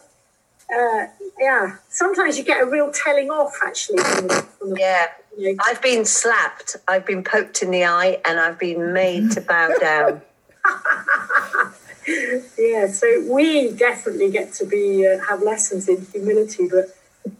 uh, 0.76 1.06
yeah. 1.38 1.76
Sometimes 1.88 2.36
you 2.36 2.44
get 2.44 2.60
a 2.62 2.66
real 2.66 2.90
telling 2.92 3.30
off 3.30 3.54
actually. 3.64 4.02
From 4.02 4.26
the, 4.28 4.34
from 4.58 4.70
the, 4.70 4.80
Yeah. 4.80 5.06
you 5.38 5.54
know. 5.54 5.62
I've 5.66 5.80
been 5.80 6.04
slapped, 6.04 6.76
I've 6.88 7.06
been 7.06 7.22
poked 7.24 7.62
in 7.62 7.70
the 7.70 7.84
eye, 7.84 8.20
and 8.24 8.38
I've 8.38 8.58
been 8.58 8.92
made 8.92 9.30
to 9.32 9.40
bow 9.40 9.70
down. 9.80 10.22
Yeah, 12.06 12.88
so 12.88 13.06
we 13.28 13.72
definitely 13.72 14.30
get 14.30 14.52
to 14.54 14.66
be 14.66 15.06
uh, 15.06 15.18
have 15.28 15.42
lessons 15.42 15.88
in 15.88 16.04
humility, 16.06 16.68
but 16.68 16.96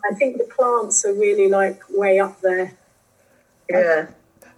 I 0.08 0.14
think 0.14 0.38
the 0.38 0.44
plants 0.44 1.04
are 1.04 1.12
really 1.12 1.48
like 1.48 1.82
way 1.90 2.20
up 2.20 2.40
there. 2.40 2.72
Yeah. 3.68 4.06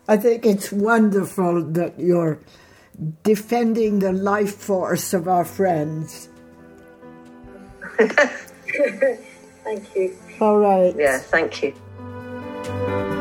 I 0.07 0.17
think 0.17 0.45
it's 0.45 0.71
wonderful 0.71 1.63
that 1.63 1.99
you're 1.99 2.39
defending 3.23 4.01
the 4.01 4.13
life 4.13 4.55
force 4.55 5.15
of 5.15 5.27
our 5.29 5.45
friends. 5.45 6.29
Thank 9.65 9.97
you. 9.97 10.17
All 10.41 10.59
right. 10.59 10.95
Yeah, 10.97 11.19
thank 11.19 11.63
you. 11.63 13.14